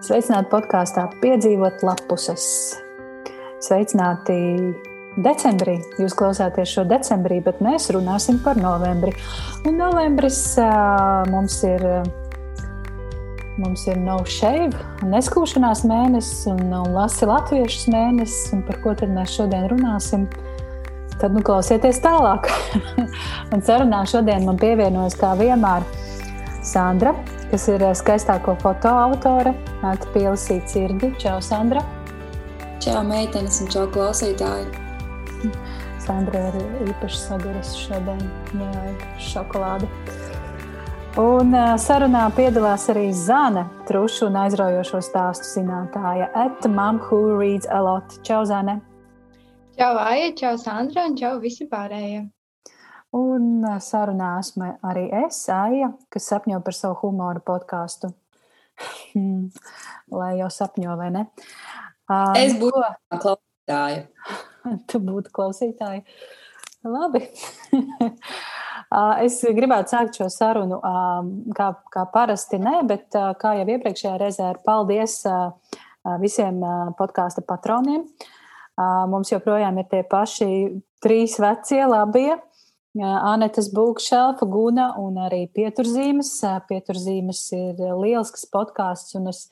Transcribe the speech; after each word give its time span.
Sveicināti 0.00 0.48
podkāstā 0.48 1.02
Piedzīvot 1.20 1.82
lapuses. 1.84 2.44
Sveicināti 3.60 4.36
decembrī. 5.20 5.74
Jūs 6.00 6.14
klausāties 6.16 6.70
šo 6.72 6.86
decembrī, 6.88 7.42
bet 7.44 7.58
mēs 7.60 7.90
runāsim 7.92 8.38
par 8.40 8.56
novembri. 8.56 9.12
Un 9.68 9.76
novembris 9.76 10.40
mums 11.28 11.60
ir. 11.68 11.84
Mums 13.60 13.82
ir 13.92 13.98
no 14.00 14.14
shave, 14.24 14.70
neskūšanās 15.04 15.82
mēnesis 15.84 16.46
un, 16.48 16.62
un 16.72 16.94
lasi 16.96 17.26
latviešu 17.28 17.92
mēnesis. 17.92 18.54
Par 18.64 18.78
ko 18.80 18.94
tad 18.96 19.12
mēs 19.12 19.34
šodien 19.36 19.66
runāsim? 19.68 20.24
Tad 21.20 21.36
nu, 21.36 21.42
klausieties 21.44 22.00
tālāk. 22.00 22.48
un 23.52 23.60
sarunā 23.66 24.00
šodien 24.08 24.48
man 24.48 24.56
pievienojas 24.62 25.18
kā 25.20 25.34
vienmēr 25.36 25.84
Sandra, 26.64 27.12
kas 27.50 27.66
ir 27.72 27.82
eh, 27.82 27.94
skaistāko 27.98 28.54
fotoautore, 28.62 29.54
nāca 29.82 30.12
pielasīt 30.14 30.70
sirdi. 30.70 31.10
Čau, 31.22 31.38
Sandra! 31.44 31.82
Čau, 32.80 33.02
meitenes 33.04 33.60
un 33.64 33.68
čau, 33.72 33.84
klausītāji! 33.92 34.70
Sandra 36.00 36.46
ir 36.48 36.88
īpaši 36.88 37.18
saguras 37.20 37.74
šodien, 37.76 38.22
jā, 38.56 38.94
šokolādi. 39.20 39.88
Un 41.20 41.52
uh, 41.52 41.74
sarunā 41.80 42.28
piedalās 42.36 42.86
arī 42.92 43.08
Zana, 43.12 43.66
trušu 43.88 44.28
un 44.28 44.38
aizraujošo 44.44 45.02
stāstu 45.04 45.48
zinātāja, 45.50 46.30
at 46.38 46.66
Mom 46.70 47.02
Who 47.08 47.34
Reads 47.34 47.68
a 47.68 47.82
Lot. 47.82 48.20
Čau, 48.26 48.44
Zane! 48.46 48.78
Čau, 49.76 49.94
Aija, 49.98 50.30
čau, 50.38 50.54
Sandra 50.60 51.08
un 51.10 51.18
čau 51.18 51.38
visi 51.42 51.66
pārējie! 51.68 52.28
Un 53.16 53.64
sarunā 53.82 54.36
esmu 54.38 54.68
arī 54.86 55.08
es, 55.24 55.42
Aija, 55.50 55.90
kas 56.14 56.28
sapņo 56.30 56.60
par 56.62 56.76
savu 56.76 56.94
humoru 57.02 57.42
podkāstu. 57.42 58.12
Lai 60.20 60.30
jau 60.38 60.50
sapņo, 60.54 60.94
vai 60.98 61.08
ne? 61.16 61.24
Es 62.38 62.54
būtu 62.60 62.84
klausītāja. 63.10 64.04
tu 64.90 65.00
būtu 65.02 65.32
klausītāja. 65.34 66.04
Labi. 66.86 67.24
es 69.26 69.40
gribētu 69.58 69.96
sākt 69.96 70.20
šo 70.20 70.28
sarunu 70.32 70.78
kā, 71.56 71.70
kā 71.90 72.04
parasti, 72.14 72.60
ne, 72.62 72.78
bet 72.86 73.10
kā 73.10 73.56
jau 73.58 73.66
iepriekšējā 73.74 74.14
reizē, 74.22 74.52
ar 74.52 74.60
paldies 74.66 75.18
visiem 76.22 76.62
podkāstu 76.98 77.42
patroniem. 77.42 78.06
Mums 79.10 79.34
joprojām 79.34 79.82
ir 79.82 79.90
tie 79.90 80.04
paši 80.06 80.48
trīs 81.02 81.34
vecie 81.42 81.82
labie 81.90 82.38
Anetes 82.98 83.68
Būkšelfa, 83.70 84.46
Guna 84.50 84.90
un 84.98 85.20
arī 85.22 85.44
Pieturzīmes. 85.54 86.32
Pieturzīmes 86.66 87.42
ir 87.54 87.78
lielisks 87.78 88.48
podkāsts, 88.50 89.14
un 89.14 89.30
es 89.30 89.44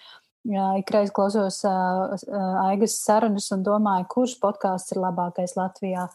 ikreiz 0.80 1.12
klausos 1.14 1.62
Aigas 1.68 2.98
sarunas 3.04 3.50
un 3.54 3.62
domāju, 3.62 4.08
kurš 4.10 4.38
podkāsts 4.42 4.94
ir 4.96 5.02
labākais 5.04 5.54
Latvijā. 5.58 6.08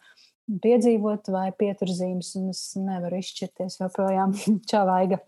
Piedzīvot 0.44 1.30
vai 1.32 1.54
pieturzīmes, 1.56 2.34
un 2.36 2.50
es 2.52 2.74
nevaru 2.76 3.22
izšķirties 3.22 3.80
joprojām. 3.80 4.36
Čau, 4.70 4.84
Aiga! 4.92 5.22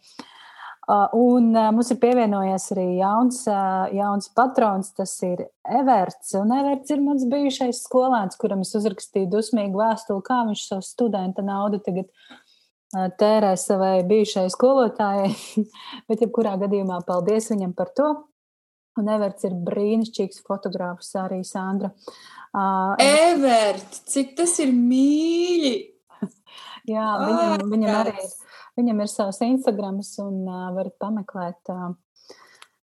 Uh, 0.85 1.07
un 1.17 1.47
uh, 1.55 1.71
mums 1.73 1.87
ir 1.89 1.97
pievienojies 1.97 2.67
arī 2.75 2.83
jauns, 2.99 3.39
uh, 3.49 3.87
jauns 3.89 4.27
patrons, 4.37 4.91
tas 4.93 5.15
ir 5.25 5.39
Everts. 5.65 6.35
Un 6.37 6.53
Everts 6.53 6.93
ir 6.93 7.01
mans 7.01 7.25
bijušais 7.31 7.79
skolēns, 7.87 8.37
kuram 8.37 8.61
es 8.61 8.75
uzrakstīju 8.77 9.31
dusmīgu 9.33 9.81
vēstuli, 9.81 10.21
kā 10.27 10.43
viņš 10.45 10.67
savu 10.67 10.85
studenta 10.85 11.45
naudu 11.45 11.81
tagad 11.87 12.11
tērē 13.17 13.55
savai 13.57 14.05
bijušai 14.05 14.45
skolotājai. 14.53 15.33
Bet, 16.07 16.21
jebkurā 16.21 16.53
gadījumā, 16.61 17.01
paldies 17.07 17.49
viņam 17.49 17.73
par 17.73 17.89
to. 17.97 18.11
Un 19.01 19.09
Everts 19.11 19.49
ir 19.49 19.57
brīnišķīgs 19.65 20.45
fotogrāfs 20.45 21.09
arī 21.19 21.41
Sandra. 21.43 21.89
Everts, 23.01 24.05
cik 24.13 24.37
tas 24.37 24.53
ir 24.63 24.69
mīļi! 24.71 25.73
Jā, 26.93 27.09
viņam, 27.25 27.71
viņam 27.73 27.97
arī 28.05 28.19
ir 28.21 28.29
Viņam 28.75 29.01
ir 29.01 29.07
savs 29.07 29.39
Instagrams 29.45 30.17
un 30.19 30.41
uh, 30.43 30.73
varat 30.75 30.97
pameklēt 30.99 31.69
uh, 31.71 31.93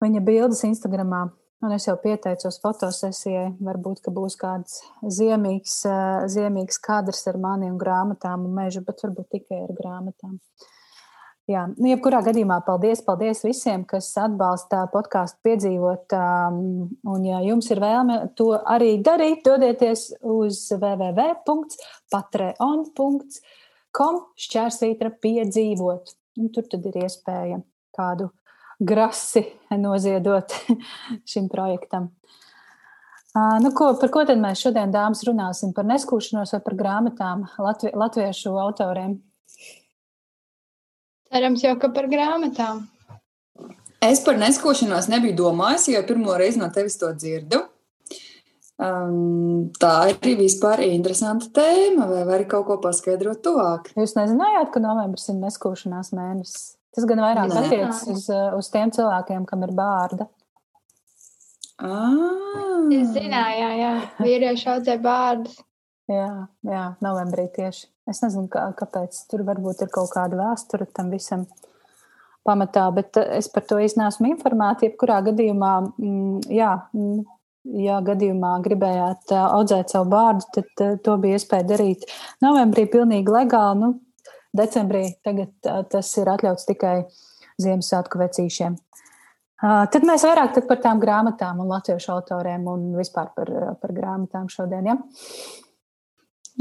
viņa 0.03 0.20
bildes 0.25 0.66
Instagramā. 0.68 1.30
Un 1.64 1.72
es 1.74 1.88
jau 1.88 1.96
pieteicos 1.98 2.59
fotosesijai. 2.62 3.56
Varbūt, 3.66 4.02
ka 4.06 4.12
būs 4.14 4.36
kāds 4.38 4.84
ziemīgs, 5.02 5.86
uh, 5.90 6.28
ziemīgs 6.30 6.78
kadrs 6.84 7.24
ar 7.31 7.38
mani 7.42 7.72
un 7.72 7.80
grāmatām 7.81 8.46
un 8.46 8.53
mežu, 8.59 8.84
bet 8.86 9.02
varbūt 9.06 9.28
tikai 9.38 9.59
ar 9.64 9.72
grāmatām. 9.78 10.34
Jā, 11.48 11.62
nu, 11.72 11.88
jebkurā 11.88 12.19
gadījumā 12.25 12.58
paldies, 12.68 13.00
paldies 13.06 13.46
visiem, 13.48 13.86
kas 13.88 14.09
atbalsta 14.19 14.81
podkāstu 14.92 15.40
piedzīvot. 15.48 16.12
Um, 16.12 16.92
un, 17.08 17.24
ja 17.24 17.40
jums 17.46 17.72
ir 17.72 17.80
vēlme 17.80 18.36
to 18.36 18.59
arī 18.59 19.00
darīt, 19.00 19.48
dodieties 19.48 20.19
uz 20.28 20.68
www.patreon.com 20.75 23.24
kom 23.96 24.24
šķērsvītra 24.40 25.14
piedzīvot. 25.24 26.16
Un 26.38 26.52
tur 26.53 26.68
tad 26.70 26.86
ir 26.86 27.00
iespēja 27.02 27.62
kādu 27.98 28.30
grasi 28.80 29.44
noziedot 29.74 30.53
šim 31.31 31.50
projektam. 31.50 32.12
Nu, 33.62 33.70
ko, 33.75 33.92
par 34.02 34.09
ko 34.14 34.24
tad 34.25 34.40
mēs 34.42 34.64
šodien, 34.64 34.90
dāmas, 34.94 35.22
runāsim? 35.28 35.74
Par 35.75 35.86
neskūšanos 35.86 36.56
vai 36.56 36.62
par 36.66 36.75
grāmatām 36.78 37.44
latvi, 37.62 37.92
latviešu 37.94 38.56
autoriem? 38.58 39.20
Cerams, 41.28 41.66
jau 41.66 41.75
ka 41.78 41.92
par 41.94 42.08
grāmatām. 42.09 42.86
Es 44.02 44.22
par 44.25 44.40
neskūšanos 44.42 45.09
nebiju 45.12 45.36
domājis, 45.38 45.90
jo 45.94 46.02
pirmo 46.08 46.38
reizi 46.40 46.62
no 46.62 46.69
tevis 46.74 46.98
to 47.02 47.12
dzirdu. 47.14 47.62
Um, 48.78 49.72
tā 49.82 50.12
ir 50.12 50.38
vispār 50.38 50.84
interesanta 50.86 51.50
tēma. 51.50 52.06
Vai 52.12 52.24
vari 52.30 52.46
kaut 52.50 52.68
ko 52.68 52.78
paskaidrot 52.84 53.42
tuvāk? 53.46 53.92
Jūs 53.98 54.14
nezinājāt, 54.20 54.70
ka 54.74 54.82
novembris 54.84 55.30
ir 55.34 55.40
neskūšanās 55.42 56.14
mēnesis. 56.14 56.76
Tas 56.94 57.06
gan 57.10 57.22
vairāk 57.22 57.54
attiecas 57.54 58.04
uz, 58.10 58.28
uz 58.58 58.70
tiem 58.74 58.94
cilvēkiem, 58.94 59.46
kam 59.50 59.66
ir 59.66 59.74
bārda. 59.78 60.30
Ah. 61.78 62.86
Es 62.94 63.12
zināju, 63.14 63.58
jā, 63.62 63.72
jā. 63.78 63.92
vīrieši 64.22 64.70
audzē 64.74 64.96
bārdus. 65.02 65.60
Jā, 66.10 66.48
jā, 66.66 66.84
novembrī 67.04 67.50
tieši. 67.54 67.86
Es 68.08 68.22
nezinu, 68.24 68.48
kā, 68.50 68.64
kāpēc 68.80 69.18
tur 69.30 69.44
varbūt 69.46 69.84
ir 69.84 69.92
kaut 69.94 70.14
kāda 70.14 70.40
vēsture 70.40 70.88
tam 70.96 71.12
visam 71.12 71.44
pamatā, 72.48 72.86
bet 72.96 73.20
es 73.20 73.50
par 73.52 73.66
to 73.68 73.82
īsti 73.84 74.00
neesmu 74.00 74.32
informēta. 74.32 74.88
Jebkurā 74.88 75.20
gadījumā, 75.26 75.74
mm, 76.00 76.48
jā, 76.56 76.72
mm, 76.96 77.26
ja 77.84 78.00
gadījumā 78.06 78.56
gribējāt 78.66 79.34
audzēt 79.38 79.94
savu 79.94 80.10
bārdu, 80.14 80.46
tad 80.56 81.02
to 81.04 81.16
bija 81.22 81.38
iespēja 81.40 81.68
darīt 81.68 82.06
novembrī, 82.44 82.88
pilnīgi 82.92 83.34
legāli. 83.34 83.82
Nu, 83.84 83.94
decembrī 84.58 85.04
tagad 85.26 85.54
tas 85.92 86.12
ir 86.18 86.32
atļauts 86.34 86.68
tikai 86.70 86.98
Ziemassvētku 87.62 88.20
vecīšiem. 88.22 88.76
Tad 89.58 90.04
mēs 90.06 90.24
vairāk 90.28 90.60
par 90.70 90.82
tām 90.84 91.00
grāmatām 91.02 91.64
un 91.64 91.72
latviešu 91.72 92.12
autoriem 92.14 92.68
un 92.70 92.92
vispār 92.98 93.32
par, 93.34 93.50
par 93.82 93.94
grāmatām 93.96 94.46
šodien. 94.54 94.92
Ja? 94.92 94.98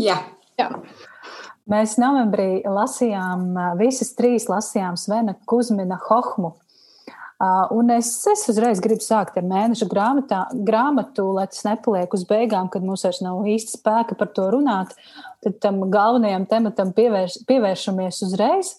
Jā. 0.00 0.17
Jā. 0.56 0.71
Mēs 1.69 1.99
novembrī 2.00 2.62
lasījām, 2.65 3.50
visas 3.77 4.15
trīs 4.17 4.47
lasījām 4.49 4.97
Svena 4.97 5.34
Kusmina 5.50 5.99
Hohmu 6.06 6.55
un 7.70 7.91
es, 7.92 8.08
es 8.32 8.47
uzreiz 8.48 8.80
gribu 8.80 9.04
sākt 9.04 9.36
ar 9.36 9.44
mēneša 9.44 9.88
grāmatā, 9.91 10.38
grāmatu, 10.64 11.26
lai 11.36 11.44
tas 11.50 11.66
nepaliek 11.66 12.14
uz 12.16 12.24
beigām, 12.28 12.70
kad 12.72 12.84
mums 12.84 13.04
vairs 13.04 13.20
nav 13.20 13.44
īsti 13.44 13.76
spēka 13.76 14.16
par 14.16 14.30
to 14.32 14.48
runāt. 14.54 14.94
Tad 15.44 15.58
tam 15.60 15.82
galvenajam 15.92 16.46
tematam 16.49 16.94
pievērš, 16.96 17.43
pievēršamies 17.49 18.22
uzreiz. 18.25 18.72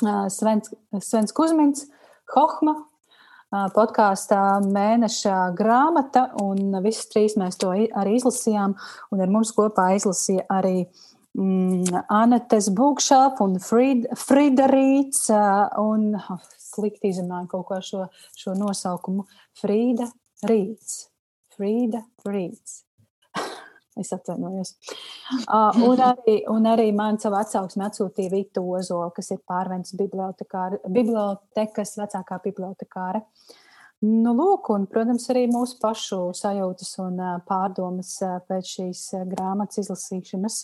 Uh, 0.00 0.30
Svens, 0.32 0.72
Svens 1.04 1.36
Kusmins, 1.36 1.84
Hohma, 2.32 2.78
uh, 2.80 3.66
podkāstā 3.76 4.40
mēneša 4.64 5.50
grāmata, 5.58 6.30
un 6.40 6.80
visas 6.80 7.10
trīs 7.12 7.36
mēs 7.36 7.60
to 7.60 7.74
arī 7.76 8.16
izlasījām, 8.16 8.78
ar 9.12 9.32
mums 9.34 9.52
kopā 9.52 9.90
izlasīja 9.98 10.46
arī 10.48 10.86
mm, 11.36 12.06
Anetes 12.08 12.70
Būkšāp 12.72 13.44
un 13.44 13.58
Friderīts 13.60 15.28
un 15.84 16.08
slikti 16.70 17.10
izrunāju 17.12 17.50
kaut 17.54 17.66
ko 17.68 17.80
šo, 17.84 18.06
šo 18.38 18.54
nosaukumu. 18.58 19.26
Frīda 19.60 20.08
Rīts. 20.48 21.10
Frīda 21.56 22.04
Rīts. 22.28 22.84
es 24.00 24.12
atvainojos. 24.16 24.74
Uh, 25.46 25.80
un, 25.86 26.00
arī, 26.04 26.36
un 26.50 26.68
arī 26.70 26.90
man 26.96 27.18
savu 27.22 27.38
atsauksmi 27.40 27.84
atsūtīja 27.86 28.32
Vita 28.32 28.62
Ozola, 28.62 29.10
kas 29.16 29.32
ir 29.34 29.42
pārventas 29.48 29.96
bibliotekas 29.98 31.96
vecākā 32.00 32.40
bibliotekāre. 32.46 33.24
Nu, 34.00 34.32
lūk, 34.32 34.70
un, 34.72 34.86
protams, 34.88 35.26
arī 35.32 35.44
mūsu 35.52 35.76
pašu 35.82 36.30
sajūtas 36.38 36.94
un 37.04 37.18
pārdomas 37.48 38.14
pēc 38.48 38.76
šīs 38.78 39.02
grāmatas 39.28 39.82
izlasīšanas. 39.82 40.62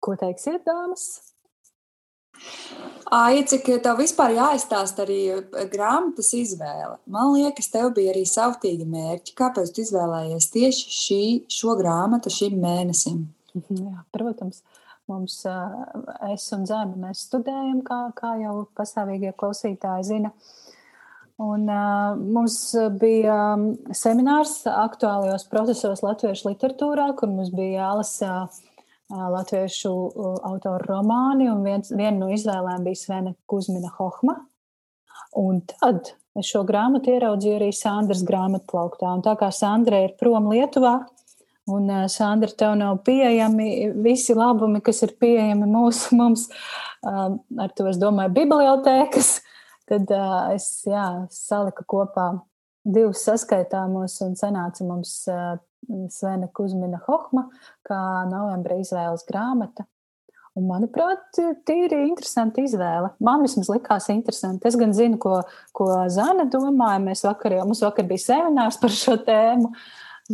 Ko 0.00 0.14
teiksiet, 0.16 0.62
dāmas? 0.64 1.34
Aici, 3.14 3.56
ka 3.64 3.78
tev 3.80 4.02
vispār 4.02 4.34
jāizstāsta 4.36 5.06
arī 5.06 5.20
grāmatas 5.72 6.28
izvēle. 6.36 6.98
Man 7.08 7.32
liekas, 7.32 7.70
tev 7.72 7.94
bija 7.96 8.12
arī 8.12 8.24
savtīgi 8.28 8.84
mērķi. 8.88 9.34
Kāpēc 9.38 9.72
tu 9.72 9.84
izvēlējies 9.84 10.50
tieši 10.52 10.92
šī, 10.98 11.22
šo 11.52 11.76
grāmatu 11.78 12.32
šim 12.32 12.58
mēnesim? 12.60 13.24
Jā, 13.56 14.04
protams, 14.12 14.60
mums, 15.08 15.40
es 16.28 16.46
un 16.52 16.68
Zēna, 16.68 17.00
mēs 17.00 17.24
studējam, 17.30 17.80
kā, 17.86 18.02
kā 18.18 18.34
jau 18.42 18.60
pastāvīgie 18.76 19.32
klausītāji 19.40 20.08
zina. 20.12 20.34
Un, 21.38 21.68
uh, 21.70 22.18
mums 22.18 22.58
bija 22.98 23.54
seminārs 23.94 24.64
aktuālajos 24.68 25.46
procesos 25.48 26.02
latviešu 26.02 26.50
literatūrā, 26.50 27.12
kur 27.16 27.30
mums 27.30 27.52
bija 27.54 27.84
jālasa 27.86 28.32
uh, 28.48 28.64
latviešu 29.08 29.92
autoru 30.44 30.84
romāni, 30.84 31.48
un 31.50 31.62
viens, 31.64 31.90
viena 31.94 32.16
no 32.18 32.30
izvēlēm 32.32 32.84
bija 32.86 33.02
Svena 33.02 33.34
Kuzmina 33.48 33.90
Hohma. 33.96 34.36
Un 35.38 35.60
tad 35.68 36.12
es 36.38 36.48
šo 36.48 36.62
grāmatu 36.68 37.12
ieraudzīju 37.14 37.58
arī 37.58 37.70
Sandras 37.74 38.22
grāmatplauktā. 38.26 39.10
Un 39.16 39.24
tā 39.24 39.34
kā 39.40 39.50
Sandra 39.54 40.02
ir 40.04 40.14
prom 40.20 40.50
Lietuvā, 40.52 40.98
un 41.72 41.90
Sandra, 42.12 42.50
tev 42.56 42.76
nav 42.80 43.02
pieejami 43.06 43.92
visi 44.04 44.36
labumi, 44.36 44.80
kas 44.84 45.02
ir 45.06 45.14
pieejami 45.20 45.68
mūsu, 45.68 46.14
mums, 46.20 46.48
ar 47.04 47.74
to 47.76 47.88
es 47.90 48.00
domāju, 48.00 48.34
bibliotēkas, 48.40 49.38
tad 49.88 50.12
es 50.54 50.68
jā, 50.88 51.08
saliku 51.32 51.86
kopā 51.88 52.30
divus 52.88 53.24
saskaitāmos 53.26 54.20
un 54.24 54.36
sanāca 54.38 54.84
mums 54.86 55.14
Svena 56.12 56.48
Kuzmina 56.52 57.00
Hohma, 57.06 57.46
kā 57.86 58.00
novembra 58.30 58.76
izvēles 58.80 59.24
grāmata. 59.28 59.86
Un, 60.58 60.66
manuprāt, 60.66 61.38
tīri 61.68 62.00
interesanti 62.08 62.64
izvēle. 62.66 63.12
Man 63.22 63.44
vismaz 63.46 63.70
likās 63.70 64.08
interesanti. 64.10 64.66
Es 64.68 64.76
gan 64.80 64.94
zinu, 64.96 65.20
ko, 65.22 65.38
ko 65.76 65.86
Zana 66.10 66.48
domāja. 66.50 66.98
Mēs 67.04 67.22
vakar 67.26 67.54
jau, 67.54 67.66
mums 67.68 67.84
vakar 67.84 68.08
bija 68.08 68.24
seminārs 68.24 68.80
par 68.82 68.94
šo 68.94 69.14
tēmu. 69.28 69.70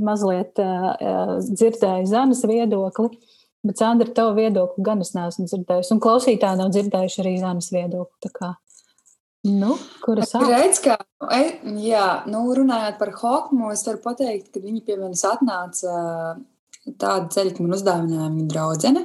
Mazliet 0.05 0.59
uh, 0.63 0.95
dzirdēju 1.45 2.09
Zanas 2.11 2.43
viedokli. 2.49 3.13
Bet, 3.65 3.79
Sandra, 3.81 4.09
tavu 4.17 4.35
viedokli 4.41 4.85
gan 4.85 5.05
es 5.05 5.15
neesmu 5.17 5.47
dzirdējusi. 5.49 5.95
Un 5.95 6.03
klausītāji 6.05 6.61
nav 6.61 6.73
dzirdējuši 6.75 7.21
arī 7.23 7.37
Zanas 7.41 7.71
viedokli. 7.73 8.33
Nu, 9.45 9.75
Kuras 10.01 10.33
redz, 10.41 10.79
ka, 10.81 10.97
e, 11.37 11.43
jā, 11.85 12.05
nu, 12.33 12.47
runājot 12.57 12.95
par 13.01 13.11
Hokmu, 13.19 13.75
es 13.75 13.83
varu 13.85 14.01
pateikt, 14.01 14.49
ka 14.55 14.63
viņi 14.63 14.81
pie 14.87 14.97
manis 14.97 15.25
atnāca 15.29 15.97
tādu 17.01 17.29
ceļu, 17.35 17.53
ka 17.53 17.67
man 17.67 17.77
uzdāvināja 17.77 18.31
viņa 18.31 18.47
draudzene. 18.55 19.05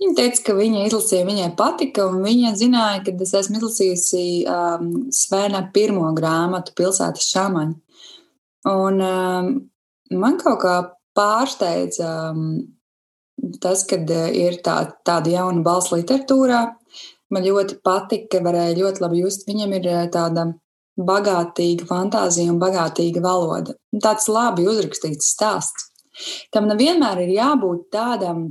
Viņa 0.00 0.16
teica, 0.18 0.40
ka 0.46 0.56
viņa 0.56 0.86
izlasīja, 0.88 1.28
viņai 1.28 1.50
patika, 1.56 2.08
un 2.08 2.24
viņa 2.24 2.54
zināja, 2.60 3.04
ka 3.04 3.14
es 3.24 3.34
esmu 3.38 3.60
izlasījusi 3.60 4.24
um, 4.48 4.90
Svēna 5.14 5.62
pirmo 5.74 6.08
grāmatu 6.16 6.74
Pilsētas 6.78 7.28
šāmaņa. 7.32 8.00
Un 8.72 9.04
um, 9.04 9.54
man 10.16 10.38
kaut 10.40 10.60
kā 10.64 10.76
pārsteidza 11.16 12.10
um, 12.32 12.46
tas, 13.62 13.84
ka 13.88 14.00
ir 14.32 14.60
tā, 14.64 14.78
tāda 15.06 15.36
jauna 15.36 15.64
balss 15.66 15.92
literatūrā, 15.94 16.64
man 17.32 17.46
ļoti 17.46 17.80
patika, 17.84 18.42
varēja 18.44 18.78
ļoti 18.78 19.04
labi 19.04 19.22
just. 19.24 19.46
Viņam 19.48 19.76
ir 19.78 19.88
eh, 19.90 20.04
tāda 20.12 20.50
bagātīga 21.00 21.88
fantāzija 21.88 22.52
un 22.52 22.60
bagātīga 22.60 23.22
valoda. 23.24 23.76
Un 23.92 24.02
tāds 24.04 24.28
labi 24.28 24.66
uzrakstīts 24.68 25.32
stāsts. 25.34 25.88
Tam 26.52 26.68
nevienmēr 26.68 27.22
ir 27.24 27.36
jābūt 27.38 27.86
tādam, 27.94 28.50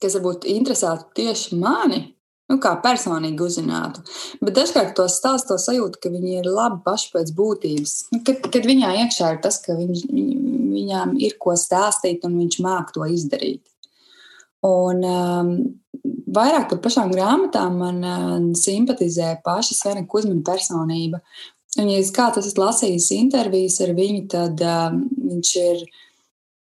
kas 0.00 0.16
varbūt 0.16 0.46
interesētu 0.48 1.10
tieši 1.18 1.58
mani, 1.60 2.00
nu, 2.48 2.56
kā 2.62 2.72
personīgi 2.80 3.44
uzzinātu. 3.44 4.04
Bet 4.40 4.56
dažkārt 4.56 4.94
to 4.96 5.04
stāstu 5.12 5.52
to 5.52 5.58
sajūtu, 5.60 6.00
ka 6.00 6.12
viņi 6.12 6.38
ir 6.40 6.48
labi 6.48 6.80
paši 6.86 7.10
pēc 7.12 7.34
būtības. 7.36 7.96
Nu, 8.14 8.22
kad, 8.24 8.48
kad 8.48 8.68
viņā 8.68 8.94
iekšā 9.04 9.34
ir 9.34 9.42
tas, 9.44 9.60
ka 9.64 9.76
viņ, 9.76 9.92
viņām 10.72 11.18
ir 11.20 11.36
ko 11.42 11.56
stāstīt 11.60 12.24
un 12.24 12.38
viņš 12.40 12.60
māk 12.64 12.94
to 12.96 13.04
izdarīt. 13.04 13.66
Un 14.66 15.04
um, 15.06 15.52
vairāk 16.34 16.66
par 16.72 16.80
pašām 16.82 17.12
grāmatām 17.12 17.78
man 17.78 18.00
uh, 18.02 18.34
simpatizē 18.58 19.36
paša 19.44 19.76
Svena 19.76 20.04
Kusmina 20.10 20.42
personība. 20.46 21.20
Un, 21.78 21.90
ja 21.92 22.00
kāds 22.14 22.40
esat 22.40 22.58
lasījis 22.58 23.12
intervijas 23.14 23.78
ar 23.84 23.94
viņu, 23.94 24.24
tad 24.32 24.62
um, 24.66 25.02
viņš 25.28 25.52
ir, 25.62 25.84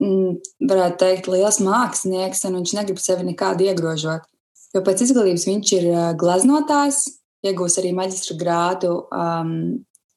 mm, 0.04 0.34
varētu 0.68 1.00
teikt, 1.06 1.30
liels 1.32 1.62
mākslinieks, 1.64 2.44
un 2.50 2.60
viņš 2.60 2.76
negrib 2.76 3.00
sevi 3.00 3.30
nekādi 3.30 3.70
iegrožot. 3.70 4.28
Jo 4.76 4.84
pēc 4.86 5.06
izglītības 5.06 5.48
viņš 5.48 5.76
ir 5.80 5.86
uh, 5.94 6.02
glaznotājs, 6.20 7.06
iegūs 7.48 7.80
arī 7.80 7.94
maģistra 7.96 8.36
grādu 8.42 8.96
um, 9.08 9.54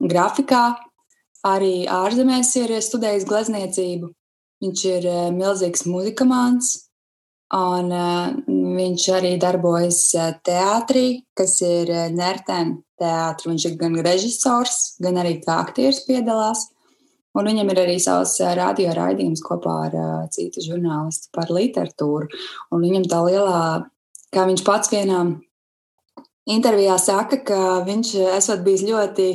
grafikā, 0.02 0.64
arī 1.46 1.84
ārzemēs 1.90 2.50
ir 2.58 2.74
studējis 2.82 3.28
glezniecību. 3.30 4.10
Viņš 4.62 4.88
ir 4.96 5.06
uh, 5.10 5.28
milzīgs 5.34 5.86
muzikamāns, 5.86 6.74
Un, 7.52 7.90
uh, 7.92 8.30
viņš 8.48 9.02
arī 9.12 9.34
darbojas 9.36 9.98
uh, 10.16 10.30
teātrī, 10.40 11.20
kas 11.36 11.58
ir 11.60 11.90
uh, 11.92 12.06
Nertēna 12.08 12.78
teātris. 12.96 13.48
Viņš 13.50 13.66
ir 13.68 13.74
gan 13.82 13.98
režisors, 14.06 14.78
gan 15.04 15.20
arī 15.20 15.34
kā 15.42 15.58
aktieris 15.66 16.00
piedalās. 16.06 16.70
Un 17.36 17.50
viņam 17.50 17.68
ir 17.74 17.82
arī 17.84 17.98
savs 18.00 18.38
radio 18.56 18.94
raidījums 18.96 19.44
kopā 19.44 19.76
ar 19.90 19.98
uh, 19.98 20.16
citu 20.32 20.64
žurnālistu 20.64 21.28
par 21.36 21.52
literatūru. 21.52 22.32
Un 22.72 22.86
viņam 22.86 23.06
tā 23.12 23.20
lielā, 23.28 23.60
kā 24.32 24.48
viņš 24.48 24.64
pats 24.64 24.94
vienā 24.96 25.20
intervijā 26.48 26.96
saka, 26.96 27.42
ka 27.44 27.62
viņš 27.84 28.16
esot 28.38 28.64
bijis 28.64 28.88
ļoti 28.88 29.30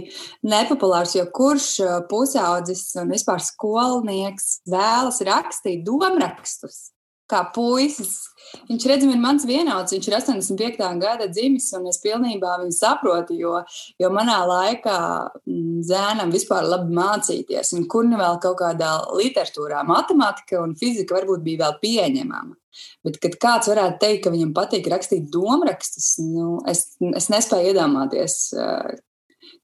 nepopulārs, 0.50 1.14
jo 1.22 1.30
kurš 1.30 1.70
pusaudzis 2.10 2.90
un 2.98 3.14
vispār 3.14 3.46
skolnieks 3.46 4.64
vēlas 4.66 5.22
rakstīt 5.30 5.86
domrakstus 5.86 6.88
kā 7.30 7.44
puisis. 7.54 8.28
Viņš 8.70 8.86
redz, 8.88 9.04
ir 9.04 9.20
mans 9.20 9.44
vienauds, 9.48 9.92
viņš 9.92 10.06
ir 10.08 10.16
85. 10.16 10.86
gada 11.02 11.28
dzimis, 11.28 11.68
un 11.76 11.90
es 11.92 12.00
pilnībā 12.04 12.54
viņu 12.62 12.76
saprotu, 12.76 13.36
jo, 13.36 13.58
jo 14.00 14.12
manā 14.16 14.38
laikā 14.48 15.00
mm, 15.42 15.82
zēnam 15.88 16.32
vispār 16.32 16.68
labi 16.68 16.96
mācīties, 16.96 17.74
un 17.76 17.88
kur 17.92 18.08
nu 18.08 18.20
vēl 18.20 18.40
kaut 18.44 18.60
kādā 18.62 18.94
literatūrā, 19.20 19.84
matemātika 19.88 20.62
un 20.64 20.78
fizika 20.80 21.18
varbūt 21.20 21.44
bija 21.44 21.66
vēl 21.66 21.76
pieņemama. 21.84 22.56
Bet, 23.04 23.20
kad 23.24 23.36
kāds 23.42 23.72
varētu 23.72 24.00
teikt, 24.04 24.24
ka 24.24 24.32
viņam 24.32 24.54
patīk 24.56 24.88
rakstīt 24.92 25.28
domrakstus, 25.34 26.14
nu, 26.24 26.62
es, 26.70 26.86
es 27.18 27.28
nespēju 27.34 27.74
iedomāties, 27.74 28.40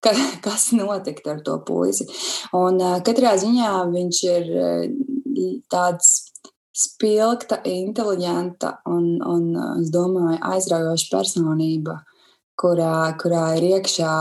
ka, 0.04 0.16
kas 0.46 0.72
notiktu 0.76 1.32
ar 1.32 1.42
to 1.46 1.56
puisi. 1.68 2.10
Un 2.58 2.82
katrā 3.06 3.38
ziņā 3.40 3.74
viņš 3.94 4.24
ir 4.34 4.54
tāds 5.72 6.33
spilgta, 6.74 7.60
inteliģenta 7.70 8.80
un, 8.90 9.20
un 9.22 9.52
es 9.80 9.92
domāju, 9.94 10.40
aizraujoša 10.54 11.12
personība, 11.12 12.00
kurā, 12.60 13.14
kurā 13.22 13.46
ir 13.60 13.68
iekšā 13.76 14.16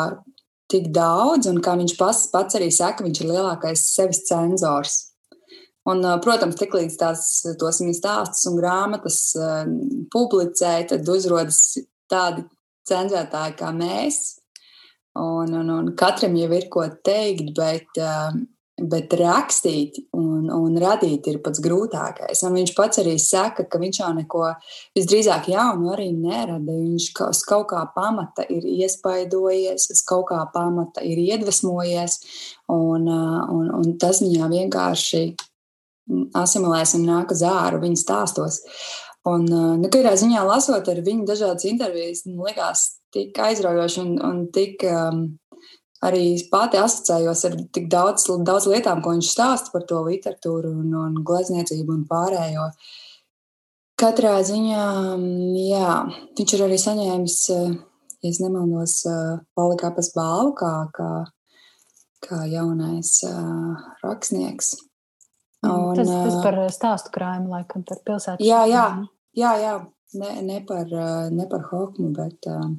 tik 0.72 0.90
daudz, 0.94 1.48
un 1.50 1.60
kā 1.64 1.76
viņš 1.80 1.96
pats, 1.98 2.26
pats 2.32 2.56
arī 2.58 2.68
saka, 2.72 3.04
viņš 3.04 3.22
ir 3.22 3.32
lielākais 3.32 3.86
sevis 3.94 4.22
cenzors. 4.28 4.98
Un, 5.88 6.04
protams, 6.22 6.56
tiklīdz 6.60 6.94
tās 7.00 7.24
viņa 7.42 7.96
stāstus 7.96 8.46
un 8.46 8.58
grāmatas 8.60 9.18
publicē, 10.14 10.76
tad 10.92 11.08
uzrodas 11.10 11.64
tādi 12.10 12.44
cenzētāji 12.88 13.56
kā 13.58 13.72
mēs. 13.74 14.20
Un, 15.18 15.50
un, 15.58 15.72
un 15.74 15.90
katram 15.98 16.36
jau 16.38 16.48
ir 16.56 16.68
ko 16.72 16.86
teikt, 17.04 17.50
bet 17.56 18.00
Bet 18.82 19.12
rakstīt 19.14 20.00
un, 20.18 20.48
un 20.50 20.78
radīt 20.80 21.28
ir 21.30 21.38
pats 21.44 21.60
grūtākais. 21.62 22.40
Un 22.48 22.56
viņš 22.58 22.72
pats 22.74 22.98
arī 23.02 23.14
saka, 23.22 23.66
ka 23.70 23.78
viņš 23.78 24.00
jau 24.00 24.08
neko 24.16 24.48
visdrīzāk 24.98 25.52
jaunu 25.52 25.92
arī 25.94 26.08
nerada. 26.16 26.72
Viņš 26.72 27.06
uz 27.28 27.42
kaut 27.46 27.68
kā 27.70 27.84
pamata 27.94 28.46
ir 28.50 28.66
iespaidojies, 28.66 29.86
uz 29.94 30.02
kaut 30.08 30.30
kā 30.32 30.40
pamata 30.54 31.04
ir 31.06 31.20
iedvesmojies, 31.22 32.18
un, 32.74 33.06
un, 33.06 33.70
un 33.78 33.94
tas 34.02 34.22
viņā 34.24 34.50
vienkārši 34.50 35.22
asimilēs 36.36 36.96
un 36.98 37.06
nāk 37.06 37.32
uz 37.34 37.44
āru 37.46 37.80
viņa 37.82 38.00
stāstos. 38.00 38.62
Un, 39.28 39.46
nu, 39.46 39.90
kādā 39.92 40.16
ziņā 40.18 40.42
lasot 40.48 40.88
ar 40.90 41.04
viņu 41.06 41.28
dažādas 41.28 41.68
intervijas, 41.70 42.24
man 42.26 42.42
likās 42.48 42.88
tik 43.14 43.38
aizraujoši 43.38 44.00
un, 44.02 44.16
un 44.26 44.40
tik 44.54 44.82
um, 44.88 45.22
arī 46.02 46.24
pati 46.50 46.80
asociējos 46.80 47.44
ar 47.48 47.56
tik 47.74 47.88
daudz, 47.92 48.26
daudz 48.46 48.66
lietām, 48.70 49.02
ko 49.02 49.14
viņš 49.14 49.30
stāsta 49.30 49.72
par 49.74 49.86
to 49.88 50.02
literatūru 50.06 50.72
un, 50.82 50.92
un 50.98 51.22
glezniecību 51.26 51.94
un 51.94 52.04
pārējo. 52.10 52.68
Katrā 54.02 54.34
ziņā, 54.42 54.86
jā, 55.68 55.90
viņš 56.38 56.54
ir 56.56 56.64
arī 56.66 56.78
saņēmis, 56.82 57.36
ja 58.24 58.32
nemaldos, 58.42 58.96
Polikāpas 59.54 60.10
balvu 60.16 60.56
kā, 60.58 60.72
kā, 60.96 61.10
kā 62.24 62.40
jaunais 62.50 63.20
uh, 63.28 63.84
rakstnieks. 64.02 64.74
Un, 65.62 65.92
tas, 65.94 66.08
tas 66.10 66.38
par 66.42 66.58
stāstu 66.74 67.12
krājumu, 67.14 67.52
laikam, 67.54 67.84
par 67.86 68.00
pilsētu. 68.02 68.42
Jā, 68.42 68.64
jā, 68.66 68.86
jā, 69.38 69.52
jā. 69.62 69.74
ne, 70.18 70.32
ne, 70.48 70.58
par, 70.66 70.90
ne 71.30 71.46
par 71.50 71.68
hokmu, 71.70 72.10
bet 72.16 72.50
uh, 72.50 72.72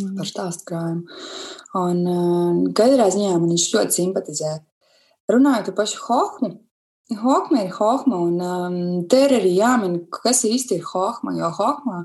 par 0.00 0.28
stāstu 0.28 0.68
krājumu. 0.72 1.22
Un 1.78 2.04
uh, 2.08 2.60
katrā 2.76 3.08
ziņā 3.12 3.36
man 3.36 3.50
viņš 3.52 3.70
ļoti 3.76 3.98
simpatizē. 4.00 4.58
Runājot 5.32 5.70
par 5.70 5.82
pašu 5.84 6.04
hokmu, 6.08 6.54
Hokma 7.18 7.64
ir 7.64 7.72
hohma, 7.76 8.16
un 8.16 8.40
um, 8.40 8.76
te 9.10 9.24
ir 9.26 9.34
arī 9.36 9.56
jāmin, 9.56 9.98
kas 10.12 10.44
īsti 10.48 10.78
ir 10.78 10.86
hohma, 10.86 11.34
jo 11.36 11.50
hohma 11.58 11.98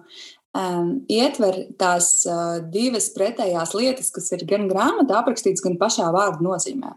um, 0.58 0.90
ietver 1.12 1.60
tās 1.80 2.10
uh, 2.28 2.58
divas 2.74 3.10
pretējās 3.16 3.76
lietas, 3.78 4.10
kas 4.16 4.32
ir 4.36 4.44
gan 4.50 4.68
grāmatā 4.72 5.22
aprakstītas, 5.22 5.64
gan 5.64 5.78
pašā 5.80 6.10
vārdu 6.16 6.48
nozīmē. 6.48 6.96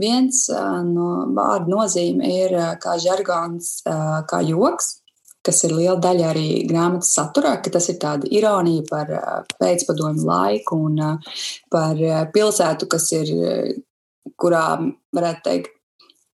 Viens 0.00 0.46
uh, 0.52 0.80
no 0.88 1.28
vārdu 1.36 1.76
nozīme 1.76 2.32
ir 2.32 2.56
uh, 2.58 2.72
kā 2.80 2.96
žargons, 3.02 3.76
uh, 3.86 4.22
kā 4.30 4.42
joks, 4.48 5.03
kas 5.44 5.62
ir 5.66 5.74
liela 5.76 5.98
daļa 6.00 6.30
arī 6.32 6.48
grāmatas 6.68 7.12
saturā, 7.16 7.54
ka 7.62 7.72
tas 7.74 7.88
ir 7.92 8.00
tāda 8.02 8.28
ironija 8.32 8.84
par 8.88 9.12
pēcpadomu 9.60 10.24
laiku 10.24 10.80
un 10.88 11.00
par 11.72 12.00
pilsētu, 12.34 12.88
kas 12.90 13.10
ir, 13.16 13.32
kurā, 14.40 14.66
varētu 15.14 15.44
teikt, 15.48 15.72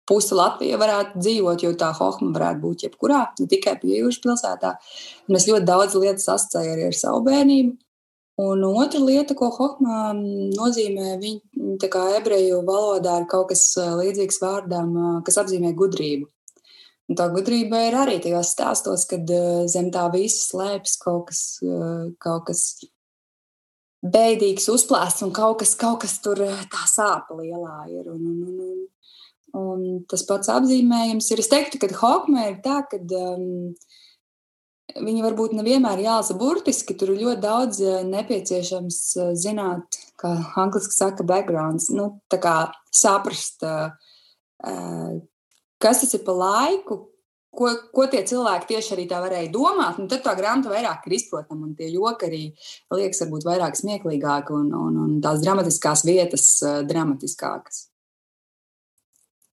puse 0.09 0.37
Latvija 0.37 0.79
varētu 0.81 1.21
dzīvot, 1.21 1.65
jo 1.65 1.73
tā 1.81 1.91
hohma 1.97 2.33
varētu 2.35 2.61
būt 2.65 2.85
jebkurā, 2.89 3.23
ne 3.41 3.49
tikai 3.51 3.79
pie 3.81 4.01
jūras 4.01 4.21
pilsētā. 4.25 4.75
Un 5.29 5.39
es 5.39 5.49
ļoti 5.49 5.69
daudz 5.69 5.97
lietas 6.01 6.29
asociēju 6.37 6.75
arī 6.75 6.87
ar 6.91 6.99
savu 6.99 7.25
bērnību. 7.29 7.77
Un 8.45 8.65
otra 8.67 8.99
lieta, 8.99 9.37
ko 9.39 9.47
hohma 9.55 10.11
nozīmē, 10.17 11.15
viņa 11.23 11.91
kā 11.91 12.03
ebreju 12.19 12.65
valodā 12.67 13.21
ir 13.21 13.29
kaut 13.31 13.53
kas 13.53 13.63
līdzīgs 13.79 14.41
vārdam, 14.43 14.97
kas 15.27 15.39
apzīmē 15.45 15.71
gudrību. 15.79 16.27
Un 17.11 17.19
tā 17.21 17.29
gudrība 17.29 17.83
ir 17.85 17.99
arī 18.01 18.17
tajos 18.25 18.55
stāstos, 18.55 19.05
kad 19.11 19.29
zem 19.69 19.91
tā 19.93 20.07
visa 20.15 20.41
slēpjas 20.41 20.95
kaut 21.03 21.27
kas, 21.29 21.43
kaut 22.25 22.47
kas 22.49 22.63
beidīgs, 24.01 24.71
uzplēsts 24.73 25.25
un 25.27 25.35
kaut 25.37 25.59
kas, 25.61 25.75
kaut 25.77 26.01
kas 26.05 26.17
tur 26.25 26.41
tā 26.41 26.87
sāpe 26.89 27.37
lielā 27.37 27.83
ir. 27.93 28.09
Un, 28.09 28.25
un, 28.25 28.57
un, 28.71 28.81
Un 29.55 30.03
tas 30.11 30.25
pats 30.27 30.51
apzīmējums 30.51 31.31
ir. 31.31 31.43
Es 31.43 31.51
teiktu, 31.51 31.79
ka 31.79 31.91
Hawkmē 32.01 32.49
ir 32.51 32.57
tā, 32.65 32.81
ka 32.91 32.99
um, 32.99 33.71
viņi 34.95 35.23
varbūt 35.23 35.55
nevienmēr 35.55 36.03
jālasa 36.03 36.35
burtiski. 36.39 36.97
Tur 36.99 37.15
ir 37.15 37.23
ļoti 37.23 37.43
daudz 37.45 37.83
uh, 37.85 38.01
nepieciešams 38.09 38.99
uh, 39.21 39.31
zināt, 39.39 40.01
kā 40.21 40.33
angļuiski 40.65 40.99
saka, 40.99 41.27
backgrounds. 41.29 41.87
Nu, 41.95 42.17
tā 42.33 42.41
kā 42.43 42.57
saprast, 42.91 43.63
uh, 43.63 43.95
uh, 44.67 45.23
kas 45.85 46.01
tas 46.03 46.17
ir 46.17 46.23
pa 46.25 46.35
laiku, 46.37 46.99
ko, 47.55 47.71
ko 47.95 48.07
tie 48.11 48.23
cilvēki 48.27 48.71
tieši 48.73 48.95
arī 48.97 49.07
tā 49.11 49.21
varēja 49.25 49.53
domāt. 49.55 49.99
Un 50.01 50.09
tad 50.11 50.25
tā 50.27 50.35
grāmata 50.39 50.73
vairāk 50.73 51.07
ir 51.09 51.19
izprotama, 51.19 51.69
un 51.69 51.75
tie 51.79 51.91
joki 51.93 52.29
arī 52.29 52.45
liekas, 52.95 53.25
varbūt 53.25 53.49
vairāk 53.49 53.79
smieklīgāki 53.79 54.57
un, 54.57 54.71
un, 54.79 55.03
un 55.07 55.19
tās 55.25 55.43
dramatiskās 55.45 56.05
vietas 56.09 56.49
uh, 56.65 56.81
dramatiskākas. 56.89 57.87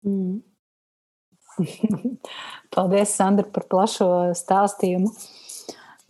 Mm. 0.08 0.42
Paldies, 2.74 3.14
Sandra, 3.14 3.46
par 3.54 3.68
plašo 3.70 4.10
stāstījumu. 4.38 5.12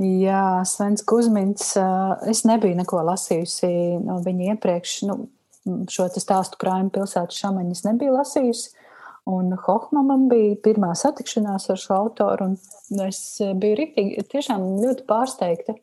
Jā, 0.02 0.64
Svens 0.66 1.04
Kusmins, 1.06 1.76
es 2.30 2.42
nebiju 2.50 2.74
neko 2.80 3.04
lasījusi 3.06 3.70
no 4.02 4.18
viņa 4.26 4.56
iepriekš. 4.56 4.96
Nu, 5.06 5.18
šo 5.94 6.08
stāstu 6.16 6.58
krājumu 6.62 6.90
pilsētas 6.96 7.38
šamaņas 7.38 7.84
nebiju 7.86 8.16
lasījusi. 8.16 8.72
Un 9.30 9.54
Hohmam 9.68 10.26
bija 10.32 10.56
pirmā 10.66 10.96
satikšanās 10.98 11.70
ar 11.70 11.78
šo 11.80 11.98
autoru, 12.00 12.52
un 12.52 13.04
es 13.06 13.20
biju 13.40 13.78
rīktīgi, 13.78 14.24
tiešām 14.32 14.64
ļoti 14.82 15.06
pārsteigta 15.10 15.76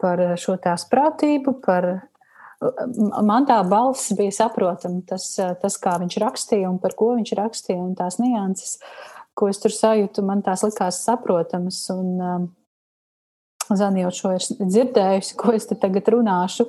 par 0.00 0.22
šo 0.38 0.58
tās 0.62 0.84
prātību, 0.90 1.56
par 1.64 1.88
man 3.24 3.46
tā 3.48 3.58
balss 3.68 4.12
bija 4.16 4.32
saprotama, 4.34 5.02
tas, 5.08 5.26
tas, 5.60 5.78
kā 5.80 5.96
viņš 6.02 6.18
rakstīja 6.22 6.70
un 6.70 6.78
par 6.82 6.94
ko 6.98 7.14
viņš 7.16 7.34
rakstīja, 7.40 7.80
un 7.80 7.96
tās 7.98 8.20
nianses, 8.20 8.78
ko 9.34 9.48
es 9.50 9.58
tur 9.62 9.74
sajūtu, 9.74 10.24
man 10.26 10.44
tās 10.46 10.62
likās 10.66 11.02
saprotamas. 11.04 11.80
Un, 11.94 12.52
Zani 13.72 14.02
jau 14.02 14.10
šo 14.12 14.32
ir 14.36 14.44
dzirdējusi, 14.60 15.36
ko 15.40 15.54
es 15.56 15.64
te 15.70 15.76
tagad 15.80 16.08
runāšu, 16.12 16.66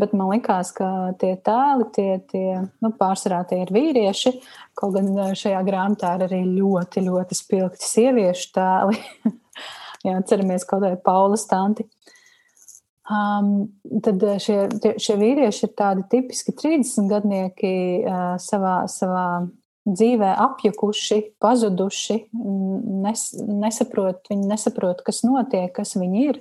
bet 0.00 0.14
man 0.16 0.30
liekas, 0.32 0.70
ka 0.76 0.88
tie 1.20 1.34
tēli, 1.44 1.88
tie, 1.92 2.08
tie 2.30 2.46
nu, 2.64 2.92
pārsvarā 2.96 3.42
tie 3.50 3.60
ir 3.66 3.72
vīrieši. 3.74 4.32
Kaut 4.78 4.96
gan 4.96 5.36
šajā 5.36 5.60
grāmatā 5.66 6.14
ir 6.16 6.24
arī 6.28 6.40
ļoti, 6.46 7.04
ļoti 7.04 7.36
spilgti 7.36 7.90
sieviešu 7.90 8.50
tēli. 8.56 9.02
Jā, 10.06 10.16
ceramies 10.30 10.64
kaut 10.64 10.80
kādai 10.80 10.96
Paula 11.04 11.36
stanti. 11.40 11.84
Um, 13.08 13.70
tad 14.04 14.22
eh, 14.22 14.36
šie, 14.42 14.58
šie 15.00 15.14
vīrieši 15.16 15.62
ir 15.64 15.70
tādi 15.76 16.04
tipiski 16.12 16.52
30 16.52 17.08
gadnieki 17.08 17.70
uh, 18.04 18.34
savā, 18.42 18.82
savā 18.92 19.28
dzīvē 19.88 20.32
apjukuši, 20.44 21.20
pazuduši, 21.42 22.18
nes, 23.04 23.26
nesaprot, 23.48 24.24
viņi 24.30 24.48
nesaprot, 24.50 25.02
kas 25.06 25.22
notiek, 25.26 25.70
kas 25.76 25.96
viņi 25.98 26.24
ir. 26.28 26.40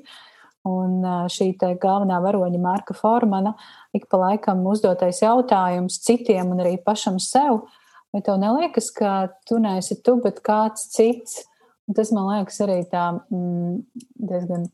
Un 0.68 1.00
šī 1.32 1.54
galvenā 1.80 2.18
varoņa 2.20 2.60
Marka 2.60 2.96
Formana 2.98 3.54
ik 3.96 4.10
pa 4.12 4.20
laikam 4.20 4.66
uzdotais 4.68 5.22
jautājums 5.24 6.02
citiem 6.04 6.52
un 6.52 6.60
arī 6.64 6.76
pašam 6.84 7.22
sev, 7.24 7.62
vai 8.12 8.24
tev 8.26 8.40
neliekas, 8.42 8.90
ka 8.92 9.30
tu 9.48 9.62
neesi 9.64 10.02
tu, 10.04 10.18
bet 10.24 10.42
kāds 10.44 10.90
cits? 10.92 11.46
Un 11.88 11.96
tas 11.96 12.12
man 12.12 12.28
liekas 12.34 12.60
arī 12.66 12.82
tā 12.92 13.06
mm, 13.16 13.78
diezgan 14.28 14.68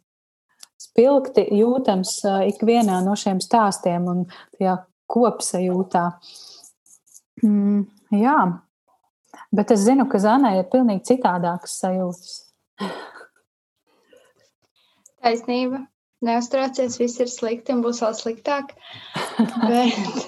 spilgti 0.82 1.46
jūtams 1.60 2.16
ikvienā 2.50 3.04
no 3.06 3.14
šiem 3.20 3.42
stāstiem 3.44 4.10
un 4.10 4.26
tajā 4.58 4.80
kopsajūtā. 5.14 6.08
Mm, 7.44 7.84
jā, 8.16 8.38
bet 9.56 9.74
es 9.76 9.86
zinu, 9.88 10.08
ka 10.10 10.22
Zanai 10.22 10.58
ir 10.60 10.70
pilnīgi 10.72 11.14
citādākas 11.14 11.78
sajūtas. 11.82 12.36
Taisnība. 15.24 15.86
Neuztraucies, 16.24 16.96
viss 17.02 17.20
ir 17.20 17.28
slikti 17.28 17.74
un 17.76 17.82
būs 17.84 18.00
vēl 18.04 18.14
sliktāk. 18.16 18.70
Bet, 19.72 20.22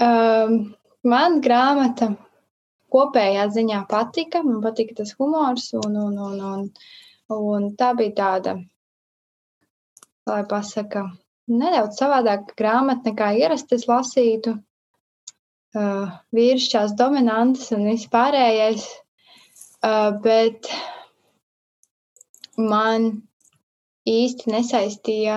um, 0.00 0.54
man 1.04 1.42
grāmata 1.44 2.08
kopējā 2.92 3.44
ziņā 3.52 3.82
patika. 3.90 4.40
Man 4.46 4.62
patika 4.64 4.96
tas 5.02 5.12
humors, 5.18 5.68
un, 5.76 5.98
un, 6.06 6.16
un, 6.28 6.40
un, 6.52 6.64
un 7.36 7.68
tā 7.76 7.90
bija 7.98 8.16
tāda 8.22 8.56
lai 10.26 10.42
pasaka, 10.50 11.04
nedaudz 11.46 12.00
savādāk 12.00 12.54
grāmata 12.58 13.10
nekā 13.10 13.30
ierastas 13.40 13.86
lasītu. 13.90 14.56
Uh, 15.76 16.08
vīrišķās 16.32 16.94
dominantes 16.96 17.68
un 17.76 17.82
viss 17.90 18.08
pārējais. 18.08 18.86
Uh, 19.84 20.14
bet 20.24 20.70
man 22.56 23.10
īsti 24.08 24.54
nesaistīja 24.54 25.36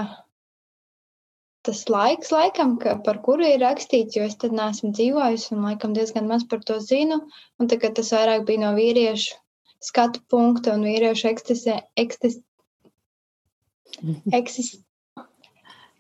tas 1.68 1.82
laiks, 1.92 2.32
laikam, 2.32 2.78
ka, 2.80 2.96
par 3.04 3.20
kuru 3.26 3.50
ir 3.50 3.60
rakstīts, 3.66 4.16
jo 4.16 4.24
es 4.30 4.40
tad 4.40 4.56
neesmu 4.56 4.94
dzīvojis 4.96 5.50
un 5.52 5.68
laikam 5.68 5.92
diezgan 5.98 6.32
maz 6.32 6.48
par 6.48 6.64
to 6.64 6.80
zinu. 6.88 7.20
Un 7.60 7.72
tagad 7.72 8.00
tas 8.00 8.14
vairāk 8.16 8.48
bija 8.48 8.64
no 8.64 8.72
vīriešu 8.80 9.36
skatu 9.84 10.24
punkta 10.32 10.78
un 10.78 10.88
vīriešu 10.88 11.34
eksistē, 11.34 11.82
eksist 12.00 12.40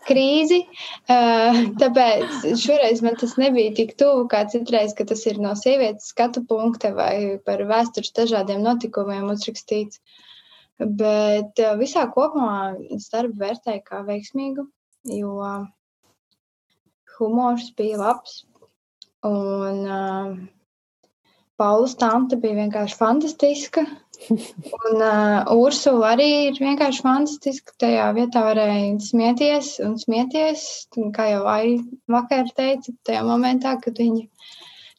krīzi. 0.07 0.61
Uh, 1.09 1.61
tāpēc 1.81 2.45
šoreiz 2.61 3.03
man 3.05 3.17
tas 3.19 3.35
nebija 3.41 3.73
tik 3.77 3.95
tuvu 3.99 4.27
kā 4.31 4.45
citreiz, 4.51 4.95
ka 4.97 5.05
tas 5.09 5.25
ir 5.29 5.39
no 5.43 5.55
sievietes 5.59 6.11
skatu 6.13 6.43
punkta 6.49 6.93
vai 6.95 7.39
par 7.45 7.63
vēstures 7.69 8.13
dažādiem 8.15 8.63
notikumiem 8.65 9.29
uzrakstīts. 9.33 10.01
Bet 10.79 11.59
uh, 11.59 11.75
visā 11.79 12.05
kopumā 12.13 12.77
es 12.95 13.09
darbu 13.11 13.41
vērtēju 13.41 13.83
kā 13.87 14.03
veiksmīgu, 14.07 14.69
jo 15.19 15.33
humors 17.17 17.73
bija 17.75 17.99
labs. 17.99 18.43
Un 19.27 19.83
uh, 19.83 20.37
Paula 21.59 21.89
Stanta 21.91 22.39
bija 22.39 22.55
vienkārši 22.61 22.95
fantastiska. 22.95 23.83
Un 24.27 24.99
uh, 24.99 25.47
Ursula 25.55 26.13
arī 26.13 26.27
ir 26.49 26.59
vienkārši 26.59 27.03
fantastiska. 27.05 27.75
Tajā 27.79 28.09
vietā 28.17 28.43
varēja 28.45 28.99
smieties 29.03 29.71
un 29.85 29.95
smieties. 30.01 30.65
Un, 30.99 31.13
kā 31.15 31.29
jau 31.31 31.43
vai 31.45 31.79
vakar 32.11 32.51
teica, 32.57 32.93
tajā 33.07 33.23
momentā, 33.27 33.77
kad 33.83 33.99
viņa 34.01 34.27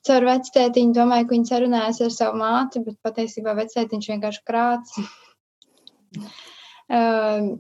caur 0.09 0.29
vectētiņu 0.31 0.97
domāja, 0.97 1.27
ka 1.29 1.37
viņa 1.37 1.50
sarunājas 1.53 2.00
ar 2.07 2.15
savu 2.17 2.41
māti, 2.41 2.85
bet 2.87 2.97
patiesībā 3.05 3.55
vectētiņš 3.61 4.12
vienkārši 4.15 4.47
krāts. 4.49 5.00
uh, 6.89 7.50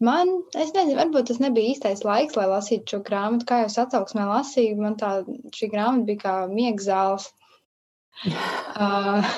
Man, 0.00 0.30
es 0.56 0.70
nezinu, 0.72 0.96
varbūt 0.96 1.26
tas 1.28 1.40
nebija 1.42 1.74
īstais 1.74 2.00
laiks, 2.08 2.36
lai 2.38 2.46
lasītu 2.48 2.94
šo 2.94 3.00
grāmatu. 3.04 3.44
Kā 3.48 3.58
jau 3.60 3.68
es 3.68 3.76
atsauksmē 3.82 4.24
lasīju, 4.30 4.78
man 4.80 4.96
tā 5.00 5.10
šī 5.56 5.68
grāmata 5.74 6.06
bija 6.08 6.22
kā 6.22 6.32
miegzāles. 6.48 7.26
uh, 8.30 9.28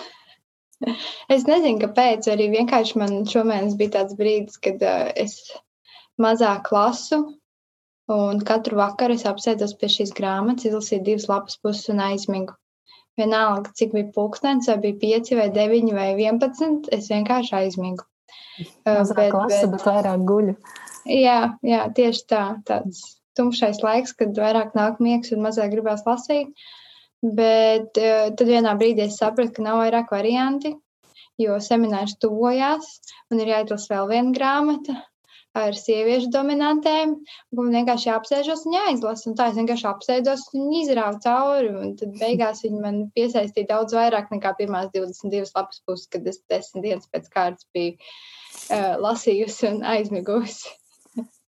Es 1.34 1.46
nezinu, 1.48 1.78
kāpēc. 1.82 2.28
Arī 2.32 2.48
vienkārši 2.52 2.98
man 3.00 3.22
šomēnes 3.28 3.76
bija 3.80 3.98
tāds 3.98 4.16
brīdis, 4.18 4.58
kad 4.62 4.82
uh, 4.82 5.12
es 5.16 5.38
mazāk 6.20 6.72
lasu. 6.74 7.22
Un 8.12 8.42
katru 8.44 8.76
vakaru 8.80 9.14
es 9.16 9.24
apsēdos 9.28 9.76
pie 9.80 9.88
šīs 9.92 10.10
grāmatas, 10.16 10.66
izlasīju 10.68 11.04
divas 11.06 11.28
lapas 11.30 11.56
puses 11.62 11.88
un 11.92 12.02
aizmigu. 12.02 12.56
Vienalga, 13.20 13.70
cik 13.76 13.92
bija 13.94 14.08
pulkstenis, 14.14 14.68
vai 14.72 14.78
bija 14.82 15.20
5, 15.20 15.34
vai 15.38 15.48
9, 15.54 15.92
vai 15.96 16.08
11, 16.16 16.90
es 16.96 17.10
vienkārši 17.12 17.54
aizmigu. 17.60 18.06
Mazāk 18.86 19.18
bet, 19.18 19.34
lasa, 19.36 19.64
bet, 19.66 19.74
bet 19.76 19.86
vairāk 19.88 20.24
guļu. 20.28 20.54
Jā, 21.08 21.40
jā, 21.66 21.82
tieši 21.96 22.24
tā. 22.30 22.44
Tāds 22.68 23.02
tumšais 23.38 23.80
laiks, 23.84 24.14
kad 24.16 24.36
vairāk 24.36 24.76
nāk 24.76 25.00
miegs 25.02 25.32
un 25.34 25.44
mazāk 25.44 25.72
gribās 25.74 26.04
lasīt. 26.08 26.52
Bet 27.22 27.98
uh, 28.02 28.32
tad 28.34 28.48
vienā 28.48 28.74
brīdī 28.78 29.06
es 29.06 29.20
sapratu, 29.20 29.54
ka 29.56 29.62
nav 29.62 29.78
vairāk 29.84 30.10
varianti, 30.10 30.74
jo 31.38 31.58
seminārs 31.62 32.16
tuvojās 32.22 32.88
un 33.30 33.42
ir 33.42 33.54
jāizlasa 33.54 33.94
vēl 33.94 34.10
viena 34.10 34.34
grāmata 34.36 34.98
ar 35.58 35.76
sieviešu 35.76 36.30
dominantēm. 36.32 37.14
Man 37.56 37.72
vienkārši 37.76 38.08
jāapsēžas 38.08 38.64
un 38.66 38.76
jāizlasa. 38.78 39.28
Un 39.28 39.36
tā 39.38 39.50
es 39.50 39.58
vienkārši 39.58 39.88
apsēdos 39.90 40.44
un 40.56 40.70
izrāvu 40.80 41.20
cauri. 41.24 41.72
Un 41.76 41.94
tad 42.00 42.14
beigās 42.20 42.64
viņi 42.64 42.80
man 42.82 43.00
piesaistīja 43.16 43.74
daudz 43.74 43.96
vairāk 43.96 44.32
nekā 44.32 44.54
pirmās 44.60 44.90
22 44.96 45.52
lapas 45.54 45.82
puses, 45.86 46.08
kad 46.12 46.26
es 46.28 46.40
desmit 46.50 46.86
dienas 46.86 47.10
pēc 47.12 47.28
kārtas 47.34 47.68
biju 47.76 47.98
uh, 47.98 48.94
lasījusi 49.04 49.68
un 49.74 49.84
aizmigusi. 49.94 50.72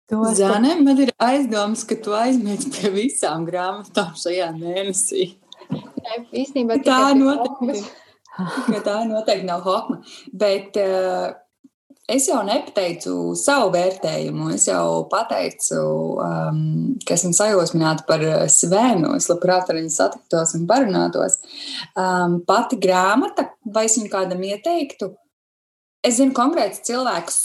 Zane, 0.07 0.77
man 0.79 1.01
ir 1.03 1.09
aizdoms, 1.19 1.81
ka 1.83 1.97
tu 1.99 2.13
aizmirsti 2.15 2.71
pie 2.77 2.93
visām 2.93 3.43
grāmatām 3.49 4.13
šajā 4.15 4.53
mēnesī. 4.55 5.33
Nē, 5.71 6.21
īstenībā 6.43 6.79
tā 6.85 7.11
noteikti, 7.17 7.81
tā 8.85 9.01
noteikti 9.09 9.47
nav 9.47 9.65
hokma. 9.65 9.99
Bet 10.31 10.77
uh, 10.79 11.33
es 12.07 12.29
jau 12.29 12.39
nepateicu 12.47 13.35
savu 13.39 13.71
vērtējumu. 13.75 14.49
Es 14.55 14.67
jau 14.69 15.05
pateicu, 15.11 15.81
um, 16.23 16.59
ka 17.03 17.17
esmu 17.17 17.33
sajūsmināta 17.35 18.07
par 18.07 18.23
Svenu. 18.53 19.15
Es 19.19 19.27
labprāt 19.31 19.71
ar 19.71 19.79
viņu 19.79 19.93
satiktos 19.93 20.55
un 20.57 20.67
parunātos. 20.69 21.39
Um, 21.93 22.39
pati 22.47 22.79
grāmata, 22.81 23.49
vai 23.65 23.87
es 23.89 23.97
viņu 23.99 24.13
kādam 24.13 24.45
ieteiktu? 24.47 25.11
Es 26.05 26.21
zinu 26.21 26.31
konkrēts 26.37 26.85
cilvēks, 26.87 27.37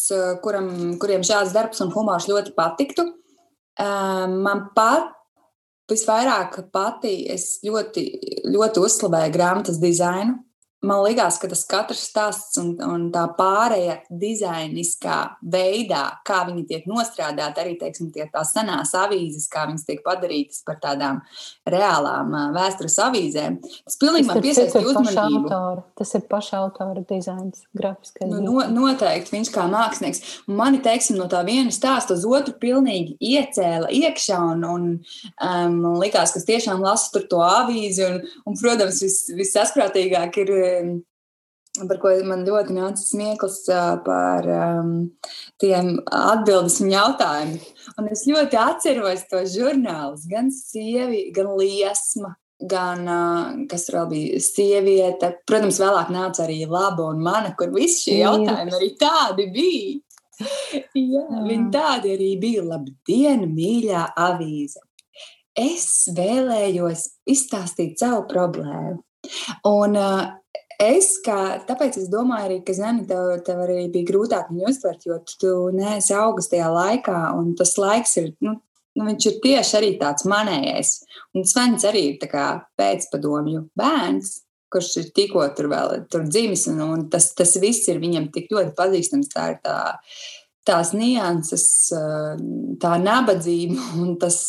kuram, 0.44 0.68
kuriem 1.02 1.24
šāds 1.26 1.54
darbs 1.56 1.80
un 1.82 1.90
humors 1.90 2.28
ļoti 2.30 2.52
patiktu. 2.54 3.08
Man 3.80 4.66
pat 4.76 5.08
visvairāk 5.92 6.58
patīk, 6.74 7.28
es 7.36 7.60
ļoti, 7.66 8.06
ļoti 8.52 8.82
uzslavēju 8.82 9.36
grāmatas 9.36 9.80
dizainu 9.82 10.40
man 10.82 11.02
liekas, 11.04 11.38
ka 11.38 11.48
tas 11.50 11.62
katrs 11.68 12.02
stāsts 12.10 12.58
un, 12.60 12.72
un 12.82 13.06
tā 13.14 13.24
pārēja 13.38 14.00
dizainiskā 14.08 15.18
veidā, 15.52 16.02
kā 16.26 16.42
viņi 16.48 16.64
tiek 16.68 16.88
nostrādāti, 16.90 17.62
arī 17.62 17.76
teiksim, 17.80 18.10
tie 18.14 18.26
tās 18.32 18.52
senās 18.54 18.94
avīzes, 18.98 19.46
kā 19.52 19.66
viņas 19.68 19.86
tiek 19.88 20.02
padarītas 20.04 20.64
par 20.66 20.80
tādām 20.82 21.20
reālām 21.68 22.34
vēstures 22.56 22.98
avīzēm. 23.06 23.60
Tas 23.62 23.98
pilnīgi 24.00 24.28
man 24.30 24.42
piesaista 24.42 24.82
uzmanību. 24.82 25.42
Autora. 25.42 25.84
Tas 25.98 26.14
ir 26.18 26.26
paša 26.30 26.62
autora 26.64 27.04
dizains, 27.08 27.62
grafiskais. 27.78 28.30
Nu, 28.30 28.42
no, 28.42 28.66
noteikti 28.74 29.36
viņš 29.36 29.52
kā 29.54 29.68
mākslinieks. 29.70 30.22
Mani, 30.50 30.82
teiksim, 30.82 31.18
no 31.20 31.28
tā 31.30 31.44
viena 31.46 31.72
stāsta 31.74 32.16
uz 32.18 32.26
otru 32.26 32.56
pilnīgi 32.62 33.16
iecēla 33.32 33.90
iekšā 34.02 34.40
un, 34.54 34.66
un 34.66 34.88
um, 34.98 35.78
likās, 36.02 36.34
ka 36.34 36.42
tiešām 36.52 36.82
lasu 36.82 37.12
tur 37.14 37.28
to 37.30 37.42
avīzi 37.46 38.06
un, 38.08 38.20
un 38.48 38.58
protams, 38.58 39.02
viss 39.04 39.30
vis 39.36 39.54
sasprātīgāk 39.54 40.38
ir 40.42 40.52
par 41.88 41.98
ko 42.02 42.12
man 42.28 42.44
ļoti 42.44 42.74
nāca 42.76 43.00
smieklis 43.00 43.62
par 44.04 44.48
um, 44.52 44.92
tiem 45.62 45.94
atbildes 46.04 46.80
un 46.84 46.92
jautājumiem. 46.92 47.58
Un 48.00 48.10
es 48.12 48.26
ļoti 48.28 48.60
atceros 48.60 49.24
to 49.30 49.42
žurnālus, 49.48 50.26
gan 50.30 50.52
sievi, 50.52 51.30
gan 51.34 51.52
liesma. 51.58 52.36
Gan, 52.62 53.00
uh, 53.10 53.46
kas 53.66 53.88
vēl 53.90 54.04
bija 54.06 54.38
sieviete, 54.38 55.32
protams, 55.50 55.80
vēlāk 55.82 56.12
nāca 56.14 56.44
arī 56.44 56.60
laba 56.70 57.08
un 57.10 57.18
mana, 57.24 57.56
kur 57.58 57.72
visi 57.74 58.04
šie 58.04 58.20
jautājumi 58.20 58.76
arī 58.76 58.90
tādi 59.00 59.48
bija. 59.50 59.96
Jā, 60.94 61.24
viņi 61.48 61.66
tādi 61.74 62.12
arī 62.14 62.28
bija. 62.38 62.62
Labdien, 62.68 63.48
mīļā 63.50 64.04
avīze! 64.14 64.84
Es 65.58 66.06
vēlējos 66.14 67.02
izstāstīt 67.28 67.98
savu 67.98 68.22
problēmu. 68.30 69.02
Un 69.68 69.98
uh, 69.98 70.22
Es 70.82 71.14
kā, 71.22 71.38
tāpēc 71.68 71.96
es 72.00 72.10
domāju, 72.10 72.48
arī, 72.48 72.58
ka 72.66 72.74
zemi 72.74 73.04
tev, 73.06 73.36
tev 73.46 73.60
arī 73.62 73.86
bija 73.92 74.08
grūtāk 74.08 74.50
viņu 74.50 74.68
uztvert, 74.70 75.04
jo 75.06 75.18
tu 75.38 75.52
neesi 75.76 76.14
augustajā 76.18 76.70
laikā, 76.74 77.18
un 77.38 77.52
tas 77.58 77.76
laiks 77.78 78.16
ir, 78.18 78.32
nu, 78.42 78.56
nu, 78.98 79.06
viņš 79.06 79.28
ir 79.30 79.36
tieši 79.44 79.76
arī 79.78 79.92
tāds 80.00 80.26
manējais. 80.28 80.94
Un 81.36 81.46
Svens 81.48 81.86
arī 81.86 82.06
ir 82.10 82.18
pēcpadomju 82.80 83.68
bērns, 83.78 84.40
kurš 84.72 84.92
ir 85.02 85.10
tikko 85.14 85.44
tur 85.56 85.68
vēl 85.70 86.06
tur 86.10 86.26
dzimis, 86.26 86.66
un, 86.72 86.82
un 86.86 87.08
tas, 87.12 87.30
tas 87.38 87.54
viss 87.62 87.90
ir 87.92 88.00
viņam 88.02 88.30
tik 88.34 88.50
ļoti 88.52 88.74
pazīstams. 88.78 89.30
Tā 89.32 89.48
ir 89.52 89.58
tā, 89.62 89.78
tās 90.68 90.94
nianses, 90.96 91.66
tā 92.82 92.94
nabadzība 93.02 93.92
un 94.02 94.16
tas 94.22 94.40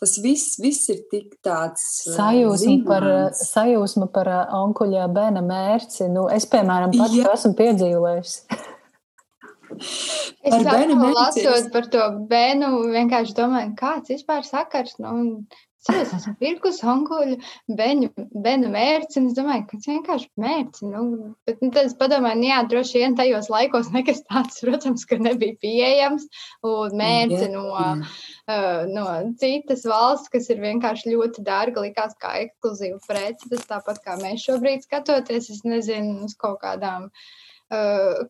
tas 0.00 0.16
viss, 0.22 0.56
viss 0.60 0.88
ir 0.92 1.02
tik 1.10 1.36
tāds 1.44 1.84
sajūsma 2.14 2.76
par, 2.86 3.08
sajūsma 3.38 4.08
par 4.12 4.30
onkuļa 4.58 5.08
bērna 5.12 5.42
mērci. 5.46 6.06
Nu, 6.12 6.26
es, 6.32 6.48
piemēram, 6.52 6.94
pats 6.96 7.16
to 7.16 7.32
esmu 7.32 7.52
piedzīvojusi. 7.60 8.64
Es 10.46 10.54
domāju, 10.62 10.96
lasot 11.16 11.70
par 11.74 11.88
to 11.92 12.04
bērnu, 12.30 12.68
vienkārši 12.94 13.34
domāju, 13.36 13.72
kāds 13.78 14.12
vispār 14.14 14.44
sakars. 14.46 14.94
Nu, 15.02 15.42
Es 15.92 16.12
esmu 16.16 16.32
pirkus 16.40 16.78
onkuļu 16.86 17.36
bērnu, 17.78 18.08
bērnu 18.44 18.70
mērci, 18.72 19.20
un 19.20 19.28
es 19.30 19.36
domāju, 19.36 19.64
ka 19.68 19.78
tas 19.78 19.88
vienkārši 19.90 20.28
mērci. 20.42 20.88
Nu, 20.90 21.02
bet 21.48 21.62
nu, 21.62 21.70
tad 21.74 21.90
es 21.90 21.94
padomāju, 22.00 22.40
nu, 22.40 22.48
jā, 22.50 22.58
droši 22.72 23.02
vien 23.02 23.16
tajos 23.18 23.50
laikos 23.52 23.92
nekas 23.94 24.22
tāds, 24.26 24.58
protams, 24.64 25.06
ka 25.08 25.20
nebija 25.22 25.58
pieejams, 25.62 26.26
un 26.66 26.98
mērci 27.00 27.50
no, 27.54 27.66
uh, 27.70 28.84
no 28.90 29.06
citas 29.42 29.86
valsts, 29.88 30.32
kas 30.32 30.50
ir 30.54 30.62
vienkārši 30.64 31.14
ļoti 31.14 31.46
dārga, 31.46 31.86
likās 31.86 32.18
kā 32.22 32.36
ekskluzīva 32.46 33.00
prece. 33.06 33.50
Tas 33.52 33.66
tāpat 33.70 34.02
kā 34.04 34.18
mēs 34.22 34.46
šobrīd 34.48 34.86
skatoties, 34.86 35.50
es 35.54 35.66
nezinu, 35.68 36.24
uz 36.26 36.34
kaut 36.40 36.58
kādām 36.64 37.10
uh, 37.10 37.26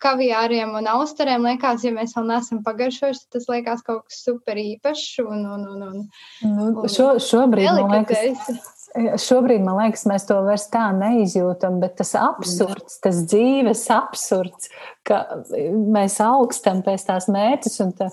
kaviāriem 0.00 0.72
un 0.78 0.86
austerēm 0.88 1.44
liekas, 1.44 1.84
ja 1.84 1.92
mēs 1.92 2.14
vēl 2.16 2.28
neesam 2.30 2.62
pagaršojuši, 2.64 3.26
tas 3.36 3.48
liekas 3.52 3.84
kaut 3.84 4.06
kas 4.08 4.22
super 4.24 4.56
īpašs. 4.56 5.18
Un, 5.26 5.44
un, 5.44 5.66
un, 5.74 5.82
un, 5.90 6.06
nu, 6.54 6.86
šo, 6.88 7.16
šobrīd, 7.20 7.68
man 7.76 7.92
liekas, 7.98 8.75
Šobrīd, 9.20 9.60
man 9.64 9.76
liekas, 9.80 10.06
mēs 10.08 10.24
to 10.28 10.38
vairs 10.46 10.66
tā 10.72 10.86
neizjūtam, 10.96 11.78
bet 11.82 11.98
tas 12.00 12.14
absurds, 12.18 12.98
tas 13.04 13.18
dzīves 13.28 13.82
absurds, 13.92 14.70
ka 15.06 15.20
mēs 15.68 16.16
augstam 16.24 16.80
pēc 16.86 17.04
tās 17.08 17.28
mērķis, 17.32 17.76
un 17.84 17.92
tā 17.98 18.08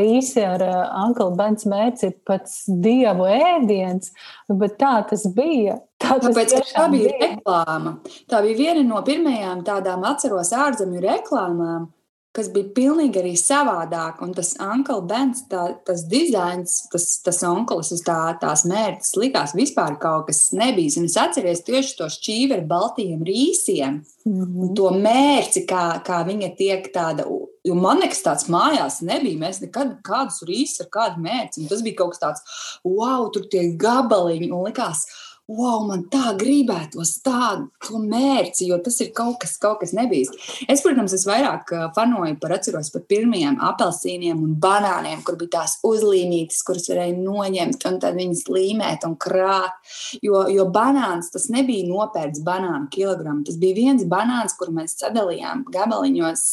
rīsi 0.00 0.42
ar 0.46 0.64
Anklu 1.04 1.30
Bens 1.38 1.68
mērķi 1.70 2.08
ir 2.10 2.18
pats 2.28 2.62
dievu 2.66 3.30
ēdiens, 3.30 4.12
bet 4.50 4.78
tā 4.82 4.98
tas 5.12 5.26
bija. 5.36 5.78
Tā 6.02 6.18
Tāpēc 6.18 6.56
tā 6.72 6.88
bija 6.90 7.12
bija 7.12 7.16
reklāma. 7.20 7.96
Tā 8.30 8.42
bija 8.42 8.58
viena 8.58 8.82
no 8.86 9.02
pirmajām 9.06 9.62
tādām 9.66 10.02
atceros 10.08 10.50
ārzemju 10.56 11.02
reklāmām 11.04 11.90
kas 12.36 12.48
bija 12.52 12.70
pilnīgi 12.76 13.20
arī 13.20 13.32
savādāk. 13.36 14.22
Un 14.24 14.32
tas 14.36 14.54
Uncle 14.62 15.02
Bens, 15.08 15.44
tā, 15.50 15.66
tas 15.86 16.04
dizains, 16.08 16.78
tas, 16.92 17.06
tas 17.24 17.42
onklis 17.46 17.92
uz 17.94 18.02
tā, 18.06 18.18
tās 18.40 18.64
mērķis 18.68 19.16
likās 19.20 19.54
vispār 19.56 19.98
kaut 20.00 20.30
kas 20.30 20.46
nebija. 20.56 20.94
Un 21.00 21.08
es 21.10 21.18
atceros 21.20 21.64
tieši 21.66 21.96
to 21.98 22.08
šķīvi 22.12 22.56
ar 22.56 22.66
baltiem 22.68 23.24
rīsiem. 23.28 24.02
Mm 24.24 24.32
-hmm. 24.32 24.60
Un 24.62 24.74
to 24.74 24.90
mērci, 24.90 25.66
kā, 25.66 26.02
kā 26.06 26.22
viņa 26.26 26.56
tiek 26.56 26.92
tāda. 26.94 27.26
Jo 27.64 27.74
man 27.74 27.98
nekas 27.98 28.22
tāds 28.22 28.48
mājās 28.48 29.02
nebija. 29.02 29.38
Mēs 29.38 29.60
nekad 29.60 29.98
kādus 30.02 30.42
rīsus 30.42 30.80
ar 30.80 30.88
kādu 30.88 31.20
mērci. 31.22 31.60
Un 31.60 31.68
tas 31.68 31.82
bija 31.82 31.96
kaut 31.96 32.10
kas 32.10 32.20
tāds, 32.20 32.40
wow, 32.84 33.30
tur 33.32 33.42
tie 33.50 33.76
gabaliņi. 33.76 34.50
Un 34.52 34.64
likās, 34.64 35.04
wow, 35.50 35.82
man 35.86 36.04
tā 36.12 36.32
gribētos 36.38 37.16
tādu 37.24 37.98
mērci, 38.02 38.68
jo 38.70 38.78
tas 38.84 38.98
ir 39.02 39.10
kaut 39.16 39.40
kas, 39.42 39.56
kaut 39.60 39.80
kas 39.82 39.92
nebijis. 39.96 40.30
Es, 40.70 40.82
protams, 40.84 41.14
es 41.16 41.26
vairāk 41.28 41.72
fanoju 41.96 42.36
par 42.40 42.54
atceros 42.56 42.92
par 42.94 43.04
pirmajiem 43.10 43.58
apelsīniem 43.62 44.38
un 44.42 44.54
banāniem, 44.62 45.22
kur 45.26 45.36
bija 45.40 45.58
tās 45.58 45.78
uzlīmītes, 45.86 46.62
kuras 46.66 46.88
varēja 46.90 47.18
noņemt 47.18 47.86
un 47.90 47.98
tad 48.02 48.18
viņas 48.18 48.44
līmēt 48.52 49.06
un 49.08 49.16
krāt. 49.20 49.74
Jo, 50.22 50.44
jo 50.52 50.66
banāns 50.72 51.32
tas 51.34 51.48
nebija 51.52 51.88
nopērts 51.90 52.42
banānu 52.46 52.88
kilogramu. 52.92 53.42
Tas 53.46 53.58
bija 53.60 53.76
viens 53.76 54.06
banāns, 54.08 54.54
kur 54.58 54.72
mēs 54.74 54.96
sadalījām 55.02 55.66
gabaliņos 55.72 56.46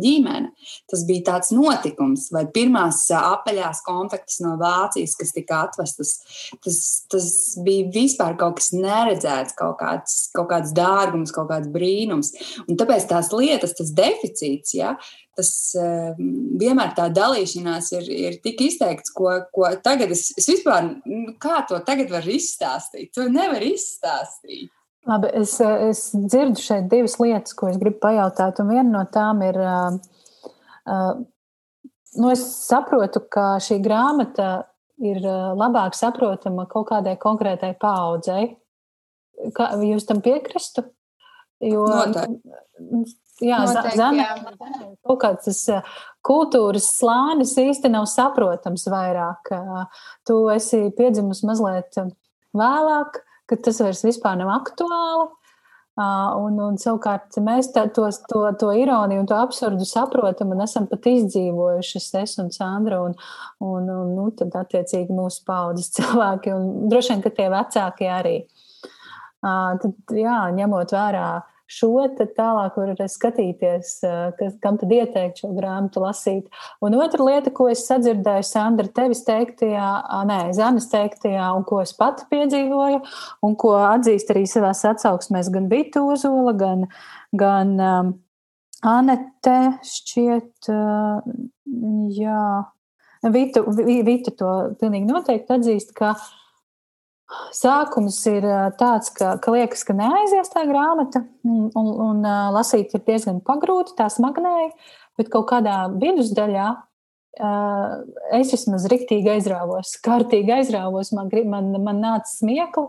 ģimene. 0.00 0.52
Tas 0.90 1.04
bija 1.08 1.26
tāds 1.32 1.52
notikums, 1.54 2.28
vai 2.34 2.46
pirmās 2.50 3.04
apaļās 3.14 3.84
konfektes 3.86 4.40
no 4.44 4.56
Vācijas, 4.60 5.16
kas 5.18 5.34
tika 5.36 5.64
atvestas. 5.68 6.16
Tas, 6.64 6.80
tas 7.10 7.30
bija 7.64 7.88
vispār 7.94 8.29
vispār 8.30 8.36
kaut 8.38 8.58
kas 8.58 8.70
neredzēts, 8.72 9.54
kaut 9.56 9.78
kāds, 9.80 10.30
kaut 10.34 10.50
kāds 10.50 10.72
dārgums, 10.72 11.32
kaut 11.32 11.48
kāds 11.50 11.68
brīnums. 11.70 12.32
Un 12.68 12.76
tāpēc 12.76 13.08
tās 13.08 13.32
lietas, 13.32 13.74
tas 13.76 13.92
deficīts, 13.92 14.74
ja, 14.74 14.96
tas 15.36 15.74
uh, 15.78 16.14
vienmēr 16.60 16.94
tā 16.94 17.10
dalīšanās 17.10 17.92
ir, 17.92 18.10
ir 18.10 18.40
tik 18.42 18.60
izteikts, 18.60 19.10
ko, 19.12 19.42
ko 19.52 19.70
tagad 19.82 20.10
es, 20.10 20.32
es 20.36 20.48
vispār, 20.48 21.00
nu, 21.04 21.34
kā 21.40 21.64
to 21.68 21.80
tagad 21.84 22.10
var 22.10 22.26
izstāstīt? 22.26 23.12
To 23.14 23.28
nevar 23.28 23.62
izstāstīt. 23.62 24.70
Labi, 25.08 25.30
es, 25.32 25.56
es 25.60 26.10
dzirdu 26.12 26.60
šeit 26.60 26.90
divas 26.90 27.16
lietas, 27.18 27.54
ko 27.56 27.70
es 27.70 27.78
gribu 27.80 28.02
pajautāt, 28.02 28.60
un 28.60 28.68
viena 28.68 28.90
no 28.90 29.04
tām 29.10 29.40
ir. 29.46 29.56
Uh, 29.56 30.50
uh, 30.84 31.14
nu, 32.20 32.32
es 32.34 32.42
saprotu, 32.66 33.22
ka 33.32 33.54
šī 33.62 33.80
grāmata 33.80 34.69
ir 35.00 35.20
labāk 35.56 35.96
saprotama 35.96 36.66
kaut 36.70 36.90
kādai 36.90 37.16
konkrētai 37.20 37.72
paudzei. 37.80 38.54
Kā 39.56 39.72
jūs 39.80 40.06
tam 40.08 40.20
piekristu? 40.24 40.84
Jo, 41.60 41.84
jā, 43.44 43.58
Zana, 43.96 44.26
kaut 45.04 45.18
kāds 45.20 45.48
tas 45.48 45.60
kultūras 46.24 46.88
slānis 46.96 47.52
īsti 47.60 47.90
nav 47.92 48.06
saprotams 48.08 48.86
vairāk. 48.88 49.52
Tu 50.28 50.38
esi 50.54 50.86
piedzimusi 50.96 51.48
mazliet 51.48 52.00
vēlāk, 52.56 53.20
kad 53.50 53.64
tas 53.66 53.80
vairs 53.84 54.04
vispār 54.06 54.40
nav 54.40 54.52
aktuāli. 54.56 55.28
Un, 55.98 56.54
un 56.62 56.76
savukārt 56.80 57.34
mēs 57.44 57.72
tā, 57.74 57.82
to, 57.92 58.06
to, 58.30 58.44
to 58.56 58.68
ironiju 58.78 59.20
un 59.20 59.26
to 59.28 59.36
absurdu 59.36 59.84
saprotam 59.84 60.54
un 60.54 60.62
esam 60.64 60.86
pat 60.88 61.08
izdzīvojuši, 61.10 62.00
es 62.22 62.36
un 62.40 62.48
Sandra, 62.54 63.02
un, 63.04 63.16
un, 63.60 63.90
un 63.90 64.14
nu, 64.14 64.28
tad 64.38 64.54
attiecīgi 64.62 65.12
mūsu 65.12 65.42
paudzes 65.44 65.90
cilvēki, 65.98 66.54
un 66.54 66.88
droši 66.92 67.14
vien, 67.14 67.24
ka 67.26 67.34
tie 67.36 67.48
vecākie 67.52 68.08
arī. 68.14 68.36
Tad, 69.40 69.90
jā, 70.14 70.38
ņemot 70.56 70.94
vērā 70.94 71.26
šo, 71.70 71.92
tad 72.18 72.32
tālāk 72.36 72.76
var 72.78 73.02
skatīties, 73.10 73.92
kas, 74.38 74.56
kam 74.62 74.78
tad 74.80 74.92
ieteikt 74.94 75.42
šo 75.42 75.52
grāmatu 75.56 76.02
lasīt. 76.02 76.48
Un 76.84 76.96
otra 76.98 77.26
lieta, 77.26 77.52
ko 77.54 77.68
es 77.70 77.84
sadzirdēju 77.88 78.46
Sandra 78.46 78.90
tevis 78.94 79.22
teiktajā, 79.28 79.90
nē, 80.28 80.40
Zanes 80.56 80.90
teiktajā, 80.92 81.50
un 81.56 81.66
ko 81.68 81.80
es 81.84 81.94
pati 81.96 82.26
piedzīvoju, 82.32 83.02
un 83.46 83.56
ko 83.60 83.76
atzīst 83.84 84.34
arī 84.34 84.46
savās 84.50 84.82
atsauksmēs 84.90 85.52
gan 85.54 85.70
Vita 85.70 86.02
Ozola, 86.02 86.56
gan, 86.58 86.88
gan 87.36 87.72
um, 87.78 88.12
Anete 88.86 89.56
šķiet, 89.84 90.70
uh, 90.72 91.24
jā, 92.16 92.44
Vita, 93.30 93.62
Vita 94.06 94.32
to 94.32 94.52
pilnīgi 94.80 95.10
noteikti 95.10 95.58
atzīst, 95.58 95.92
ka 95.94 96.14
uh, 96.16 96.28
Sākums 97.54 98.18
ir 98.30 98.44
tāds, 98.80 99.12
ka, 99.14 99.36
ka 99.42 99.54
liekas, 99.54 99.84
ka 99.86 99.94
neaizies 99.96 100.50
tā 100.52 100.64
grāmata, 100.68 101.24
un, 101.46 101.68
un, 101.78 101.90
un 102.08 102.28
lasīt 102.56 102.94
ir 102.96 103.04
diezgan 103.06 103.40
pagrūti, 103.46 103.96
tā 103.98 104.08
smagnēji, 104.10 104.72
bet 105.20 105.30
kaut 105.32 105.48
kādā 105.52 105.84
vidusdaļā 105.94 106.70
es 108.34 108.50
vismaz 108.50 108.86
riktīgi 108.90 109.30
aizrāvos, 109.30 109.94
kārtīgi 110.02 110.50
aizrāvos. 110.56 111.12
Man, 111.14 111.30
man, 111.52 111.70
man 111.78 112.02
nāca 112.02 112.28
smiekli, 112.28 112.88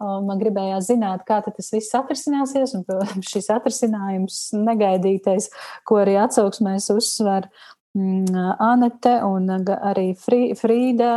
man 0.00 0.40
gribējās 0.40 0.88
zināt, 0.88 1.26
kā 1.28 1.42
tas 1.44 1.68
viss 1.74 1.94
atrisināsies. 1.98 2.74
Un, 2.78 2.86
protams, 2.88 3.28
šis 3.28 3.50
atrisinājums 3.52 4.40
negaidītais, 4.56 5.50
ko 5.88 6.00
arī 6.02 6.16
atsauksmēs 6.22 6.88
uzsver 6.94 7.50
Anete 7.92 9.18
un 9.26 9.50
arī 9.52 10.12
Frīda. 10.16 11.10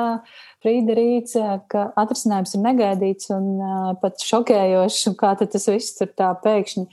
Frīda 0.66 0.96
Rīts, 0.98 1.36
ka 1.72 1.86
atrisinājums 1.96 2.56
ir 2.58 2.64
negaidīts 2.66 3.30
un 3.32 3.46
uh, 3.62 3.92
pat 4.02 4.20
šokējošs, 4.20 5.06
un 5.12 5.16
kā 5.20 5.36
tas 5.40 5.68
viss 5.72 5.96
tur 5.96 6.10
tā 6.18 6.34
pēkšņi 6.44 6.84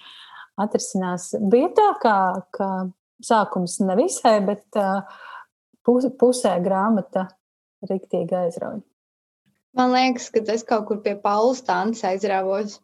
atrisinās. 0.63 1.33
Bija 1.51 1.73
tā, 1.75 1.89
kā, 2.03 2.17
ka 2.55 2.69
sākums 3.25 3.81
nevisai, 3.83 4.39
bet 4.47 4.79
uh, 4.79 5.03
pusē 5.83 6.55
grāmata 6.63 7.27
riktīgi 7.89 8.39
aizrauja. 8.45 8.85
Man 9.75 9.95
liekas, 9.97 10.29
ka 10.31 10.45
es 10.53 10.63
kaut 10.69 10.87
kur 10.91 11.01
pie 11.03 11.17
Paula 11.17 11.57
stāsts 11.57 12.05
aizrāvos. 12.05 12.79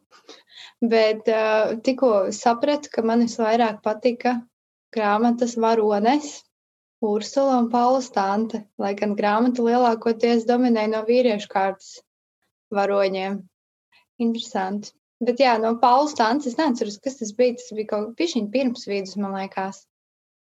Bet 0.83 1.29
uh, 1.31 1.77
tikko 1.85 2.33
sapratu, 2.35 2.91
ka 2.91 3.05
man 3.07 3.23
visvairāk 3.23 3.83
patika 3.85 4.39
grāmatas 4.95 5.55
varones. 5.61 6.48
Ursula 7.05 7.59
un 7.63 7.69
Paula 7.71 8.01
Stante, 8.03 8.65
lai 8.79 8.95
gan 8.99 9.15
grāmata 9.19 9.63
lielākoties 9.63 10.47
dominē 10.49 10.89
no 10.91 11.05
vīriešu 11.07 11.51
kārtas 11.53 11.99
varoņiem. 12.75 13.39
Interesanti. 14.19 14.91
Bet 15.23 15.41
jā, 15.43 15.57
no 15.63 15.77
Paula 15.83 16.11
Stantes 16.11 16.53
es 16.53 16.59
neatceros, 16.59 16.99
kas 17.03 17.19
tas 17.21 17.31
bija. 17.39 17.57
Tas 17.59 17.71
bija 17.75 17.91
kaut 17.93 18.19
kas 18.19 18.35
pirms 18.53 18.87
vidus, 18.91 19.17
man 19.19 19.35
liekas. 19.35 19.85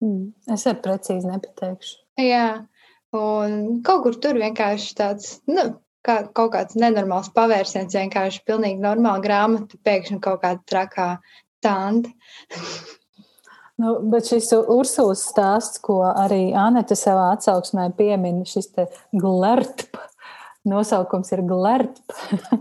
Mm, 0.03 0.33
es 0.55 0.67
arī 0.67 0.83
precīzi 0.83 1.31
nepateikšu. 1.31 1.95
Jā, 2.23 2.47
un 3.15 3.83
kaut 3.87 4.03
kur 4.07 4.19
tur 4.23 4.39
vienkārši 4.43 4.97
tāds, 4.99 5.37
nu, 5.51 5.69
kā, 6.07 6.19
kaut 6.35 6.53
kāds 6.57 6.79
nenormāls 6.79 7.31
pavērsiens, 7.35 7.95
vienkārši 7.95 8.43
pilnīgi 8.47 8.83
normāla 8.83 9.23
grāmata, 9.23 9.79
pēkšņi 9.87 10.19
kaut 10.27 10.43
kāda 10.43 10.63
trakā 10.71 11.09
tante. 11.63 12.11
Nu, 13.83 13.97
bet 14.13 14.29
šis 14.31 14.53
Ursulas 14.71 15.25
stāsts, 15.27 15.81
ko 15.83 16.03
arī 16.07 16.53
Anita 16.55 16.95
savā 16.99 17.33
atsauksmē 17.35 17.89
piemin, 17.99 18.45
šis 18.47 18.69
glertp, 19.19 19.99
nosaukums 20.69 21.33
ir 21.35 21.43
glertp. 21.49 22.15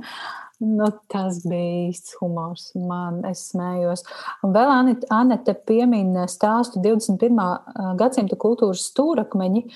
nu, 0.79 0.87
tas 1.13 1.43
bija 1.45 1.91
īsts 1.91 2.17
humors. 2.21 2.71
Man, 2.73 3.21
es 3.29 3.43
smējos. 3.51 4.05
Un 4.41 4.55
vēl 4.55 4.73
Anita 5.13 5.57
piemin 5.69 6.15
stāstu 6.31 6.81
21. 6.81 7.37
gadsimta 8.01 8.39
kultūras 8.41 8.87
stūrakmeņi, 8.89 9.67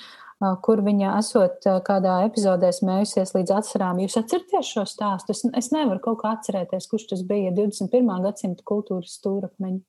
kur 0.65 0.81
viņa 0.87 1.15
esot 1.19 1.67
kādā 1.85 2.23
epizodē 2.25 2.73
smējusies 2.73 3.37
līdz 3.37 3.59
atsarām. 3.59 4.01
Jūs 4.01 4.17
atceraties 4.23 4.73
šo 4.73 4.89
stāstu? 4.89 5.37
Es, 5.37 5.45
es 5.61 5.73
nevaru 5.75 6.01
kaut 6.09 6.23
kā 6.23 6.33
atcerēties, 6.39 6.89
kurš 6.89 7.11
tas 7.13 7.27
bija 7.27 7.53
21. 7.53 8.15
gadsimta 8.25 8.65
kultūras 8.65 9.19
stūrakmeņi 9.19 9.83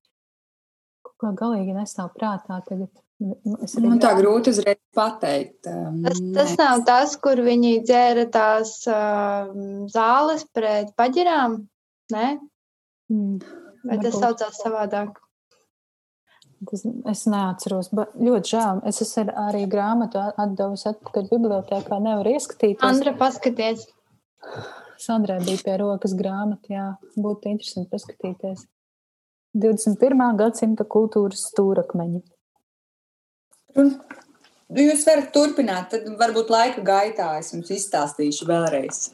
kā 1.21 1.33
galīgi 1.37 1.75
nestāv 1.77 2.13
prātā 2.17 2.61
tagad. 2.67 2.91
Man 3.81 4.01
tā 4.03 4.11
grūti 4.19 4.53
uzreiz 4.53 4.77
pateikt. 4.97 5.65
Um, 5.71 6.03
tas, 6.05 6.19
tas 6.37 6.51
Nē. 6.53 6.57
nav 6.61 6.83
tas, 6.89 7.15
kur 7.21 7.41
viņi 7.45 7.79
dzēra 7.87 8.27
tās 8.33 8.75
uh, 8.93 9.49
zāles 9.89 10.45
pret 10.53 10.93
paģirām, 11.01 11.63
ne? 12.13 12.27
Mm. 13.09 13.39
Vai 13.87 13.99
tas 14.03 14.19
saucās 14.21 14.61
savādāk? 14.61 15.17
Tas, 16.67 16.85
es 17.13 17.25
neatceros, 17.29 17.91
bet 17.97 18.15
ļoti 18.21 18.53
žēl. 18.53 18.85
Es 18.89 19.01
esmu 19.05 19.33
arī 19.47 19.65
grāmatu 19.71 20.21
atdevusi 20.21 20.91
atpakaļ 20.93 21.29
bibliotekā. 21.33 22.01
Nevaru 22.03 22.37
ieskatīties. 22.37 22.85
Andra, 22.85 23.13
paskaties. 23.17 23.87
Sandrē 25.01 25.37
bija 25.45 25.61
pie 25.65 25.75
rokas 25.81 26.17
grāmata, 26.17 26.73
jā. 26.73 26.87
Būtu 27.21 27.53
interesanti 27.53 27.93
paskatīties. 27.93 28.65
21. 29.57 30.37
gadsimta 30.38 30.85
kultūras 30.88 31.47
stūrakmeņi. 31.51 32.23
Un 33.77 33.92
jūs 34.77 35.05
varat 35.09 35.33
turpināt, 35.35 35.90
tad 35.92 36.09
varbūt 36.21 36.53
laika 36.53 36.85
gaitā 36.85 37.33
es 37.40 37.53
jums 37.55 37.73
izstāstīšu 37.75 38.49
vēlreiz. 38.49 39.11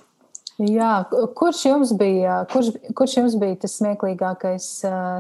Jā, 0.63 0.93
kurš 1.11 1.65
jums 1.67 1.95
bija, 1.99 2.43
kurš, 2.53 2.75
kurš 2.99 3.17
jums 3.19 3.37
bija 3.41 3.57
tas 3.65 3.79
smieklīgākais 3.81 4.69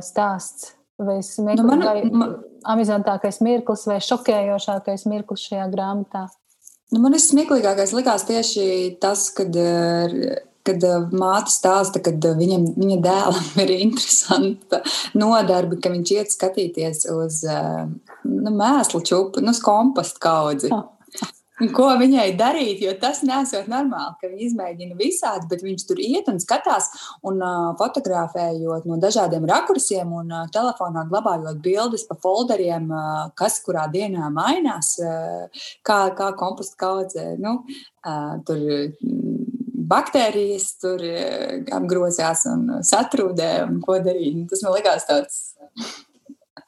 stāsts? 0.04 0.74
Vai 1.02 1.16
smieklīgākais, 1.24 2.04
nu, 2.12 2.18
man, 2.20 2.20
man, 2.20 2.34
amizantākais 2.74 3.40
mirklis 3.42 3.86
vai 3.88 3.96
šokējošākais 4.04 5.06
mirklis 5.10 5.48
šajā 5.48 5.64
grāmatā? 5.72 6.26
Nu, 6.92 7.00
man 7.02 7.16
smieklīgākais 7.16 7.94
likās 7.96 8.26
tieši 8.28 8.64
tas, 9.02 9.24
kad 9.34 9.56
kad 10.66 10.86
uh, 10.86 11.06
māte 11.16 11.52
stāsta, 11.52 12.02
ka 12.04 12.14
uh, 12.14 12.32
viņam, 12.38 12.66
viņa 12.78 12.98
dēlam 13.04 13.52
ir 13.64 13.74
interesanta 13.78 14.82
nodarbe, 15.18 15.80
ka 15.82 15.92
viņš 15.92 16.16
iet 16.16 16.34
skatīties 16.34 17.06
uz 17.12 17.42
uh, 17.48 17.84
nu, 18.28 18.56
mēslu 18.56 19.02
čupu, 19.06 19.44
nu, 19.44 19.54
uz 19.54 19.62
kompostu 19.64 20.22
kaudzi. 20.22 20.72
Ko 21.76 21.90
viņai 22.00 22.32
darīt, 22.34 22.80
jo 22.82 22.92
tas 22.98 23.20
nesot 23.26 23.68
normāli, 23.70 24.16
ka 24.18 24.30
viņa 24.30 24.46
izmēģina 24.48 24.96
visādi, 24.98 25.46
bet 25.50 25.60
viņš 25.62 25.84
tur 25.86 26.00
iet 26.02 26.30
un 26.32 26.40
skatās 26.42 26.88
un 27.28 27.38
uh, 27.44 27.74
fotografējot 27.78 28.88
no 28.88 28.96
dažādiem 29.02 29.44
rakursiem 29.46 30.14
un 30.16 30.32
uh, 30.32 30.46
telefonā 30.54 31.04
glabājot 31.10 31.60
bildes 31.62 32.06
pa 32.08 32.16
folderiem, 32.24 32.88
uh, 32.90 33.28
kas 33.38 33.60
kurā 33.62 33.84
dienā 33.92 34.32
mainās, 34.34 34.96
uh, 35.04 35.68
kā, 35.86 36.00
kā 36.18 36.32
kompostu 36.40 36.80
kaudze. 36.82 37.28
Nu, 37.42 37.60
uh, 37.68 38.40
tur, 38.48 38.64
baktērijas 39.92 40.68
tur 40.82 41.04
e, 41.04 41.62
apgrozījās 41.76 42.46
un 42.50 42.66
satrūdē, 42.88 43.52
un 43.68 43.80
ko 43.84 44.00
darīt. 44.02 44.40
Un 44.40 44.50
tas 44.50 44.64
man 44.64 44.76
likās 44.78 45.08
tāds. 45.08 45.40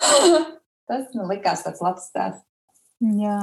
tas 0.91 1.07
man 1.17 1.31
likās 1.33 1.65
tāds 1.67 1.85
labs 1.85 2.11
stāsts. 2.13 2.45
Jā. 3.25 3.41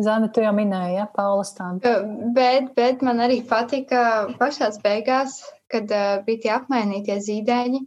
Zana, 0.00 0.30
tu 0.32 0.40
jau 0.40 0.54
minēji, 0.56 0.96
ja, 0.96 1.04
Paula 1.12 1.44
stāstu. 1.44 1.90
Bet, 2.32 2.70
bet 2.78 3.02
man 3.04 3.20
arī 3.20 3.42
patika 3.44 4.30
pašās 4.38 4.78
beigās, 4.80 5.42
kad 5.72 5.90
uh, 5.92 6.22
bija 6.24 6.44
tie 6.44 6.52
apmainītie 6.54 7.18
zīdaiņi. 7.20 7.82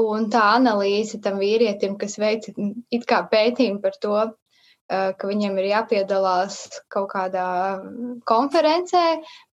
Un 0.00 0.30
tā 0.32 0.42
analīze 0.56 1.20
tam 1.22 1.36
vīrietim, 1.38 1.98
kas 2.00 2.16
veica 2.18 2.54
it 2.90 3.02
kā 3.08 3.20
pētījumu 3.28 3.82
par 3.84 3.98
to, 4.02 4.16
ka 4.90 5.28
viņiem 5.28 5.58
ir 5.60 5.68
jāpiedalās 5.70 6.56
kaut 6.92 7.10
kādā 7.12 7.46
konferencē, 8.28 9.04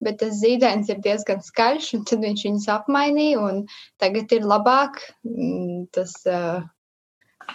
bet 0.04 0.20
tas 0.22 0.40
zīdainis 0.40 0.90
ir 0.92 1.00
diezgan 1.04 1.40
skaļš, 1.44 1.94
un 1.98 2.04
tad 2.08 2.24
viņš 2.26 2.44
viņus 2.48 2.68
apmainīja, 2.74 3.52
tagad 4.02 4.34
ir 4.36 4.48
labāk 4.48 5.00
tas 5.94 6.16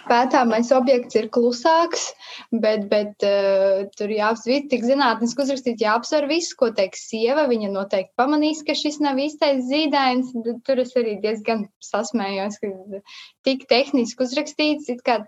pētāmais 0.08 0.70
objekts 0.76 1.16
ir 1.18 1.28
klusāks, 1.32 2.08
bet, 2.52 2.86
bet 2.90 3.24
uh, 3.26 3.86
tur 3.98 4.12
jāapsver, 4.12 4.66
tik 4.70 4.84
zinātniski 4.86 5.44
uzrakstīt, 5.44 5.82
jāapsver 5.82 6.28
viss, 6.30 6.54
ko 6.58 6.70
teiks 6.76 7.06
sieva. 7.10 7.46
Viņa 7.50 7.70
noteikti 7.74 8.14
pamanīs, 8.20 8.62
ka 8.66 8.76
šis 8.78 9.00
nav 9.04 9.20
īstais 9.22 9.64
zīdainis. 9.70 10.34
Tur 10.66 10.82
es 10.84 10.94
arī 10.98 11.16
diezgan 11.22 11.66
sasmējos, 11.84 12.60
ka 12.62 13.02
tik 13.46 13.66
tehniski 13.70 14.26
uzrakstīts, 14.26 14.90
it 14.92 15.02
kā 15.06 15.22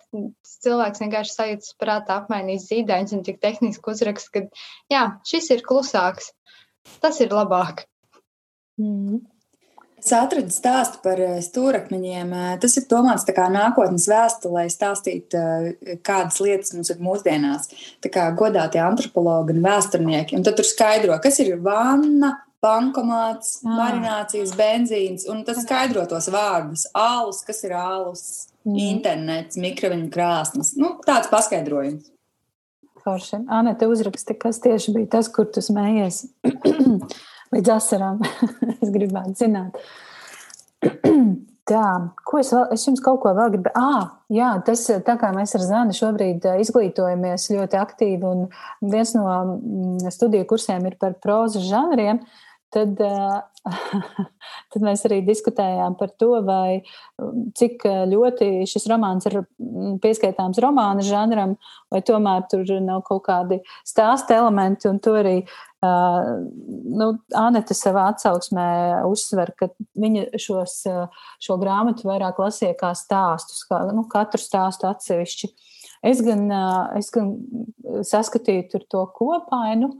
cilvēks 0.64 1.04
vienkārši 1.04 1.36
sajūtas 1.36 1.78
prātā 1.80 2.20
apmainīs 2.22 2.68
zīdaiņus 2.70 3.16
un 3.18 3.24
tik 3.26 3.40
tehniski 3.44 3.94
uzrakst, 3.94 4.32
ka 4.34 4.46
jā, 4.92 5.06
šis 5.28 5.52
ir 5.56 5.64
klusāks. 5.66 6.32
Tas 7.02 7.18
ir 7.20 7.34
labāk. 7.34 7.84
Mm. 8.80 9.20
Es 9.98 10.12
atradu 10.14 10.52
stāstu 10.54 11.00
par 11.02 11.20
eh, 11.22 11.38
stūrakmeņiem. 11.42 12.32
Eh, 12.32 12.50
tas 12.62 12.76
ir 12.78 12.86
domāts 12.90 13.26
kā 13.34 13.48
nākotnes 13.52 14.06
vēstulē, 14.10 14.66
stāstīt, 14.70 15.34
eh, 15.34 15.96
kādas 16.06 16.38
lietas 16.44 16.74
mums 16.76 16.92
ir 16.94 17.00
mūsdienās. 17.02 17.70
Tā 18.04 18.12
kā 18.14 18.28
godātie 18.38 18.80
antropologi 18.84 19.56
un 19.56 19.64
vēsturnieki. 19.64 20.38
Un 20.38 20.46
tad 20.46 20.58
tur 20.58 20.68
skaidro, 20.68 21.16
kas 21.22 21.40
ir 21.42 21.56
vanna, 21.64 22.36
bankomāts, 22.62 23.58
ah. 23.64 23.74
marinācijas, 23.74 24.54
benzīns. 24.58 25.26
Un 25.30 25.42
tas 25.46 25.62
skaidro 25.64 26.06
tos 26.10 26.30
vārdus. 26.34 26.86
Alus, 26.98 27.42
kas 27.46 27.64
ir 27.66 27.74
alus, 27.78 28.22
mm. 28.66 28.78
internets, 28.90 29.58
mikroviņu 29.58 30.12
krāsnes. 30.14 30.76
Nu, 30.78 30.94
tāds 31.06 31.30
paskaidrojums. 31.32 32.14
Forši. 33.02 33.42
Anete 33.54 33.86
uzraksta, 33.88 34.34
kas 34.38 34.58
tieši 34.62 34.94
bija 34.94 35.10
tas, 35.18 35.30
kur 35.32 35.50
tu 35.50 35.62
smējies. 35.64 36.24
līdz 37.54 37.74
asarām. 37.76 38.24
es 38.82 38.90
gribētu 38.94 39.36
zināt. 39.44 39.78
Tā, 41.68 41.84
ko 42.24 42.38
es, 42.40 42.48
vēl, 42.54 42.64
es 42.72 42.86
jums 42.86 43.02
kaut 43.04 43.18
ko 43.20 43.34
vēl 43.36 43.50
gribu? 43.52 43.70
Ah, 43.76 44.14
jā, 44.32 44.54
tas 44.64 44.86
tā 45.04 45.18
kā 45.20 45.28
mēs 45.36 45.52
ar 45.58 45.64
Zani 45.66 45.96
šobrīd 45.96 46.46
izglītojamies 46.62 47.50
ļoti 47.52 47.76
aktīvi, 47.76 48.24
un 48.24 48.46
viens 48.94 49.12
no 49.18 49.26
mm, 49.28 50.08
studiju 50.14 50.48
kursiem 50.48 50.86
ir 50.88 50.96
par 51.00 51.18
prózas 51.20 51.66
žanriem, 51.68 52.22
tad, 52.72 52.96
tad 54.72 54.86
mēs 54.86 55.04
arī 55.08 55.20
diskutējām 55.26 55.98
par 56.00 56.14
to, 56.20 56.30
vai 56.46 56.80
cik 57.58 57.84
ļoti 58.14 58.50
šis 58.68 58.88
romāns 58.88 59.28
ir 59.28 59.42
mm, 59.42 59.98
pieskaitāms 60.04 60.60
romāna 60.64 61.04
žanram, 61.04 61.58
vai 61.92 62.00
tomēr 62.00 62.48
tur 62.48 62.64
nav 62.80 63.04
kaut 63.08 63.26
kādi 63.28 63.60
stāsta 63.84 64.40
elementi, 64.40 64.88
to 65.04 65.18
arī 65.20 65.42
nu, 65.82 67.08
Anita 67.38 67.74
savā 67.76 68.08
atsauksmē 68.12 68.68
uzsver, 69.06 69.52
ka 69.58 69.70
viņa 69.98 70.40
šos, 70.40 70.80
šo 71.42 71.58
grāmatu 71.60 72.08
vairāk 72.08 72.40
lasīja 72.42 72.74
kā 72.78 72.94
stāstus, 72.98 73.62
kā 73.68 73.84
nu, 73.94 74.06
katru 74.10 74.42
stāstu 74.42 74.88
atsevišķi. 74.90 75.52
Es 76.08 76.22
gan, 76.22 76.48
es 76.98 77.12
gan 77.14 77.36
saskatīju 78.06 78.66
tur 78.72 78.88
to 78.90 79.04
kopainu, 79.14 79.92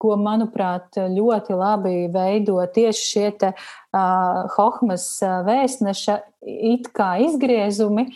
ko, 0.00 0.14
manuprāt, 0.16 0.96
ļoti 0.96 1.56
labi 1.60 1.94
veido 2.12 2.56
tieši 2.72 3.04
šie 3.04 3.26
te, 3.36 3.50
uh, 3.52 4.46
Hohmas 4.54 5.04
vēstneša 5.20 6.16
it 6.48 6.88
kā 6.96 7.10
izgriezumi, 7.26 8.06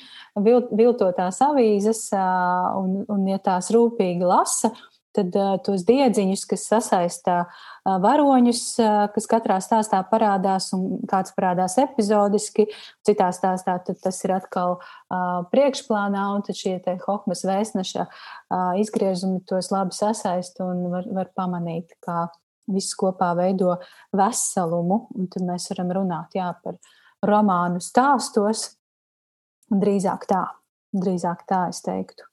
vil, 0.40 0.62
viltotās 0.72 1.42
avīzes, 1.44 2.06
uh, 2.16 2.72
un, 2.80 3.02
un 3.12 3.28
ja 3.28 3.36
tās 3.44 3.68
rūpīgi 3.74 4.24
lasa, 4.24 4.72
uh, 4.72 4.93
tad 5.14 5.36
uh, 5.38 5.54
tos 5.64 5.84
diedziņus, 5.86 6.44
kas 6.50 6.66
sasaistā 6.70 7.36
uh, 7.44 7.96
varoņus, 8.02 8.62
uh, 8.82 9.00
kas 9.14 9.28
katrā 9.30 9.60
stāstā 9.64 10.00
parādās, 10.10 10.70
un 10.76 11.00
kāds 11.10 11.34
parādās 11.36 11.76
epizodiski, 11.82 12.66
citā 13.06 13.30
stāstā 13.34 13.78
tas 13.86 14.20
ir 14.24 14.34
atkal 14.36 14.78
priekšplānā, 15.52 16.24
un 16.34 16.42
tad 16.46 16.58
šie 16.58 16.76
Hokmas 17.04 17.44
vēstneša 17.46 18.06
izgriezumi 18.80 19.42
tos 19.48 19.70
labi 19.72 19.94
sasaista 19.94 20.66
un 20.66 20.88
var, 20.92 21.06
var 21.14 21.30
pamanīt, 21.36 21.94
kā 22.04 22.26
viss 22.72 22.96
kopā 22.98 23.32
veido 23.38 23.76
veselumu, 24.16 25.04
un 25.14 25.30
tad 25.32 25.46
mēs 25.46 25.68
varam 25.72 25.92
runāt 25.98 26.36
jā, 26.38 26.50
par 26.64 26.78
romānu 27.24 27.82
stāstos, 27.84 28.70
drīzāk 29.72 30.28
tā, 30.30 30.44
drīzāk 30.96 31.44
tā 31.48 31.66
es 31.72 31.82
teiktu. 31.84 32.26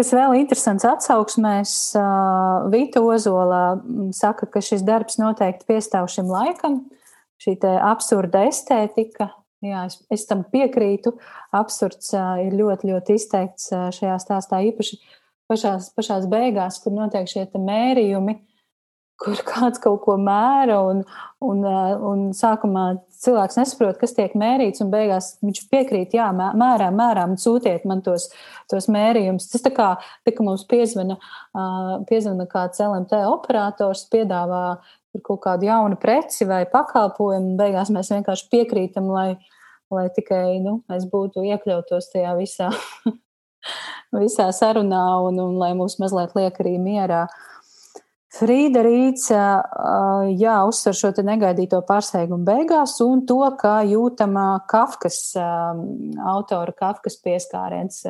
Kas 0.00 0.14
vēl 0.16 0.32
interesants 0.38 0.86
atsauksmēs, 0.88 1.70
Vita 2.72 3.02
Ozola 3.04 3.74
saka, 4.16 4.46
ka 4.48 4.62
šis 4.64 4.80
darbs 4.80 5.18
noteikti 5.20 5.66
piestāv 5.68 6.06
šim 6.08 6.30
laikam, 6.32 6.78
šī 7.44 7.58
absurda 7.84 8.46
estētika. 8.48 9.26
Jā, 9.60 9.82
es, 9.90 9.98
es 10.08 10.24
tam 10.24 10.46
piekrītu. 10.48 11.12
Absurds 11.52 12.14
ir 12.16 12.56
ļoti, 12.56 12.88
ļoti 12.94 13.18
izteikts 13.20 13.68
šajā 13.98 14.16
stāstā, 14.24 14.62
īpaši 14.70 14.96
pašās, 15.52 15.90
pašās 15.92 16.24
beigās, 16.32 16.80
kur 16.80 16.96
notiek 16.96 17.28
šie 17.28 17.44
mērījumi, 17.60 18.38
kur 19.20 19.40
kāds 19.44 19.80
kaut 19.82 20.00
ko 20.06 20.14
mēra, 20.20 20.78
un, 20.88 21.02
un, 21.44 21.64
un 22.08 22.22
sākumā 22.36 22.84
cilvēks 23.20 23.58
nesaprot, 23.60 23.98
kas 24.00 24.14
tiek 24.16 24.32
mērīts, 24.38 24.80
un 24.80 24.92
beigās 24.92 25.34
viņš 25.44 25.60
piekrīt, 25.72 26.16
jā, 26.16 26.30
mērām, 26.32 26.96
mērām, 26.96 27.36
sūtiet 27.40 27.84
man 27.88 28.00
tos, 28.06 28.30
tos 28.72 28.88
mērījumus. 28.92 29.50
Tas 29.52 29.64
tā 29.66 29.74
kā, 29.76 29.90
tā 30.24 30.34
kā 30.36 30.46
mums 30.46 30.64
piezvana, 30.70 31.18
piezvana 32.08 32.48
kāds 32.50 32.80
LMT 32.86 33.20
operators, 33.28 34.06
piedāvā 34.12 34.64
kaut 35.26 35.42
kādu 35.44 35.68
jaunu 35.68 35.98
preci 36.00 36.46
vai 36.48 36.62
pakalpojumu, 36.70 37.52
un 37.52 37.60
beigās 37.60 37.92
mēs 37.92 38.12
vienkārši 38.14 38.48
piekrītam, 38.52 39.10
lai, 39.12 39.34
lai 39.92 40.06
tikai 40.16 40.62
nu, 40.64 40.78
mēs 40.88 41.04
būtu 41.12 41.44
iekļautos 41.50 42.08
tajā 42.14 42.32
visā, 42.40 42.70
visā 44.22 44.48
sarunā 44.56 45.04
un, 45.26 45.44
un 45.44 45.60
lai 45.60 45.74
mūs 45.76 46.00
mazliet 46.00 46.32
liek 46.38 46.62
arī 46.62 46.78
mierā. 46.80 47.26
Uh, 47.26 47.46
Frīda 48.30 48.84
Rīca 48.86 49.44
jā, 50.38 50.56
uzsver 50.68 50.94
šo 50.94 51.10
negaidīto 51.26 51.80
pārsteigumu 51.88 52.46
beigās 52.46 52.94
un 53.02 53.24
to, 53.26 53.40
kā 53.58 53.80
jūtama 53.90 54.62
Kafkas, 54.70 55.32
autora 55.36 56.74
Kafkas 56.76 57.18
pieskāriens. 57.24 58.04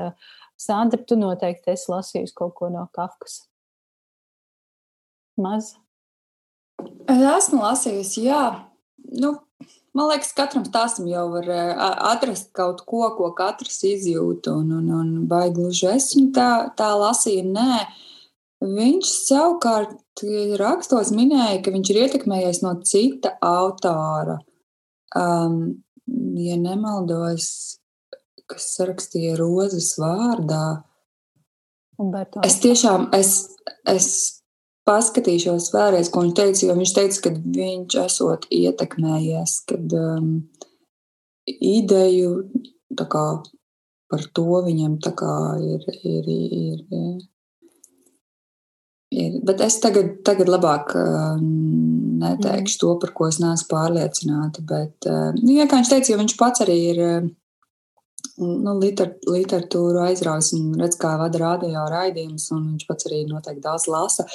Sandra, 0.61 1.01
tu 1.01 1.17
noteikti 1.17 1.73
esi 1.73 1.89
lasījusi 1.89 2.37
kaut 2.37 2.53
ko 2.59 2.69
no 2.69 2.85
Kafkas. 2.93 3.47
Maz. 5.41 5.73
Es 7.09 7.23
esmu 7.39 7.63
lasījusi, 7.63 8.27
jā. 8.29 8.43
Nu, 9.17 9.33
man 9.97 10.11
liekas, 10.11 10.35
katram 10.37 10.67
stāstam 10.69 11.09
jau 11.09 11.31
var 11.33 11.49
atrast 12.13 12.53
kaut 12.57 12.85
ko, 12.85 13.07
ko 13.17 13.33
katrs 13.37 13.81
izjūt. 13.89 14.53
Un, 14.53 14.77
un, 14.83 14.93
un 15.01 15.11
vai 15.33 15.47
gluži 15.49 15.89
es 15.95 16.13
viņu 16.13 16.35
tā, 16.37 16.51
tā 16.77 16.93
lasīju? 17.01 17.49
Nē. 17.57 17.81
Viņš 18.61 19.11
savukārt 19.25 20.23
rakstos 20.61 21.15
minēja, 21.17 21.63
ka 21.65 21.73
viņš 21.73 21.91
ir 21.93 22.01
ietekmējies 22.03 22.61
no 22.61 22.75
cita 22.85 23.33
autora. 23.41 24.37
Um, 25.17 25.81
ja 26.37 26.59
nemaldos, 26.61 27.47
kas 28.51 28.67
rakstīja 28.85 29.39
rozes 29.41 29.95
vārdā. 30.01 30.83
Es 32.45 32.59
tiešām 32.61 33.09
es, 33.17 33.33
es 33.89 34.11
paskatīšos 34.89 35.71
vēlreiz, 35.73 36.13
ko 36.13 36.27
viņš 36.27 36.37
teica, 36.37 36.77
viņš 36.77 36.95
teica, 36.97 37.25
ka 37.25 37.35
viņš 37.57 37.99
esot 38.05 38.47
ietekmējies, 38.53 39.57
kad 39.73 39.97
um, 39.97 40.31
ideju 41.49 42.45
kā, 43.01 43.27
par 44.11 44.25
to 44.37 44.63
viņam 44.69 45.01
ir, 45.01 45.85
ir, 46.05 46.29
ir, 46.29 46.81
ir 46.91 47.29
Ir, 49.11 49.41
bet 49.43 49.59
es 49.65 49.81
tagad, 49.83 50.21
tagad 50.23 50.47
labāk 50.47 50.93
uh, 50.95 51.35
neteikšu 51.41 52.77
mm. 52.77 52.81
to, 52.83 52.91
par 53.03 53.11
ko 53.17 53.27
es 53.27 53.41
neesmu 53.43 53.67
pārliecināta. 53.73 54.63
Bet, 54.63 54.95
uh, 55.11 55.33
nu, 55.35 55.57
ja 55.57 55.67
kā 55.67 55.81
viņš 55.81 55.91
teica, 55.91 56.13
jo 56.13 56.19
viņš 56.21 56.35
pats 56.39 56.63
arī 56.63 56.77
ir 56.93 57.01
uh, 57.03 57.27
nu, 58.39 58.77
liter, 58.79 59.17
literatūru 59.27 60.05
aizraujas 60.05 60.53
un 60.55 60.71
redz, 60.79 60.95
kā 61.01 61.17
vada 61.19 61.43
radio 61.43 61.89
raidījumus, 61.91 62.47
un 62.55 62.69
viņš 62.77 62.87
pats 62.87 63.11
arī 63.11 63.25
noteikti 63.27 63.67
daudz 63.67 63.89
lasa. 63.91 64.29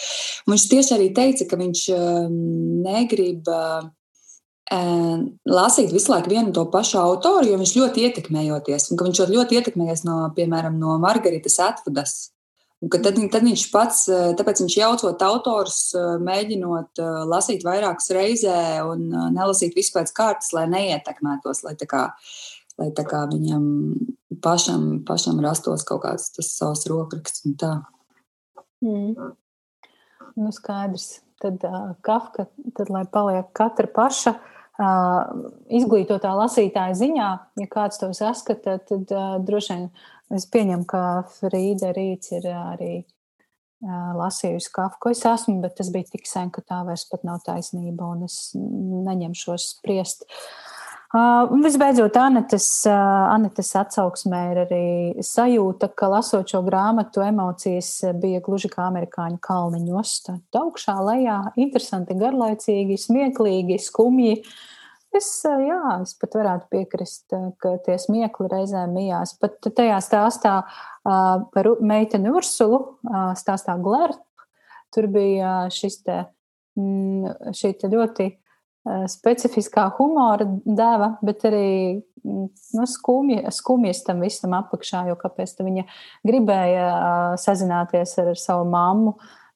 Un 0.43 0.57
viņš 0.57 0.67
tieši 0.73 0.95
arī 0.97 1.07
teica, 1.15 1.47
ka 1.47 1.61
viņš 1.61 1.85
negrib. 2.83 3.55
Lasīt 5.45 5.91
visu 5.93 6.09
laiku 6.09 6.31
vienu 6.33 6.51
to 6.51 6.63
pašu 6.73 6.97
autoru, 6.97 7.45
jo 7.47 7.57
viņš 7.61 7.75
ļoti 7.77 8.07
ietekmējoties, 8.09 8.89
un 8.91 8.99
ka 8.99 9.05
viņš 9.07 9.27
ļoti 9.29 9.59
ietekmējies 9.59 10.07
no, 10.09 10.23
piemēram, 10.35 10.79
no 10.81 10.97
Margaritas 10.99 11.59
Atvudas 11.61 12.15
Un 12.83 12.91
tad, 12.91 13.15
tad 13.31 13.45
viņš 13.45 13.61
pats, 13.71 14.01
tāpēc 14.37 14.59
viņš 14.61 14.73
jaucot 14.77 15.21
autors, 15.25 15.77
mēģinot 16.21 16.99
lasīt 17.31 17.63
vairākas 17.65 18.11
reizē 18.13 18.57
un 18.85 19.07
nelasīt 19.33 19.77
visu 19.77 19.95
pēc 19.95 20.11
kārtas, 20.13 20.51
lai 20.53 20.65
neietekmētos, 20.73 21.63
lai 21.65 21.73
kā, 21.79 22.03
lai 22.81 22.89
kā 22.99 23.23
viņam 23.31 23.65
pašam, 24.43 24.89
pašam 25.07 25.39
rastos 25.45 25.87
kaut 25.87 26.03
kāds 26.05 26.29
tas 26.35 26.51
savs 26.57 26.85
rokraksts 26.91 27.45
un 27.47 27.55
tā. 27.59 27.73
Mm. 28.83 29.31
Nu, 30.35 30.51
skaidrs. 30.51 31.21
Tad 31.41 31.63
uh, 31.67 31.95
Kafka, 32.01 32.47
tad, 32.77 32.89
lai 32.89 33.03
paliek 33.11 33.49
katra 33.55 33.89
paša 33.91 34.31
uh, 34.35 35.49
izglītotā 35.67 36.31
lasītāja 36.31 36.95
ziņā, 36.95 37.29
ja 37.59 37.67
kāds 37.71 37.99
to 37.99 38.09
saskata, 38.15 38.77
tad 38.87 39.11
uh, 39.11 39.35
droši 39.43 39.73
vien 39.73 39.89
es 40.33 40.47
pieņemu, 40.49 40.87
ka 40.89 41.01
Frīda 41.37 41.91
Rīts 41.95 42.33
ir 42.37 42.47
arī 42.51 42.93
uh, 43.03 44.13
lasījusi 44.17 44.71
Kafku. 44.73 45.13
Es 45.13 45.25
esmu, 45.29 45.59
bet 45.65 45.77
tas 45.77 45.91
bija 45.93 46.09
tik 46.15 46.25
sen, 46.29 46.49
ka 46.53 46.65
tā 46.65 46.81
vairs 46.87 47.05
pat 47.11 47.27
nav 47.27 47.43
taisnība, 47.45 48.13
un 48.15 48.25
es 48.29 48.39
neņemšos 48.55 49.69
spriest. 49.75 50.25
Uh, 50.25 50.75
Uh, 51.15 51.47
visbeidzot, 51.63 52.17
Anetes, 52.17 52.65
uh, 52.89 53.31
Anetes 53.31 53.69
atsauksmē 53.77 54.39
ir 54.51 54.57
arī 54.65 54.87
sajūta, 55.23 55.87
ka 55.95 56.09
lasot 56.11 56.49
šo 56.51 56.59
grāmatu, 56.65 57.21
emocijas 57.23 57.91
bija 58.19 58.41
gluži 58.43 58.67
kā 58.73 58.89
amerikāņu 58.89 59.37
kalniņos. 59.45 60.15
Tad 60.25 60.59
augšā, 60.59 60.97
lejā, 61.07 61.37
interesanti, 61.61 62.17
garlaicīgi, 62.19 62.97
smieklīgi, 63.05 63.77
skumji. 63.85 64.41
Es, 65.15 65.29
jā, 65.45 65.79
es 66.03 66.15
pat 66.19 66.35
varētu 66.35 66.67
piekrist, 66.73 67.33
ka 67.61 67.75
tie 67.85 67.95
smiekli 68.01 68.49
reizēm 68.51 68.95
mijās. 68.97 69.35
Pat 69.39 69.61
tajā 69.63 69.99
stāstā 70.03 70.55
par 71.05 71.69
meiteni 71.79 72.33
Ursulu, 72.33 72.81
stāstā 73.39 73.77
Glērta, 73.79 74.23
tur 74.95 75.07
bija 75.11 75.53
šis 75.71 76.01
te, 76.03 76.17
mm, 76.79 77.53
šī 77.55 77.71
te 77.79 77.91
ļoti 77.91 78.27
specifiskā 79.09 79.87
humora 79.97 80.45
deva, 80.65 81.15
bet 81.25 81.47
arī 81.49 81.69
mm, 81.97 82.45
nu, 82.77 82.85
skumja, 82.89 83.49
skumjas 83.55 84.03
tam 84.05 84.21
visam 84.21 84.53
apakšā, 84.57 85.07
jo 85.09 85.15
kāpēc 85.17 85.55
viņa 85.57 85.87
gribēja 86.27 86.89
sazināties 87.41 88.13
ar 88.21 88.35
savu 88.37 88.67
mammu 88.69 89.15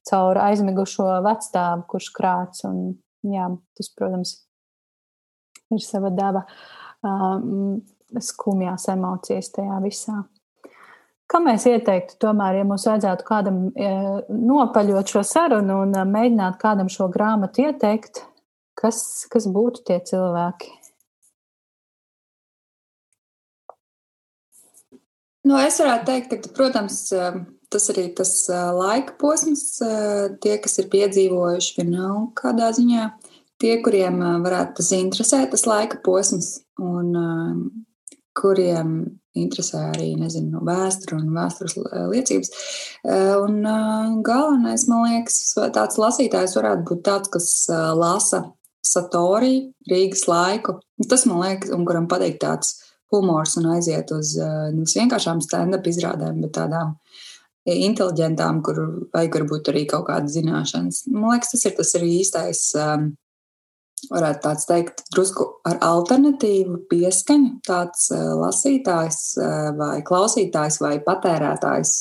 caur 0.10 0.40
aizmigušo 0.42 1.20
vecstāvu, 1.26 1.86
kurš 1.92 2.10
krāts. 2.16 2.66
Un, 2.66 2.96
jā, 3.28 3.52
tas, 3.78 3.92
protams, 3.94 4.40
ir 5.76 5.86
sava 5.86 6.12
deva 6.14 6.46
um, 7.06 7.80
skumjās 8.20 8.90
emocijas 8.94 9.52
tajā 9.56 9.80
visā. 9.84 10.24
Kā 11.30 11.38
mēs 11.46 11.68
ieteiktu, 11.70 12.16
tomēr, 12.24 12.58
ja 12.58 12.66
mums 12.66 12.88
vajadzētu 12.90 13.26
kādam 13.28 13.60
nopaļot 14.34 15.12
šo 15.14 15.22
sarunu 15.22 15.84
un 15.84 15.94
mēģināt 16.10 16.58
kādam 16.58 16.90
šo 16.90 17.06
grāmatu 17.14 17.68
ieteikt, 17.68 18.24
Kas, 18.80 19.28
kas 19.32 19.48
būtu 19.52 19.84
tie 19.88 19.98
cilvēki? 20.08 20.72
Nu, 25.50 25.58
es 25.60 25.80
varētu 25.82 26.06
teikt, 26.08 26.32
ka, 26.32 26.52
protams, 26.56 27.02
tas 27.74 27.90
arī 27.92 28.06
tas 28.16 28.32
laika 28.78 29.18
posms, 29.20 29.66
tie, 30.44 30.56
kas 30.64 30.80
ir 30.80 30.88
piedzīvojuši 30.94 31.76
vienalga 31.82 32.32
kādā 32.40 32.70
ziņā, 32.78 33.10
tie, 33.62 33.76
kuriem 33.84 34.20
varētu 34.44 34.80
tas 34.80 34.92
interesēt, 34.98 35.52
tas 35.54 35.66
laika 35.70 36.00
posms, 36.06 36.60
un 36.80 37.14
kuriem 38.40 38.94
interesē 39.40 39.90
arī 39.92 40.14
nezinu, 40.20 40.62
vēsture 40.66 41.18
un 41.20 41.34
vēstures 41.36 41.76
liecības. 42.12 42.50
Un 43.44 43.60
galvenais, 44.26 44.86
man 44.90 45.06
liekas, 45.08 45.38
tāds 45.76 46.00
lasītājs 46.02 46.56
varētu 46.58 46.88
būt 46.88 47.04
tāds, 47.08 47.32
kas 47.34 47.50
lasa 48.00 48.46
Satori, 48.86 49.70
Rīgas 49.92 50.24
laiku. 50.30 50.80
Tas 51.12 51.26
man 51.30 51.44
liekas, 51.44 51.72
un 51.76 51.84
kuram 51.88 52.08
patīk 52.10 52.40
tāds 52.42 52.78
humors 53.12 53.58
un 53.60 53.68
aiziet 53.76 54.12
uz 54.16 54.36
nevis 54.40 54.96
vienkāršām 54.98 55.42
stand-up 55.44 55.88
izrādēm, 55.90 56.40
bet 56.46 56.56
tādām 56.58 56.96
inteliģentām, 57.70 58.62
kur 58.66 58.80
vajag 59.14 59.36
varbūt 59.36 59.70
arī 59.72 59.84
kaut 59.90 60.08
kādas 60.08 60.34
zināšanas. 60.38 61.04
Man 61.12 61.36
liekas, 61.36 61.52
tas 61.54 61.66
ir 61.68 61.76
tas 61.78 61.92
arī 62.00 62.10
īstais, 62.22 62.62
varētu 64.12 64.44
tāds 64.46 64.68
teikt, 64.70 65.04
drusku 65.14 65.46
ar 65.68 65.80
alternatīvu 65.86 66.84
pieskaņu, 66.92 67.52
tāds 67.68 68.10
lasītājs 68.14 69.22
vai 69.80 70.00
klausītājs 70.08 70.80
vai 70.84 70.96
patērētājs, 71.06 71.94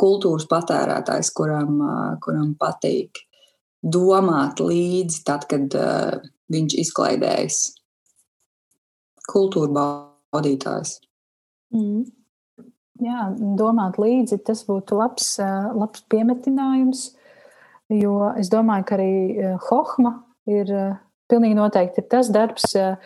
kultūras 0.00 0.46
patērētājs, 0.50 1.32
kuram, 1.36 1.80
kuram 2.24 2.54
patīk 2.60 3.22
domāt 3.80 4.60
līdzi, 4.60 5.22
tad, 5.24 5.46
kad 5.50 5.74
viņš 6.52 6.78
izklaidējas. 6.84 7.60
Kultūra 9.30 9.70
baudītājs. 9.76 10.98
Mm. 11.74 12.08
Jā, 13.00 13.30
domāt 13.56 13.96
līdzi, 14.00 14.42
tas 14.44 14.60
būtu 14.68 14.98
labs, 14.98 15.38
labs 15.40 16.02
piemetinājums, 16.12 17.06
jo 17.96 18.16
es 18.36 18.50
domāju, 18.52 18.84
ka 18.88 18.98
arī 18.98 19.12
Hohma 19.70 20.18
ir 20.50 20.68
pilnīgi 21.30 21.58
noteikti 21.58 22.02
ir 22.02 22.08
tas 22.12 22.30
darbs, 22.32 22.66
uh, 22.78 22.96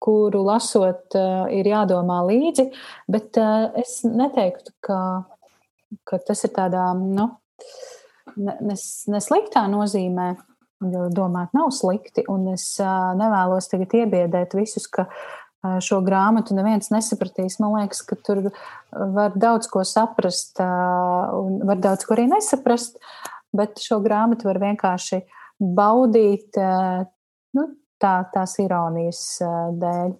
kuru 0.00 0.44
lasot, 0.46 1.06
uh, 1.18 1.48
ir 1.52 1.68
jādomā 1.68 2.20
līdzi, 2.28 2.70
bet 3.12 3.36
uh, 3.40 3.68
es 3.80 4.00
neteiktu, 4.06 4.74
ka, 4.84 5.00
ka 6.08 6.20
tas 6.26 6.44
ir 6.46 6.54
tādā, 6.56 6.90
nu, 6.96 7.28
nesliktā 8.40 9.66
nozīmē, 9.68 10.30
jo 10.92 11.08
domāt 11.12 11.52
nav 11.56 11.72
slikti, 11.76 12.24
un 12.30 12.54
es 12.54 12.64
nevēlos 12.80 13.68
tagad 13.68 13.92
iebiedēt 13.98 14.54
visus, 14.56 14.86
ka 14.88 15.04
šo 15.84 15.98
grāmatu 16.04 16.54
neviens 16.56 16.88
nesapratīs. 16.92 17.58
Man 17.60 17.74
liekas, 17.76 18.00
ka 18.06 18.16
tur 18.16 18.46
var 18.90 19.34
daudz 19.36 19.68
ko 19.68 19.82
saprast, 19.84 20.56
un 20.60 21.60
var 21.68 21.82
daudz 21.82 22.06
ko 22.08 22.16
arī 22.16 22.30
nesaprast, 22.30 22.96
bet 23.52 23.82
šo 23.82 24.00
grāmatu 24.00 24.48
var 24.48 24.60
vienkārši 24.62 25.20
baudīt 25.60 26.56
nu, 27.56 27.66
tā, 28.02 28.14
tās 28.34 28.56
ironijas 28.62 29.22
dēļ. 29.80 30.12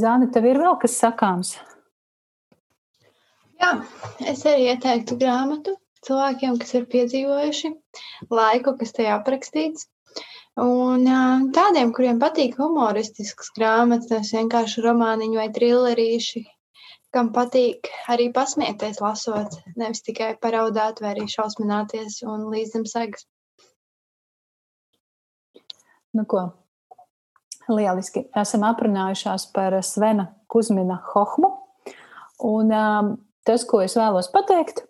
Zāne, 0.00 0.30
tev 0.34 0.48
ir 0.50 0.58
vēl 0.62 0.78
kas 0.82 0.96
sakāms? 1.02 1.54
Jā, 3.60 3.74
es 4.32 4.42
arī 4.48 4.70
ieteiktu 4.72 5.18
grāmatu 5.20 5.76
cilvēkiem, 6.06 6.56
kas 6.62 6.74
ir 6.78 6.86
piedzīvojuši 6.92 7.72
laiku, 8.32 8.76
kas 8.80 8.94
tajā 8.96 9.18
aprakstīts. 9.18 9.88
Un 10.60 11.04
tādiem, 11.56 11.92
kuriem 11.96 12.18
patīk 12.22 12.56
humoristisks 12.58 13.52
grāmatas, 13.56 14.10
nevis 14.10 14.32
vienkārši 14.34 14.82
romāniņi 14.84 15.38
vai 15.40 15.46
trillerīši, 15.56 16.42
kam 17.14 17.30
patīk 17.36 17.90
arī 18.12 18.30
pasmieties 18.34 19.00
lasot, 19.04 19.60
nevis 19.76 20.02
tikai 20.08 20.32
paraudāt 20.42 21.00
vai 21.04 21.14
arī 21.14 21.28
šausmināties 21.30 22.20
un 22.26 22.48
līdz 22.54 22.74
zem 22.76 22.88
segas. 22.94 23.28
Nu 26.16 26.24
ko, 26.26 26.48
lieliski. 27.70 28.24
Esam 28.36 28.64
aprunājušās 28.66 29.48
par 29.54 29.76
Svena 29.86 30.30
Kuzmina 30.50 30.98
Hohmu. 31.12 31.52
Un 32.46 32.72
um, 32.72 33.10
tas, 33.46 33.66
ko 33.68 33.82
es 33.84 33.94
vēlos 33.98 34.30
pateikt, 34.32 34.82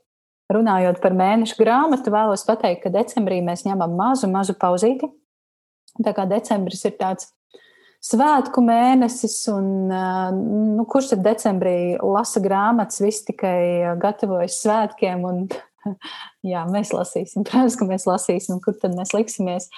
runājot 0.53 1.01
par 1.03 1.15
mēnešu 1.19 1.59
grāmatu, 1.61 2.13
vēlos 2.15 2.47
pateikt, 2.47 2.85
ka 2.85 2.95
decembrī 2.95 3.41
mēs 3.45 3.67
ņemam 3.67 3.95
mazu, 3.99 4.31
mazu 4.31 4.57
pauzīti. 4.59 5.11
Tā 6.01 6.15
kā 6.17 6.25
decembris 6.31 6.85
ir 6.87 6.97
tāds 6.99 7.33
svētku 8.01 8.63
mēnesis, 8.65 9.43
un 9.53 9.91
nu, 9.91 10.87
kurš 10.89 11.13
tad 11.15 11.25
decembrī 11.27 11.99
lasa 12.01 12.41
grāmatas, 12.43 13.03
viss 13.05 13.27
tikai 13.27 13.97
gatavojas 14.01 14.63
svētkiem, 14.63 15.27
un 15.27 15.43
jā, 16.53 16.65
mēs 16.71 16.95
lasīsim, 16.97 17.45
protams, 17.45 17.77
ka 17.77 17.89
mēs 17.91 18.09
lasīsim, 18.09 18.63
kur 18.65 18.79
tad 18.81 18.97
mēs 18.97 19.13
liksimies. 19.17 19.69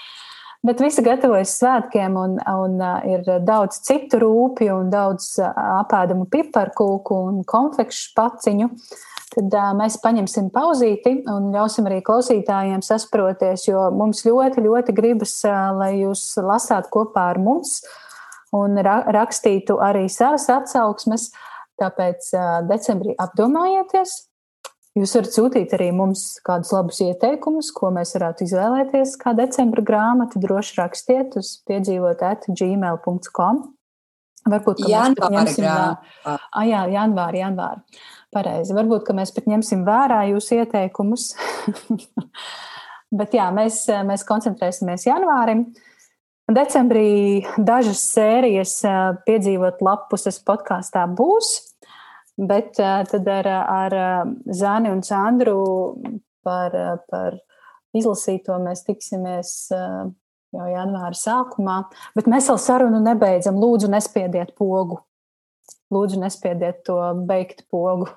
Bet 0.62 0.78
visi 0.78 1.02
gatavojas 1.02 1.56
svētkiem, 1.58 2.14
un, 2.14 2.36
un 2.38 2.82
ir 3.10 3.26
daudz 3.42 3.80
citu 3.82 4.20
rūpju, 4.22 4.76
un 4.84 4.92
daudz 4.92 5.32
apēdamu 5.42 6.28
piparkūku 6.30 7.18
un 7.30 7.40
konfekšu 7.48 8.12
paciņu. 8.14 8.68
Tad 9.32 9.54
uh, 9.56 9.70
mēs 9.76 9.96
paņemsim 10.02 10.50
pauzīti 10.52 11.14
un 11.32 11.50
ļausim 11.54 11.86
arī 11.88 12.02
klausītājiem 12.04 12.82
sasproties, 12.84 13.64
jo 13.68 13.86
mums 13.96 14.22
ļoti, 14.26 14.62
ļoti 14.62 14.94
gribas, 14.96 15.38
uh, 15.48 15.72
lai 15.78 15.94
jūs 16.02 16.26
lasāt 16.44 16.90
kopā 16.92 17.30
ar 17.32 17.40
mums 17.40 17.78
un 18.52 18.76
ra 18.84 19.00
rakstītu 19.16 19.78
arī 19.82 20.04
savas 20.12 20.46
atsauksmes. 20.52 21.30
Tāpēc 21.80 22.28
uh, 22.36 22.60
decembrī 22.68 23.16
apdomājieties, 23.24 24.18
Jūs 24.92 25.14
varat 25.16 25.32
sūtīt 25.32 25.70
arī 25.72 25.86
mums 25.96 26.22
kādus 26.44 26.72
labus 26.74 26.98
ieteikumus, 27.00 27.70
ko 27.72 27.88
mēs 27.94 28.12
varētu 28.12 28.44
izvēlēties, 28.44 29.14
kā 29.22 29.32
decembra 29.38 29.84
grāmatu. 29.88 30.40
Droši 30.42 30.76
rakstiet 30.82 31.38
uz 31.40 31.54
piedzīvot 31.68 32.20
at 32.28 32.44
gmail.com. 32.50 33.62
Varbūt, 34.52 34.82
ka 34.82 34.90
janvāra 34.90 35.30
mēs 35.32 35.54
ņemsim 35.54 35.64
grāmata. 35.64 36.34
Ah, 36.50 36.66
jā, 36.66 36.82
janvāri, 36.92 37.40
janvāri. 37.40 38.02
Pareizi. 38.34 38.74
Varbūt, 38.76 39.06
ka 39.06 39.16
mēs 39.16 39.32
pat 39.32 39.48
ņemsim 39.48 39.86
vērā 39.86 40.20
jūsu 40.32 40.58
ieteikumus. 40.60 41.30
Bet 43.22 43.36
jā, 43.36 43.48
mēs, 43.54 43.84
mēs 44.08 44.26
koncentrēsimies 44.28 45.06
janvārim. 45.08 45.66
Decembrī 46.52 47.44
dažas 47.56 48.02
sērijas 48.12 48.80
piedzīvot 49.24 49.80
lapuses 49.84 50.40
podkāstā 50.44 51.06
būs, 51.16 51.54
bet 52.38 52.74
tad 52.76 53.28
ar, 53.28 53.48
ar 53.48 53.96
Zāni 54.48 54.92
un 54.92 55.02
Sandru 55.06 55.60
par, 56.44 56.74
par 57.10 57.38
izlasīto 57.96 58.56
mēs 58.62 58.84
tiksimies 58.86 59.54
jau 60.52 60.68
janvāra 60.68 61.16
sākumā. 61.16 61.78
Bet 62.16 62.28
mēs 62.30 62.48
vēl 62.50 62.60
sarunu 62.60 63.00
nebeidzam. 63.04 63.60
Lūdzu, 63.60 63.90
nespiediet 63.92 64.54
pogu. 64.58 65.00
Lūdzu, 65.92 66.20
nespiediet 66.22 66.82
to 66.88 66.98
beigt 67.28 67.66
pogu. 67.72 68.10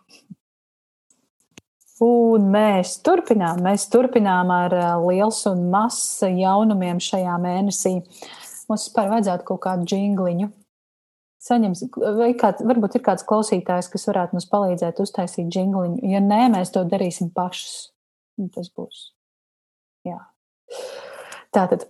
Un 2.04 2.50
mēs 2.52 2.98
turpinām, 3.06 3.62
mēs 3.64 3.86
turpinām 3.88 4.50
ar 4.52 4.74
liels 5.06 5.46
un 5.48 5.70
mazs 5.72 6.26
jaunumiem 6.28 7.00
šajā 7.00 7.38
mēnesī. 7.40 8.02
Mums 8.68 8.90
vispār 8.90 9.14
vajadzētu 9.14 9.48
kaut 9.48 9.62
kādu 9.64 9.88
jingliņu. 9.96 10.50
Saņems, 11.46 11.84
vai 12.18 12.32
kāds, 12.38 12.64
varbūt 12.66 12.98
ir 12.98 13.04
kāds 13.06 13.26
klausītājs, 13.28 13.92
kas 13.94 14.08
varētu 14.10 14.34
mums 14.38 14.48
palīdzēt 14.50 15.02
uztaisīt 15.04 15.54
jingliņu. 15.54 16.00
Ja 16.10 16.22
nē, 16.24 16.48
mēs 16.56 16.74
to 16.74 16.82
darīsim 16.90 17.30
pašus. 17.36 17.92
Tas 18.56 18.72
būs. 18.74 19.12
Jā. 20.06 20.18
Tātad 21.56 21.86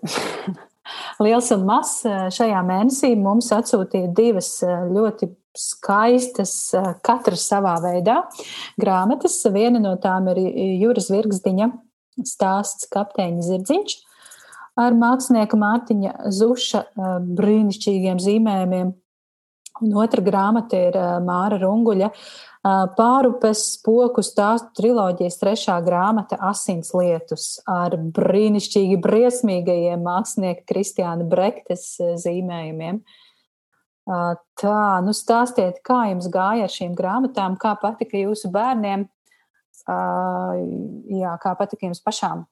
liels 1.26 1.50
un 1.56 1.64
mazs 1.68 2.04
šajā 2.36 2.62
mēnesī 2.68 3.16
mums 3.18 3.50
atsūtīja 3.56 4.12
divas 4.18 4.52
ļoti 4.66 5.32
skaistas, 5.56 6.54
katras 7.06 7.48
savā 7.48 7.78
veidā 7.84 8.20
grāmatas. 8.82 9.40
Viena 9.56 9.80
no 9.80 9.96
tām 10.04 10.28
ir 10.34 10.42
Jūras 10.84 11.08
Virgsdiņa 11.14 11.72
stāsts 12.28 12.90
Kapteiņa 12.92 13.48
Zirdziņš 13.48 13.96
ar 14.84 14.96
mākslinieka 15.00 15.58
Mārtiņa 15.60 16.14
Zuša 16.36 16.84
brīnišķīgiem 17.40 18.20
zīmējumiem. 18.24 18.94
Un 19.84 19.96
otra 20.00 20.24
grāmata 20.24 20.78
ir 20.88 20.96
Māra 21.26 21.58
Runguļa 21.60 22.12
Pārupes 22.66 23.60
spoku 23.76 24.24
stāstu 24.26 24.72
triloģijas 24.80 25.36
trešā 25.38 25.76
grāmata 25.86 26.40
Asins 26.48 26.90
lietus 26.98 27.60
ar 27.70 27.94
brīnišķīgi 27.94 28.98
briesmīgajiem 29.04 30.02
mākslinieka 30.02 30.66
Kristiāna 30.72 31.28
Brektes 31.30 31.92
zīmējumiem. 32.24 33.04
Tā, 34.06 34.80
nu 35.06 35.14
stāstiet, 35.18 35.78
kā 35.86 36.08
jums 36.10 36.26
gāja 36.34 36.66
ar 36.66 36.74
šīm 36.74 36.98
grāmatām, 36.98 37.60
kā 37.62 37.76
patika 37.82 38.18
jūsu 38.18 38.50
bērniem, 38.54 39.06
jā, 39.86 41.38
kā 41.42 41.54
patika 41.60 41.86
jums 41.86 42.02
pašām? 42.02 42.48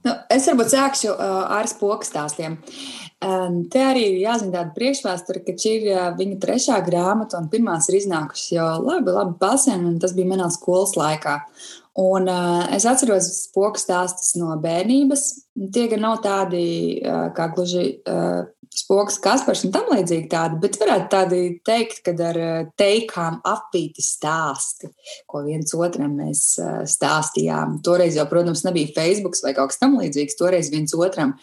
Nu, 0.00 0.16
es 0.32 0.46
varbūt 0.48 0.72
sākšu 0.72 1.12
uh, 1.12 1.40
ar 1.60 1.68
spoku 1.68 2.06
stāstiem. 2.08 2.56
Te 3.20 3.82
arī 3.84 4.06
ir 4.08 4.20
jāzina 4.22 4.54
tāda 4.54 4.72
priekšvēsture, 4.76 5.42
ka 5.44 5.52
šī 5.60 5.72
ir 5.76 5.88
uh, 5.92 6.06
viņa 6.16 6.38
trešā 6.40 6.78
grāmata, 6.86 7.36
un 7.36 7.50
pirmās 7.52 7.90
ir 7.90 7.98
iznākušas 7.98 8.54
jau 8.54 8.68
labi, 8.80 9.12
labi 9.12 9.36
pasen, 9.42 9.84
un 9.90 9.98
tas 10.00 10.14
bija 10.16 10.30
manā 10.30 10.48
skolas 10.54 10.96
laikā. 10.96 11.36
Un, 12.00 12.30
uh, 12.30 12.64
es 12.72 12.86
atceros 12.88 13.28
spoku 13.42 13.82
stāstus 13.82 14.32
no 14.40 14.54
bērnības. 14.62 15.26
Tie 15.74 15.84
gan 15.92 16.06
nav 16.06 16.22
tādi 16.24 16.64
uh, 17.02 17.28
kā 17.36 17.50
gluži 17.52 17.84
uh, 18.08 18.48
spoks, 18.74 19.18
Kaspars 19.22 19.64
un 19.66 19.72
tam 19.74 19.90
līdzīgi 19.90 20.28
tādi, 20.30 20.58
bet 20.62 20.78
varētu 20.80 21.08
tādi 21.12 21.40
teikt, 21.66 22.02
kad 22.06 22.20
ar 22.22 22.38
eh, 22.38 22.68
teikām 22.78 23.40
apvīti 23.46 24.04
stāsti, 24.04 24.92
ko 25.30 25.42
viens 25.46 25.74
otram 25.76 26.14
mēs 26.20 26.44
eh, 26.62 26.78
stāstījām. 26.88 27.80
Toreiz 27.86 28.18
jau, 28.18 28.26
protams, 28.30 28.64
nebija 28.66 28.94
Facebook 28.96 29.38
vai 29.44 29.54
kaut 29.56 29.72
kas 29.72 29.82
tam 29.82 29.98
līdzīgs, 30.00 30.38
toreiz 30.38 30.70
viens 30.72 30.94
otram 30.96 31.34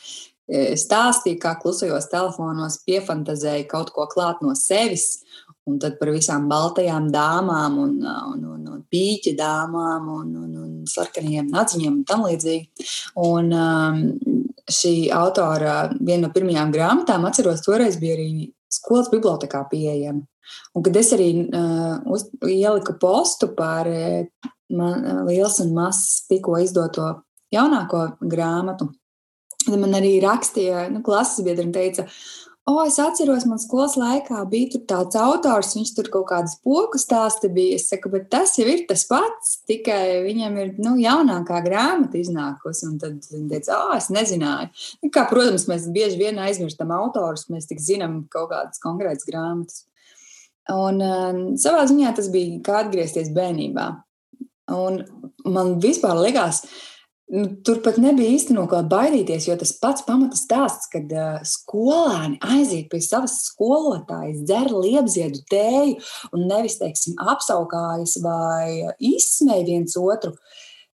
stāstīja, 0.48 1.42
kā 1.44 1.56
klusajos 1.62 2.10
telefonos 2.12 2.80
piefantazēja 2.88 3.68
kaut 3.72 3.92
ko 3.96 4.08
klāt 4.12 4.44
no 4.46 4.56
sevis. 4.56 5.24
Un 5.68 5.82
tad 5.84 5.98
par 6.00 6.14
visām 6.16 6.46
baltajām 6.48 7.10
dāmām, 7.12 7.74
un, 7.84 7.96
un, 8.08 8.44
un, 8.54 8.62
un 8.72 8.84
pīķa 8.88 9.34
dāmām, 9.36 10.06
un, 10.08 10.30
un, 10.46 10.54
un 10.64 10.70
sarkaniem 10.88 11.50
nadziņiem 11.52 11.98
un 11.98 12.06
tam 12.08 12.24
līdzīgi. 12.24 12.88
Un, 13.20 13.52
um, 13.52 14.46
šī 14.68 15.10
autora 15.16 15.88
viena 15.96 16.28
no 16.28 16.34
pirmajām 16.36 16.72
grāmatām, 16.76 17.26
atceros, 17.28 17.64
toreiz 17.66 17.98
bija 18.02 18.18
arī 18.18 18.50
skolas 18.72 19.12
bibliotekā 19.12 19.64
pieejama. 19.72 20.26
Un 20.76 20.84
kad 20.84 20.96
es 21.00 21.12
arī 21.16 21.30
uh, 21.44 21.98
uz, 22.14 22.28
ieliku 22.48 22.96
postu 23.00 23.50
par 23.56 23.88
uh, 23.92 24.24
uh, 24.72 25.24
liels 25.28 25.60
un 25.64 25.74
mazs 25.76 26.28
tikko 26.30 26.60
izdoto 26.64 27.10
jaunāko 27.54 28.04
grāmatu, 28.24 28.90
tad 29.74 29.84
man 29.84 29.96
arī 30.00 30.18
rakstīja, 30.24 30.88
nu, 30.94 31.04
klases 31.06 31.46
biedri 31.46 31.70
teica, 31.76 32.08
O, 32.68 32.82
es 32.84 32.98
atceros, 33.00 33.46
man 33.48 33.62
skolas 33.64 33.94
laikā 33.96 34.42
bija 34.52 34.82
tāds 34.90 35.16
autors, 35.16 35.70
viņš 35.78 35.92
tur 35.96 36.10
kaut 36.12 36.26
kādas 36.28 36.58
poku 36.60 37.00
stāsti 37.00 37.48
bija. 37.56 37.78
Es 37.80 37.86
saku, 37.88 38.10
bet 38.12 38.26
tas 38.34 38.58
jau 38.60 38.66
ir 38.68 38.82
tas 38.90 39.06
pats, 39.08 39.54
tikai 39.72 40.26
viņam 40.26 40.58
ir 40.60 40.74
nu, 40.84 40.98
jaunākā 41.00 41.62
grāmata 41.64 42.20
iznākusi. 42.20 42.90
Un 42.90 42.98
tad 43.00 43.30
viņi 43.32 43.48
teica, 43.54 43.78
ah, 43.78 43.94
es 43.96 44.10
nezināju. 44.12 44.68
Nu, 45.00 45.12
kā, 45.16 45.24
protams, 45.32 45.64
mēs 45.72 45.88
bieži 45.96 46.20
vien 46.20 46.44
aizmirstam 46.44 46.92
autorus, 46.98 47.46
mēs 47.54 47.70
tik 47.72 47.80
zinām 47.80 48.26
kaut 48.34 48.52
kādas 48.52 48.84
konkrētas 48.84 49.30
grāmatas. 49.32 49.86
Un 50.68 51.00
uh, 51.00 51.40
savā 51.64 51.88
ziņā 51.88 52.12
tas 52.20 52.28
bija 52.36 52.60
kā 52.68 52.82
atgriezties 52.82 53.32
bērnībā. 53.32 53.88
Un 54.76 55.06
man 55.48 55.78
vispār 55.80 56.20
likās, 56.20 56.66
ka 56.68 56.97
Nu, 57.28 57.44
tur 57.60 57.82
pat 57.84 57.98
nebija 58.00 58.32
īsti 58.38 58.56
no 58.56 58.64
kā 58.72 58.80
baidīties, 58.88 59.50
jo 59.50 59.56
tas 59.60 59.74
pats 59.82 60.06
pamatas 60.08 60.46
stāsts, 60.46 60.88
kad 60.94 61.12
uh, 61.12 61.42
skolēni 61.44 62.40
aiziet 62.56 62.88
pie 62.92 63.02
savas 63.04 63.36
skolotājas, 63.50 64.46
dzer 64.48 64.72
liepziedu 64.72 65.44
tēju 65.52 65.98
un 66.32 66.46
nevis, 66.48 66.78
teiksim, 66.80 67.18
apsaukājas 67.20 68.16
vai 68.24 68.94
izsmēj 69.12 69.66
viens 69.68 70.00
otru, 70.00 70.38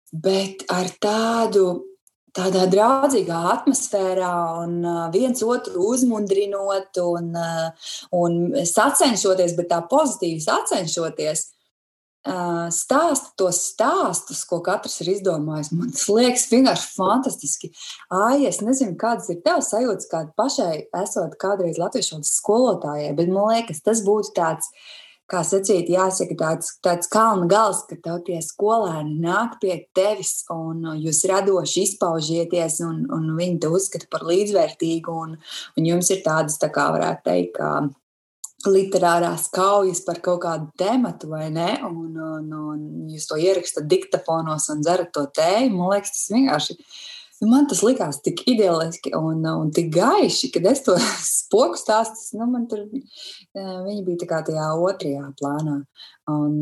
bet 0.09 0.65
ar 0.73 0.89
tādu 1.05 1.67
tādā 2.33 2.65
draudzīgā 2.65 3.39
atmosfērā 3.51 4.33
un 4.63 4.79
viens 5.13 5.45
otru 5.45 5.85
uzmundrinot 5.93 6.97
un, 7.03 7.29
un 8.17 8.39
sacenšoties, 8.57 9.53
bet 9.59 9.69
tā 9.69 9.83
pozitīvi 9.89 10.41
sacenšoties 10.41 11.51
stāsta 12.23 13.33
tos 13.37 13.59
stāstus, 13.73 14.43
ko 14.47 14.61
katrs 14.63 15.01
ir 15.03 15.13
izdomājis. 15.17 15.71
Man 15.75 15.91
tas 15.91 16.07
liekas 16.07 16.47
vienkārši 16.51 16.89
fantastiski. 16.95 17.71
Ai, 18.13 18.45
es 18.47 18.61
nezinu, 18.63 18.95
kādas 18.99 19.29
ir 19.33 19.41
tavas 19.43 19.71
sajūtas, 19.73 20.09
kāda 20.11 20.31
pašai 20.39 20.87
esot 21.03 21.35
kādreiz 21.41 21.79
latviešu 21.81 22.21
skolotājai, 22.23 23.13
bet 23.17 23.31
man 23.31 23.51
liekas, 23.51 23.83
tas 23.83 24.03
būtu 24.05 24.31
tāds, 24.37 24.71
kā 25.27 25.41
sacīt, 25.47 25.89
jāsaka, 25.91 26.35
tāds, 26.37 26.73
tāds 26.83 27.09
kalna 27.11 27.47
gals, 27.49 27.81
ka 27.89 27.97
tev 27.99 28.21
tie 28.27 28.39
skolēni 28.43 29.17
nāk 29.23 29.57
pie 29.61 29.81
tevis 29.95 30.43
un 30.53 30.83
jūs 30.99 31.23
radoši 31.31 31.87
izpaužieties 31.87 32.79
un, 32.85 33.03
un 33.11 33.31
viņi 33.39 33.59
te 33.63 33.71
uzskata 33.71 34.07
par 34.11 34.27
līdzvērtīgu 34.29 35.15
un, 35.25 35.35
un 35.79 35.89
jums 35.89 36.11
ir 36.13 36.23
tādas, 36.27 36.59
tā 36.61 36.69
kā 36.75 36.89
varētu 36.95 37.27
teikt, 37.27 37.59
literārās 38.69 39.47
kaujas 39.53 40.03
par 40.05 40.19
kaut 40.23 40.41
kādu 40.45 40.69
tematu, 40.79 41.29
vai 41.31 41.49
ne? 41.53 41.71
Un, 41.87 42.13
un, 42.15 42.51
un 42.73 42.83
jūs 43.11 43.27
to 43.29 43.39
ierakstat 43.39 43.87
diktafonos 43.89 44.69
un 44.73 44.83
dzerat 44.85 45.13
to 45.15 45.25
tēju. 45.39 45.73
Man 45.75 45.93
liekas, 45.93 46.15
tas 46.15 46.31
vienkārši. 46.35 46.77
Nu, 47.41 47.49
man 47.51 47.65
tas 47.67 47.81
likās 47.83 48.21
tik 48.23 48.45
ideāliski 48.47 49.11
un, 49.17 49.41
un 49.43 49.71
tik 49.75 49.89
gaiši, 49.91 50.51
kad 50.53 50.67
es 50.71 50.83
to 50.85 50.95
spoku 51.27 51.79
stāstu. 51.79 52.37
Nu, 52.39 52.47
tur 52.71 52.85
eh, 52.85 53.79
viņi 53.87 54.03
bija 54.07 54.43
tajā 54.47 54.69
otrajā 54.79 55.33
plānā. 55.39 55.81
Un, 56.31 56.61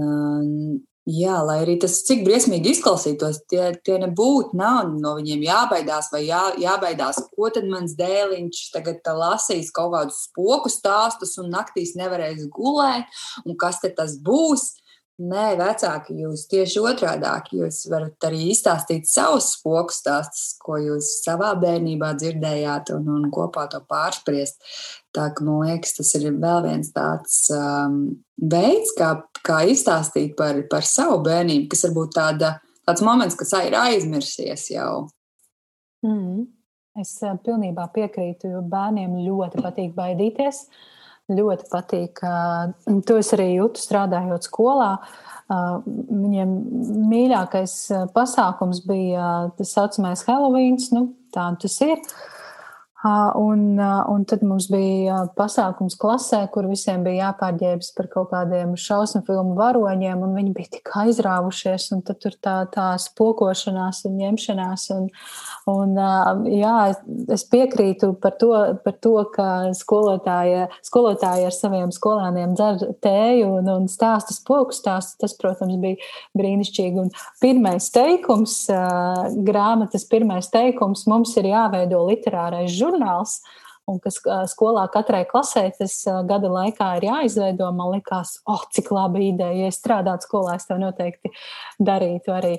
Jā, 1.10 1.40
lai 1.42 1.56
arī 1.64 1.80
tas 1.82 1.96
cik 2.06 2.20
briesmīgi 2.28 2.76
izklausītos, 2.76 3.40
tie, 3.50 3.72
tie 3.82 3.96
nebūtu, 4.04 4.54
nav 4.54 4.92
no 5.02 5.16
viņiem 5.18 5.48
jābaidās, 5.48 6.12
vai 6.14 6.28
jā, 6.28 6.42
jābaidās, 6.62 7.24
ko 7.34 7.50
tad 7.50 7.66
mans 7.66 7.96
dēliņš 7.98 8.60
tagad 8.76 9.10
lasīs 9.18 9.74
kaut 9.74 9.96
kādus 9.96 10.20
spoku 10.28 10.70
stāstus 10.70 11.34
un 11.42 11.50
naktīs 11.56 11.96
nevarēs 11.98 12.46
gulēt, 12.54 13.10
un 13.48 13.58
kas 13.58 13.82
tad 13.82 13.98
tas 13.98 14.14
būs. 14.22 14.76
Nē, 15.20 15.52
vecāki, 15.60 16.16
jūs 16.24 16.48
tieši 16.50 16.82
otrādi. 16.82 17.28
Jūs 17.60 17.84
varat 17.92 18.26
arī 18.26 18.48
izstāstīt 18.54 19.10
savus 19.10 19.52
spoku 19.58 19.94
stāstus, 19.94 20.56
ko 20.64 20.80
jūs 20.82 21.10
savā 21.26 21.52
bērnībā 21.62 22.14
dzirdējāt, 22.18 22.94
un, 22.96 23.10
un 23.20 23.28
kopā 23.34 23.68
to 23.70 23.84
pārspriest. 23.86 24.64
Tā 25.14 25.28
ka 25.36 25.46
man 25.46 25.68
liekas, 25.68 25.94
tas 26.00 26.14
ir 26.18 26.30
vēl 26.32 26.64
viens 26.66 26.90
tāds 26.96 27.44
um, 27.54 28.00
veids, 28.40 28.96
kā, 28.98 29.12
kā 29.46 29.60
izstāstīt 29.70 30.34
par, 30.40 30.64
par 30.72 30.88
savu 30.88 31.20
bērnību, 31.28 31.68
kas 31.74 31.86
varbūt 31.90 32.16
tāda, 32.18 32.56
tāds 32.88 33.06
moments, 33.06 33.38
kas 33.38 33.54
ir 33.62 33.78
aizmirsies 33.78 34.72
jau. 34.74 34.96
Mm. 36.08 36.48
Es 37.00 37.14
pilnībā 37.22 37.86
piekrītu, 37.94 38.50
jo 38.56 38.64
bērniem 38.68 39.14
ļoti 39.24 39.62
patīk 39.64 39.94
baidīties. 39.96 40.66
Ļoti 41.32 41.68
patīk. 41.72 42.22
To 43.08 43.20
es 43.20 43.32
arī 43.36 43.54
jūtu 43.54 43.80
strādājot 43.80 44.48
skolā. 44.50 44.92
Viņiem 45.52 46.52
mīļākais 47.12 47.76
pasākums 48.16 48.84
bija 48.88 49.32
tas 49.58 49.74
saucamais 49.76 50.24
Halloween. 50.28 50.80
Nu, 50.96 51.08
tā 51.36 51.50
tas 51.62 51.80
ir. 51.86 52.00
Un, 53.02 53.80
un 53.82 54.26
tad 54.30 54.44
mums 54.46 54.68
bija 54.70 55.24
pasākums 55.34 55.96
klasē, 55.98 56.44
kur 56.54 56.68
visiem 56.70 57.02
bija 57.02 57.32
jāpārģērbjas 57.32 57.96
par 57.98 58.08
kaut 58.12 58.28
kādiem 58.30 58.76
šausmu 58.78 59.24
filmu 59.26 59.56
varoņiem, 59.58 60.22
un 60.22 60.36
viņi 60.38 60.52
bija 60.54 60.70
tik 60.76 60.92
aizrāvušies, 61.02 61.88
un 61.96 62.04
tad 62.06 62.20
tur 62.22 62.36
tā, 62.38 62.54
tā 62.70 62.92
spokošanās 63.02 64.04
un 64.06 64.20
ņemšanās. 64.20 64.84
Un, 64.94 65.08
un, 65.74 65.98
jā, 66.54 66.76
es 67.34 67.46
piekrītu 67.50 68.12
par 68.22 68.36
to, 68.38 68.52
par 68.86 69.00
to 69.02 69.16
ka 69.34 69.48
skolotāji, 69.82 70.68
skolotāji 70.86 71.50
ar 71.50 71.58
saviem 71.58 71.90
skolēniem 71.96 72.54
dzer 72.54 72.86
tēju 73.02 73.50
un, 73.64 73.74
un 73.80 73.90
stāsta 73.90 74.38
spoku 74.38 74.78
stāstu. 74.78 75.18
Tas, 75.26 75.34
protams, 75.42 75.80
bija 75.82 75.98
brīnišķīgi. 76.38 77.02
Un 77.02 77.10
pirmais 77.42 77.90
teikums, 77.98 78.62
grāmatas 79.50 80.06
pirmais 80.06 80.54
teikums 80.54 81.08
mums 81.10 81.34
ir 81.42 81.50
jāveido 81.50 82.06
literārais 82.06 82.70
žurnāls 82.70 82.91
žurnāls. 82.92 83.40
Un 83.90 83.98
kas 84.00 84.20
skolā 84.52 84.84
katrai 84.94 85.24
klasē 85.28 85.64
tas 85.76 85.96
gada 86.30 86.52
laikā 86.52 86.92
ir 87.00 87.08
jāizveido, 87.10 87.72
man 87.76 87.96
liekas, 87.96 88.38
oh, 88.46 88.62
cik 88.72 88.92
laba 88.94 89.20
ideja. 89.20 89.66
Ja 89.66 89.72
es 89.72 89.82
strādātu 89.82 90.30
skolā, 90.30 90.60
es 90.60 90.70
to 90.70 90.78
noteikti 90.80 91.34
darītu 91.82 92.36
arī. 92.36 92.54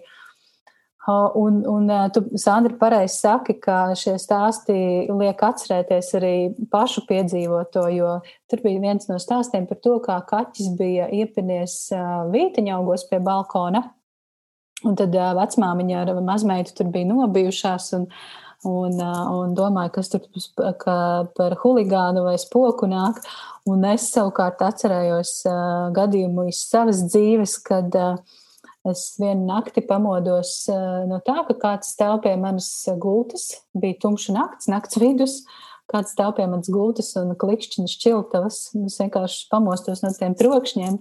Un, 1.08 1.62
un 1.66 1.88
tu, 2.14 2.20
Sandra, 2.38 2.76
pareizi 2.78 3.16
saki, 3.24 3.56
ka 3.58 3.78
šie 3.98 4.14
stāsti 4.22 4.74
liek 5.10 5.40
atcerēties 5.42 6.12
arī 6.14 6.34
pašu 6.70 7.02
piedzīvoto, 7.08 7.88
jo 7.90 8.12
tur 8.50 8.62
bija 8.62 8.82
viens 8.84 9.08
no 9.10 9.18
stāstiem 9.18 9.66
par 9.66 9.80
to, 9.82 9.96
kā 10.04 10.20
kaķis 10.28 10.76
bija 10.78 11.08
iepinies 11.10 11.74
vīteņaugos 12.30 13.08
pie 13.10 13.18
balkona. 13.18 13.82
Un 14.86 14.94
tad 14.98 15.14
vecmāmiņa 15.14 15.98
ar 16.04 16.14
mazmeitu 16.22 16.74
tur 16.78 16.94
bija 16.94 17.10
nobijušās, 17.10 17.92
un 17.98 18.06
un, 18.68 18.98
un 18.98 19.54
domāju, 19.58 19.94
kas 19.96 20.10
tur 20.12 20.22
par 21.36 21.56
huligānu 21.62 22.24
vai 22.26 22.36
spoku 22.40 22.88
nāk. 22.90 23.18
Un 23.68 23.84
es 23.86 24.08
savukārt 24.14 24.62
atcerējos 24.64 25.42
gadījumu 25.94 26.48
iz 26.50 26.62
savas 26.66 27.02
dzīves, 27.08 27.58
kad 27.66 27.94
es 28.90 29.04
vienu 29.22 29.46
nakti 29.46 29.84
pamodos 29.86 30.64
no 31.10 31.20
tā, 31.26 31.42
ka 31.48 31.58
kāds 31.66 31.92
stāv 31.94 32.22
pie 32.24 32.34
manas 32.38 32.70
gultas, 33.02 33.52
bija 33.74 34.00
tumša 34.02 34.38
nakts, 34.38 34.70
nakts 34.70 34.98
vidus. 35.02 35.42
Kāds 35.92 36.14
stāv 36.14 36.30
pie 36.38 36.46
manas 36.48 36.70
gultas 36.72 37.10
un 37.20 37.34
klikšķina 37.36 37.90
šķiltavas. 37.90 38.58
Es 38.86 38.94
vienkārši 39.02 39.42
pamostos 39.50 40.00
no 40.00 40.12
tiem 40.16 40.32
trokšņiem, 40.38 40.94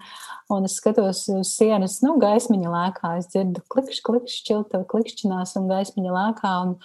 un 0.51 0.67
es 0.67 0.75
skatos 0.81 1.21
uz 1.31 1.53
sienas, 1.53 1.99
nu, 2.03 2.17
gaismiņa 2.19 2.73
lēkā. 2.73 3.13
Es 3.21 3.29
dzirdu 3.31 3.63
klikšķi, 3.71 4.03
klikšķi, 4.09 4.41
šķiltava 4.41 4.89
klikšķinās 4.91 5.55
un 5.61 5.69
gaismiņa 5.71 6.17
lēkā. 6.17 6.51
Un, 6.65 6.75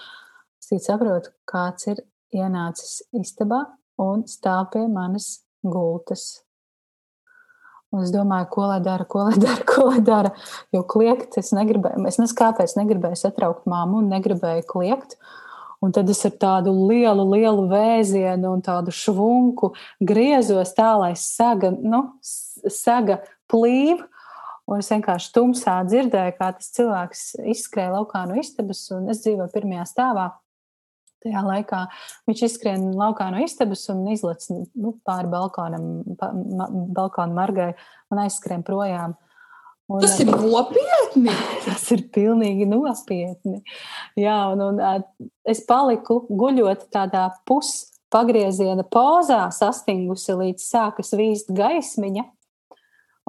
Es 0.75 0.89
saprotu, 0.89 1.31
kāds 1.47 1.87
ir 1.93 2.01
ienācis 2.35 3.05
istabā 3.14 3.61
un 4.03 4.25
stāv 4.27 4.73
pie 4.73 4.83
manas 4.91 5.45
gultas. 5.62 6.43
Un 7.95 8.03
es 8.03 8.11
domāju, 8.11 8.49
ko 8.51 8.67
lai 8.67 8.81
dara, 8.83 9.07
ko 9.07 9.29
lai 9.29 9.37
dara, 9.39 9.62
ko 9.69 9.87
lai 9.93 10.01
dara. 10.05 10.33
Jo 10.75 10.83
kliegt, 10.91 11.39
es 11.39 11.53
negribēju, 11.55 12.03
es 12.11 12.19
nezinu, 12.19 12.39
kāpēc 12.41 12.75
negribēju 12.81 13.21
satraukt 13.21 13.69
māmu 13.71 14.03
un 14.03 14.11
negribēju 14.11 14.67
kliegt. 14.69 15.14
Un 15.85 15.93
tad 15.95 16.11
es 16.11 16.25
ar 16.27 16.35
tādu 16.41 16.73
lielu, 16.89 17.23
lielu 17.31 17.67
vēzienu 17.71 18.57
un 18.57 18.64
tādu 18.64 18.91
švunku 18.97 19.71
griezos 20.03 20.73
tā, 20.75 20.95
lai 20.99 21.12
saga, 21.21 21.71
nu, 21.71 22.03
saga 22.25 23.21
plīv. 23.53 24.03
Un 24.67 24.83
es 24.83 24.91
vienkārši 24.91 25.31
tumsā 25.31 25.77
dzirdēju, 25.87 26.35
kā 26.41 26.51
tas 26.57 26.73
cilvēks 26.75 27.23
izskrēja 27.55 27.93
laukā 28.01 28.25
no 28.27 28.41
istabas, 28.41 28.81
un 28.97 29.07
es 29.14 29.23
dzīvoju 29.23 29.53
pirmajā 29.55 29.85
stāvā. 29.93 30.33
Tajā 31.27 31.43
laikā 31.43 31.83
viņš 32.31 32.43
izskrien 32.47 32.89
laukā 32.95 33.29
no 33.35 33.43
istabas 33.43 33.83
un 33.91 34.05
izlec 34.12 34.47
nu, 34.53 34.95
pāri 35.07 35.31
balkonam, 35.33 35.89
pa, 36.20 36.31
ma, 36.33 36.68
balkona 36.70 37.35
margai 37.35 37.72
un 38.14 38.22
aizskrien 38.22 38.62
projām. 38.66 39.16
Un, 39.87 40.01
tas 40.03 40.16
ir 40.18 40.31
nopietni. 40.31 41.31
Tas 41.66 41.85
ir 41.95 42.07
pilnīgi 42.14 42.66
nopietni. 42.66 43.61
Jā, 44.18 44.39
un, 44.51 44.62
un 44.64 44.81
es 45.47 45.62
paliku 45.66 46.24
guļot 46.27 46.89
tādā 46.95 47.29
puspagrieziena 47.47 48.83
pozā, 48.91 49.45
sastingusi 49.55 50.35
līdz 50.41 50.66
sākas 50.72 51.14
vīst 51.14 51.55
gaismiņa. 51.55 52.27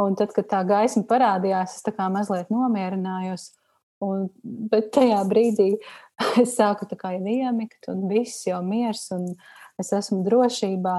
Un 0.02 0.18
tad, 0.18 0.34
kad 0.34 0.50
tā 0.50 0.62
gaisma 0.66 1.06
parādījās, 1.10 1.78
es 1.78 1.86
tā 1.86 1.94
kā 1.94 2.10
mazliet 2.14 2.52
nomierinājos. 2.54 3.52
Un, 4.06 4.28
bet 4.44 4.92
tajā 4.94 5.24
brīdī 5.30 5.72
es 6.44 6.56
sāku 6.58 6.88
iemigt, 6.88 7.88
un 7.88 8.08
viss 8.10 8.48
jau 8.48 8.62
miers, 8.66 9.08
un 9.12 9.36
es 9.80 9.94
esmu 9.94 10.24
drošībā. 10.26 10.98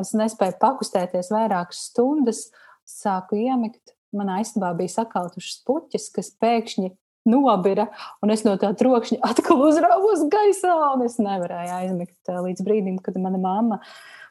Es 0.00 0.12
nespēju 0.16 0.58
pakustēties 0.60 1.30
vairākas 1.32 1.86
stundas, 1.88 2.50
sāku 2.84 3.38
iemigt. 3.40 3.94
Manā 4.14 4.42
istabā 4.44 4.74
bija 4.78 4.92
sakautušas 4.92 5.64
puķis, 5.66 6.10
kas 6.14 6.30
pēkšņi 6.38 6.92
nobira, 7.26 7.88
un 8.22 8.30
es 8.30 8.44
no 8.44 8.54
tā 8.60 8.70
trokšņa 8.76 9.18
atkal 9.24 9.62
uzrāvos 9.64 10.26
gaisā, 10.30 10.74
un 10.94 11.04
es 11.06 11.16
nevarēju 11.18 11.76
aizmigt 11.80 12.30
līdz 12.30 12.64
brīdim, 12.66 13.00
kad 13.02 13.16
mana 13.20 13.40
mamma 13.40 13.80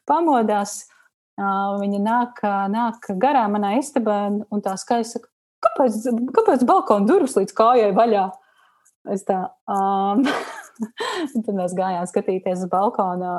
pamodās. 0.10 0.84
Viņa 1.34 2.00
nāk, 2.06 2.40
nāk 2.70 3.08
garām 3.18 3.56
manā 3.58 3.74
istabā, 3.80 4.28
un 4.30 4.62
tā 4.62 4.76
skaisti 4.78 5.18
saka, 5.18 5.32
kāpēc, 5.66 5.96
kāpēc 6.36 6.66
balkona 6.70 7.10
durvis 7.10 7.34
līdz 7.40 7.56
kājai 7.58 7.90
vaļā? 7.98 8.28
Es 9.12 9.26
tā, 9.28 9.40
um, 9.68 10.24
tad 11.44 11.52
mēs 11.58 11.76
gājām 11.76 12.08
skatīties 12.08 12.64
uz 12.66 12.72
balkona. 12.72 13.34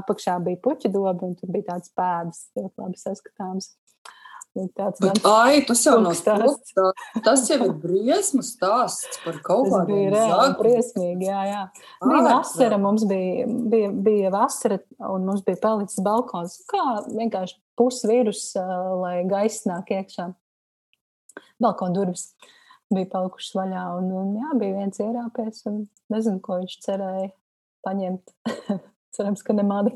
Apakšā 0.00 0.40
bija 0.42 0.60
puķa 0.64 0.90
doba, 0.94 1.16
un 1.28 1.36
tur 1.38 1.52
bija 1.54 1.74
tāds 1.74 1.92
pēdas, 1.94 2.48
ļoti 2.58 2.82
labi 2.82 3.02
saskatāms. 3.02 3.72
Tāds 4.54 5.00
Bet, 5.02 5.18
ai, 5.26 5.64
tas 5.66 5.80
jau 5.82 5.96
nav 5.98 6.12
stāsts. 6.14 6.76
Tas 7.26 7.40
jau 7.50 7.56
ir 7.64 7.72
briesmu 7.82 8.42
stāsts 8.46 9.18
par 9.24 9.40
kaut 9.42 9.66
ko 9.66 9.80
tādu. 9.80 9.96
Bija 10.14 10.52
briesmīgi, 10.60 11.26
jā, 11.26 11.40
jā. 11.48 11.62
Ai, 11.98 12.10
bija 12.12 12.20
vasara, 12.28 12.78
mums 12.78 13.02
bija, 13.10 13.48
bija, 13.50 13.90
bija 14.06 14.30
vasara, 14.30 14.78
un 15.10 15.26
mums 15.26 15.42
bija 15.46 15.58
palicis 15.58 15.98
balkons. 16.06 16.60
Kā 16.70 16.84
vienkārši 17.08 17.58
pusvīrus, 17.74 18.44
lai 19.02 19.16
gaisa 19.26 19.72
nāk 19.72 19.90
iekšā 19.98 20.30
balkona 21.58 21.98
durvis 21.98 22.28
bija 22.92 23.10
palikušas 23.12 23.54
vaļā. 23.58 23.84
Un, 23.98 24.10
un 24.20 24.34
jā, 24.40 24.50
bija 24.60 24.80
viens 24.80 25.00
ierāpies, 25.02 25.62
un 25.70 25.84
nezinu, 26.12 26.40
ko 26.44 26.58
viņš 26.62 26.76
cerēja 26.84 27.30
paņemt. 27.86 28.34
Cerams, 29.14 29.44
ka 29.46 29.54
nemādi. 29.56 29.94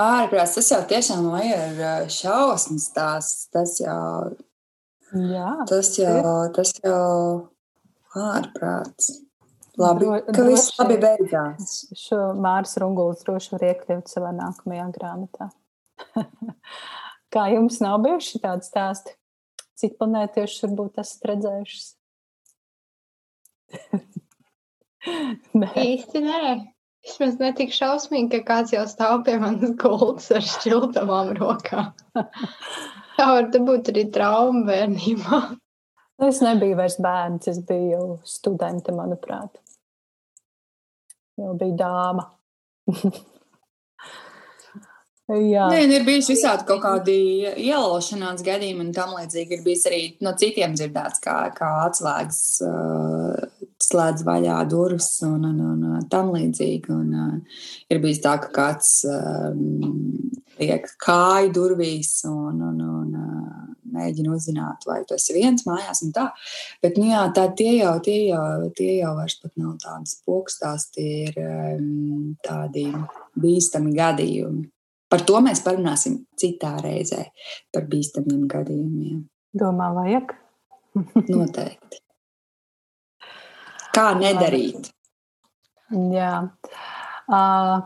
Ārprāts, 0.00 0.54
tas 0.54 0.68
jau 0.70 0.82
tiešām 0.90 1.26
ir 1.42 1.80
šausmas 2.12 2.86
stāsts. 2.92 3.48
Tas 3.50 3.74
jau, 3.80 4.36
jā, 5.16 5.54
tas 5.70 5.90
jau, 5.98 6.36
tas 6.54 6.76
jau 6.78 7.08
ārprāts. 8.14 9.10
Labi, 9.80 10.04
Dro, 10.04 10.16
ka 10.34 10.44
viss 10.44 10.74
labi 10.78 10.96
beidzās. 11.00 11.76
Šo 11.96 12.18
Māris 12.38 12.76
Rungulis 12.82 13.22
droši 13.24 13.54
var 13.54 13.66
iekļaut 13.70 14.10
savā 14.10 14.32
nākamajā 14.36 14.86
grāmatā. 14.96 15.48
Kā 17.34 17.46
jums 17.54 17.78
nav 17.82 18.00
bijuši 18.04 18.42
tādi 18.42 18.66
stāsti? 18.66 19.14
Cik 19.80 19.96
planētieši 19.96 20.66
varbūt 20.66 21.00
esat 21.00 21.24
redzējušas? 21.30 21.86
nē. 25.62 25.70
Īsti 25.72 26.22
nē. 26.26 26.42
Vismaz 27.00 27.38
ne 27.40 27.48
tik 27.56 27.72
šausmīgi, 27.72 28.28
ka 28.34 28.40
kāds 28.50 28.74
jau 28.74 28.84
stāv 28.90 29.22
pie 29.24 29.38
manas 29.40 29.72
gultas 29.80 30.28
ar 30.36 30.44
šķiltavām 30.44 31.32
rokā. 31.38 31.86
Tā 33.16 33.28
var 33.30 33.48
būt 33.52 33.88
arī 33.92 34.04
trauma 34.12 34.66
bērnībā. 34.68 35.40
Es 36.28 36.42
nebiju 36.44 36.76
vairs 36.76 36.98
bērns, 37.00 37.48
es 37.48 37.62
biju 37.64 38.18
studente, 38.28 38.92
manuprāt. 38.92 39.56
Jau 41.40 41.56
biju 41.56 41.76
dāma. 41.80 42.28
Jā. 45.30 45.68
Nē, 45.70 45.84
ir 45.94 46.02
bijuši 46.06 46.34
visādi 46.34 46.64
kaut 46.66 46.80
kādi 46.82 47.14
ielaušanās 47.46 48.42
gadījumi, 48.42 48.88
un 48.88 48.94
tam 48.94 49.12
līdzīgi 49.14 49.54
ir 49.54 49.60
bijis 49.62 49.84
arī 49.86 50.00
no 50.26 50.32
citiem 50.38 50.74
dzirdēts, 50.74 51.22
kā, 51.22 51.36
kā 51.54 51.68
atslēgas 51.84 52.40
uh, 52.66 53.66
slēdz 53.84 54.24
vaļā 54.26 54.56
durvis 54.70 55.12
un, 55.26 55.44
un, 55.52 55.60
un, 55.68 56.00
tam 56.10 56.32
līdzīgi. 56.34 56.90
Un, 56.90 57.12
uh, 57.14 57.60
ir 57.92 58.02
bijis 58.02 58.22
tā, 58.24 58.34
ka 58.42 58.50
kāds 58.56 58.90
um, 59.06 59.60
liek 60.58 60.90
kāju 61.06 61.54
durvīs 61.60 62.10
un, 62.26 62.58
un, 62.72 62.82
un 62.82 63.14
uh, 63.20 63.62
mēģina 63.94 64.34
uzzināt, 64.34 64.88
vai 64.88 65.04
tu 65.06 65.14
esi 65.14 65.36
viens 65.38 65.62
mājās 65.68 66.02
un 66.08 66.10
tā. 66.16 66.26
Bet, 66.82 66.98
nu 66.98 67.12
jā, 67.12 67.22
tā 67.36 67.46
tie 67.54 67.76
jau, 67.76 67.94
tie 68.02 68.18
jau, 68.32 68.72
tie 68.74 68.98
jau 68.98 69.14
vairs 69.20 69.38
pat 69.44 69.54
nav 69.62 69.78
tādas 69.86 70.18
pokstās, 70.26 70.90
tie 70.96 71.30
ir 71.30 71.40
um, 71.46 72.34
tādi 72.42 72.88
bīstami 73.38 73.94
gadījumi. 73.94 74.66
Par 75.10 75.24
to 75.26 75.40
mēs 75.42 75.62
parunāsim 75.64 76.20
citā 76.38 76.76
reizē, 76.84 77.24
par 77.74 77.88
bīstamiem 77.90 78.46
gadījumiem. 78.50 79.24
Domā, 79.60 79.90
vajag? 79.96 80.36
Noteikti. 81.34 82.02
Kā 83.90 84.12
nedarīt? 84.14 84.92
Jā. 85.90 86.34
Uh, 87.26 87.80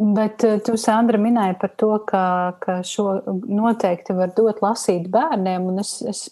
Bet 0.00 0.40
tu, 0.64 0.78
Sandra, 0.80 1.18
minēji 1.20 1.58
par 1.60 1.74
to, 1.76 1.90
ka, 2.08 2.22
ka 2.62 2.78
šo 2.88 3.18
noteikti 3.28 4.14
var 4.16 4.30
dot 4.32 4.62
lasīt 4.64 5.10
bērniem, 5.12 5.66
un 5.68 5.82
es, 5.82 5.90
es, 6.08 6.22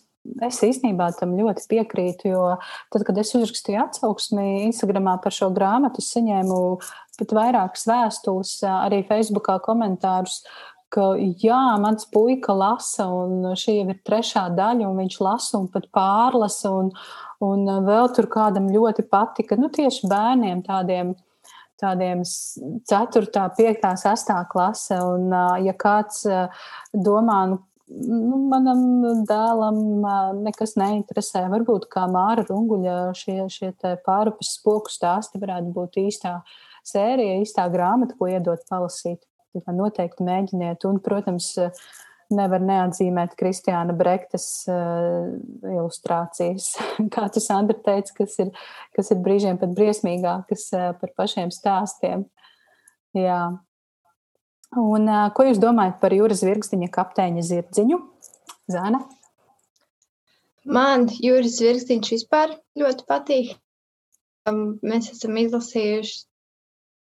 es 0.47 0.61
īstenībā 0.65 1.11
tam 1.19 1.35
ļoti 1.39 1.67
piekrītu, 1.71 2.33
jo 2.33 2.47
tad, 2.93 3.05
kad 3.09 3.21
es 3.21 3.35
uzrakstīju 3.37 3.83
atsauksmi 3.85 4.65
Instagramā 4.69 5.19
par 5.25 5.35
šo 5.35 5.51
grāmatu, 5.55 6.03
es 6.03 6.11
saņēmu 6.15 6.59
pat 7.19 7.35
vairākas 7.35 7.87
vēstules, 7.91 8.57
arī 8.71 9.03
Facebookā 9.09 9.59
komentārus, 9.65 10.43
ka 10.95 11.11
jā, 11.19 11.61
mans 11.83 12.07
puika 12.09 12.55
lasa, 12.57 13.09
un 13.13 13.53
šī 13.59 13.81
jau 13.81 13.89
ir 13.93 14.03
trešā 14.09 14.47
daļa, 14.57 14.89
un 14.89 15.03
viņš 15.03 15.19
lasa 15.25 15.59
un 15.61 15.67
pat 15.73 15.89
pārlasa, 15.93 16.73
un, 16.73 16.93
un 17.45 17.73
vēl 17.85 18.13
tur 18.17 18.31
kādam 18.33 18.71
ļoti 18.73 19.05
patika, 19.11 19.59
nu 19.61 19.69
tieši 19.75 20.09
bērniem 20.09 20.65
tādiem 20.67 21.17
tādiem 21.79 22.25
4, 22.27 23.31
5, 23.55 23.85
6 24.03 24.33
klase. 24.51 24.99
Un, 24.99 25.31
ja 25.63 25.75
kāds 25.79 26.25
domā, 26.93 27.39
nu, 27.53 27.61
nu, 27.89 28.41
manam 28.51 28.83
dēlam 29.29 29.79
nekas 30.45 30.77
neinteresē, 30.81 31.47
varbūt 31.53 31.89
kā 31.93 32.07
Māra 32.11 32.45
Runguļa 32.49 32.99
šie, 33.19 33.41
šie 33.53 33.73
pārupes 34.07 34.55
spoku 34.59 34.93
stāsti 34.93 35.41
varētu 35.43 35.73
būt 35.77 36.01
īstā 36.05 36.39
sērija, 36.87 37.41
īstā 37.43 37.69
grāmata, 37.73 38.17
ko 38.19 38.31
iedot 38.31 38.65
palasīt. 38.71 39.25
Noteikti 39.59 40.23
mēģiniet. 40.23 40.85
Un, 40.87 41.01
protams, 41.03 41.55
nevar 42.35 42.63
neatzīmēt 42.63 43.35
Kristiāna 43.39 43.95
Brektas 43.97 44.47
uh, 44.71 45.31
ilustrācijas. 45.65 46.75
Kā 47.15 47.29
tu, 47.33 47.43
Sandra, 47.43 47.77
teici, 47.85 48.15
kas 48.19 48.37
ir, 48.45 48.53
kas 48.97 49.13
ir 49.15 49.23
brīžiem 49.25 49.61
pat 49.61 49.73
briesmīgākas 49.77 50.69
uh, 50.77 50.91
par 51.01 51.15
pašiem 51.19 51.53
stāstiem. 51.55 52.27
Jā. 53.17 53.41
Un 54.77 55.09
ko 55.33 55.47
jūs 55.49 55.61
domājat 55.63 55.97
par 56.03 56.13
jūras 56.13 56.43
virkstiņa 56.45 56.91
kapteiņa 56.93 57.45
zirdziņu? 57.49 57.99
Zana? 58.69 59.01
Man 60.69 61.07
jūras 61.09 61.57
virkstiņš 61.65 62.11
vispār 62.13 62.53
ļoti 62.77 63.07
patīk. 63.09 63.55
Um, 64.49 64.77
mēs 64.85 65.09
esam 65.15 65.39
izlasījuši 65.41 66.27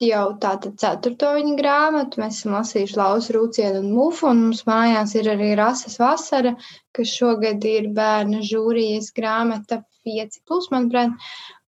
jau 0.03 0.25
tāda 0.43 0.71
ceturto 0.81 1.31
viņa 1.37 1.55
grāmatu. 1.59 2.19
Mēs 2.21 2.41
esam 2.41 2.57
lasījuši 2.57 2.99
Lausu 2.99 3.35
Rūcienu 3.37 3.81
un 3.83 3.93
Mufu, 3.95 4.27
un 4.31 4.43
mums 4.47 4.65
mājās 4.67 5.15
ir 5.15 5.31
arī 5.31 5.53
Rases 5.59 5.95
vasara, 6.01 6.55
kas 6.95 7.15
šogad 7.15 7.63
ir 7.69 7.89
bērnu 7.95 8.43
žūrijas 8.43 9.13
grāmata 9.15 9.81
5 10.07 10.41
plus, 10.47 10.67
manuprāt. 10.75 11.15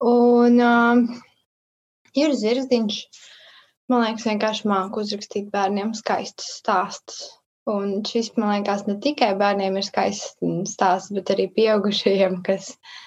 Un 0.06 0.62
uh, 0.62 1.02
ir 2.18 2.38
zirgdiņš, 2.38 3.02
man 3.90 4.06
liekas, 4.06 4.28
vienkārši 4.30 4.68
māku 4.70 5.06
uzrakstīt 5.06 5.50
bērniem 5.54 5.96
skaistus 5.98 6.58
stāstus. 6.62 7.22
Un 7.70 8.02
šis, 8.08 8.32
man 8.38 8.56
liekas, 8.56 8.88
ne 8.90 8.98
tikai 9.02 9.32
bērniem 9.38 9.78
ir 9.78 9.86
skaists 9.86 10.38
stāsts, 10.74 11.14
bet 11.14 11.30
arī 11.34 11.48
pieaugušajiem, 11.56 12.40
kas 12.46 12.74
uh, 12.74 13.00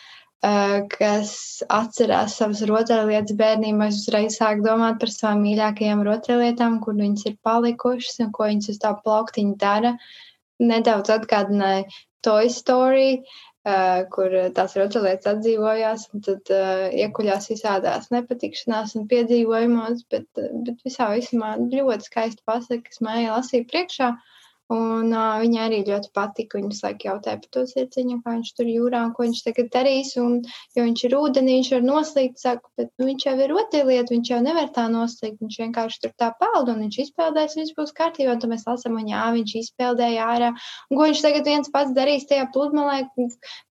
kas 0.93 1.31
atcerās 1.73 2.37
savas 2.39 2.61
rotaļlietas 2.69 3.37
bērnībā, 3.39 3.89
uzreiz 3.89 4.37
sāku 4.37 4.65
domāt 4.67 5.01
par 5.01 5.13
savām 5.13 5.43
mīļākajām 5.47 6.03
rotaļlietām, 6.05 6.81
kur 6.85 6.99
viņas 6.99 7.27
ir 7.31 7.39
palikušas 7.47 8.21
un 8.21 8.33
ko 8.35 8.49
viņas 8.51 8.75
uz 8.75 8.81
tā 8.83 8.93
plauktiņa 9.05 9.57
dara. 9.63 9.95
Nedaudz 10.61 11.11
atgādināja 11.11 11.87
Toy 12.25 12.51
Story, 12.53 13.25
kur 14.13 14.35
tās 14.57 14.75
rotaļlietas 14.77 15.31
atdzīvojās, 15.31 16.03
un 16.13 16.25
tad 16.27 16.51
uh, 16.53 16.85
iekuļās 17.05 17.49
visādās 17.53 18.11
nepatikšanās 18.13 18.93
un 18.99 19.07
piedzīvojumos, 19.09 20.05
bet, 20.13 20.29
bet 20.37 20.85
visā 20.85 21.09
vismā 21.15 21.55
ļoti 21.63 22.11
skaisti 22.11 22.45
pasaka, 22.45 22.85
kas 22.91 23.01
mājā 23.05 23.33
lasīja 23.33 23.69
priekšā. 23.73 24.11
Uh, 24.13 24.34
Un 24.73 25.11
uh, 25.13 25.35
viņai 25.43 25.61
arī 25.61 25.79
ļoti 25.85 26.09
patika. 26.17 26.57
Viņa 26.57 26.71
visu 26.73 26.85
laiku 26.87 27.09
jautāja 27.11 27.37
par 27.43 27.49
to 27.53 27.63
sirdsapziņu, 27.69 28.15
kā 28.25 28.33
viņš 28.33 28.53
tur 28.57 28.69
jūrā 28.73 29.03
un 29.05 29.11
ko 29.17 29.27
viņš 29.27 29.41
tagad 29.45 29.67
darīs. 29.75 30.13
Un, 30.23 30.39
jo 30.73 30.85
viņš 30.87 31.03
ir 31.05 31.17
ūdenī, 31.19 31.57
viņš 31.59 31.69
var 31.75 31.83
noslīgt, 31.85 32.39
saka, 32.41 32.71
bet 32.81 32.89
nu, 32.97 33.09
viņš 33.11 33.27
jau 33.27 33.35
ir 33.45 33.53
rotaļlieta, 33.53 34.15
viņš 34.15 34.31
jau 34.33 34.39
nevar 34.47 34.71
tā 34.73 34.87
noslīgt. 34.89 35.37
Viņš 35.45 35.59
vienkārši 35.65 36.01
tur 36.07 36.15
tā 36.23 36.31
peld 36.41 36.71
un 36.73 36.81
viņš 36.87 36.97
izpeldēs, 37.05 37.59
viss 37.61 37.77
būs 37.77 37.93
kārtībā. 37.99 38.39
Un 38.39 38.41
tad 38.41 38.55
mēs 38.55 38.65
lasām, 38.71 38.97
un 39.03 39.11
jā, 39.13 39.27
viņš 39.37 39.55
izpeldēja 39.61 40.31
ārā. 40.33 40.51
Un 40.89 40.97
ko 40.97 41.11
viņš 41.11 41.23
tagad 41.27 41.53
viens 41.53 41.75
pats 41.77 41.93
darīs 41.99 42.25
tajā 42.31 42.49
pludmalē, 42.57 43.03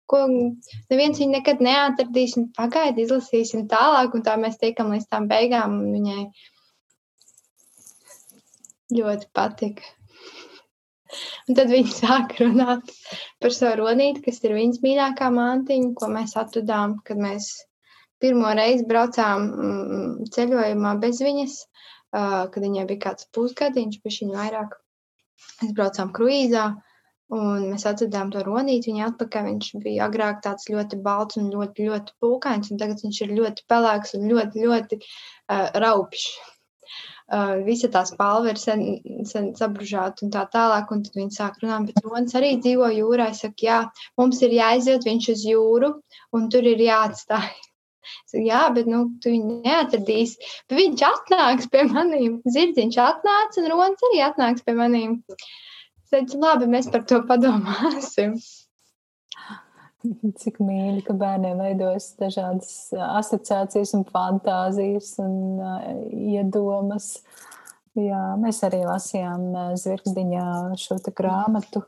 ko 0.06 0.22
neviens 0.30 1.18
viņu 1.18 1.34
nekad 1.34 1.64
neatradīs. 1.64 2.38
Pagaidi, 2.54 3.08
izlasīsim 3.08 3.66
tālāk, 3.72 4.14
un 4.14 4.22
tā 4.22 4.38
mēs 4.38 4.62
tiekam 4.62 4.94
līdz 4.94 5.10
tām 5.10 5.26
beigām. 5.26 5.80
Viņai 5.90 6.22
ļoti 8.94 9.30
patika. 9.34 9.94
Un 11.48 11.58
tad 11.58 11.70
viņi 11.72 11.92
sāk 11.94 12.36
runāt 12.40 12.90
par 13.42 13.54
savu 13.54 13.84
ronīti, 13.84 14.24
kas 14.26 14.42
ir 14.44 14.56
viņas 14.56 14.82
mīļākā 14.84 15.30
mantiņa, 15.34 15.92
ko 15.98 16.10
mēs 16.12 16.36
atradām, 16.40 16.98
kad 17.06 17.20
mēs 17.20 17.50
pirmo 18.22 18.52
reizi 18.56 18.86
braucām 18.88 19.44
mm, 19.50 20.32
ceļojumā 20.34 20.94
bez 21.02 21.20
viņas, 21.24 21.60
kad 22.14 22.58
viņai 22.62 22.88
bija 22.88 23.04
kāds 23.08 23.28
pusgadiņš, 23.34 24.00
bet 24.04 24.18
viņa 24.22 24.40
vairāk. 24.40 24.80
Mēs 25.60 25.72
braucām 25.76 26.12
kruīzā. 26.14 26.72
Un 27.34 27.70
mēs 27.72 27.86
atradām 27.88 28.28
to 28.30 28.42
ronīti. 28.46 28.92
Viņa 28.92 29.06
atpakaļ 29.10 29.46
viņš 29.48 29.70
bija 29.82 30.04
agrāk 30.06 30.42
tāds 30.44 30.68
ļoti 30.70 31.00
balts 31.02 31.38
un 31.40 31.48
ļoti, 31.50 31.88
ļoti 31.88 32.14
pūkains, 32.22 32.70
tagad 32.78 33.00
viņš 33.02 33.20
ir 33.24 33.32
ļoti 33.38 33.64
pelēks 33.72 34.14
un 34.18 34.28
ļoti, 34.30 34.66
ļoti 34.68 34.98
uh, 35.00 35.70
raupšs 35.82 36.53
uh, 37.34 37.58
visa 37.66 37.90
tā 37.92 38.04
spalva 38.08 38.52
ir 38.52 38.60
sen, 38.60 38.82
sen 39.28 39.50
sabružāta 39.58 40.24
un 40.26 40.32
tā 40.34 40.44
tālāk. 40.52 40.90
Un 40.94 41.04
tad 41.06 41.18
viņi 41.18 41.36
sāk 41.36 41.60
runāt, 41.62 41.90
bet 41.90 42.06
Ronas 42.06 42.36
arī 42.38 42.54
dzīvo 42.62 42.90
jūrā. 42.94 43.30
Es 43.34 43.42
saku, 43.44 43.66
jā, 43.68 43.82
mums 44.20 44.42
ir 44.46 44.56
jāiziet 44.56 45.06
viņš 45.08 45.30
uz 45.34 45.46
jūru 45.50 45.94
un 46.36 46.48
tur 46.52 46.66
ir 46.70 46.82
jāatstāj. 46.86 47.50
Saku, 48.30 48.44
jā, 48.46 48.62
bet 48.76 48.88
nu, 48.90 49.04
tu 49.24 49.32
viņu 49.32 49.60
neatradīsi. 49.64 50.50
Bet 50.68 50.78
viņš 50.80 51.04
atnāks 51.10 51.70
pie 51.72 51.86
maniem. 51.90 52.40
Zirdziņš 52.56 53.00
atnāca 53.04 53.62
un 53.62 53.70
Ronas 53.72 54.08
arī 54.10 54.24
atnāks 54.26 54.66
pie 54.66 54.76
maniem. 54.78 55.20
Teicu, 56.14 56.38
labi, 56.38 56.68
mēs 56.70 56.86
par 56.94 57.02
to 57.10 57.24
padomāsim. 57.26 58.36
Cik 60.40 60.60
mīļi, 60.62 61.02
ka 61.06 61.16
bērniem 61.18 61.60
veidojas 61.64 62.12
dažādas 62.20 62.74
asociācijas 62.94 63.94
un 63.98 64.06
fantāzijas 64.08 65.14
un 65.24 65.34
uh, 65.58 65.82
iedomas. 66.10 67.18
Jā, 67.94 68.34
mēs 68.42 68.58
arī 68.66 68.80
lasījām 68.82 69.52
Zvirgzdiņā 69.78 70.46
šo 70.82 70.98
grāmatu 71.14 71.84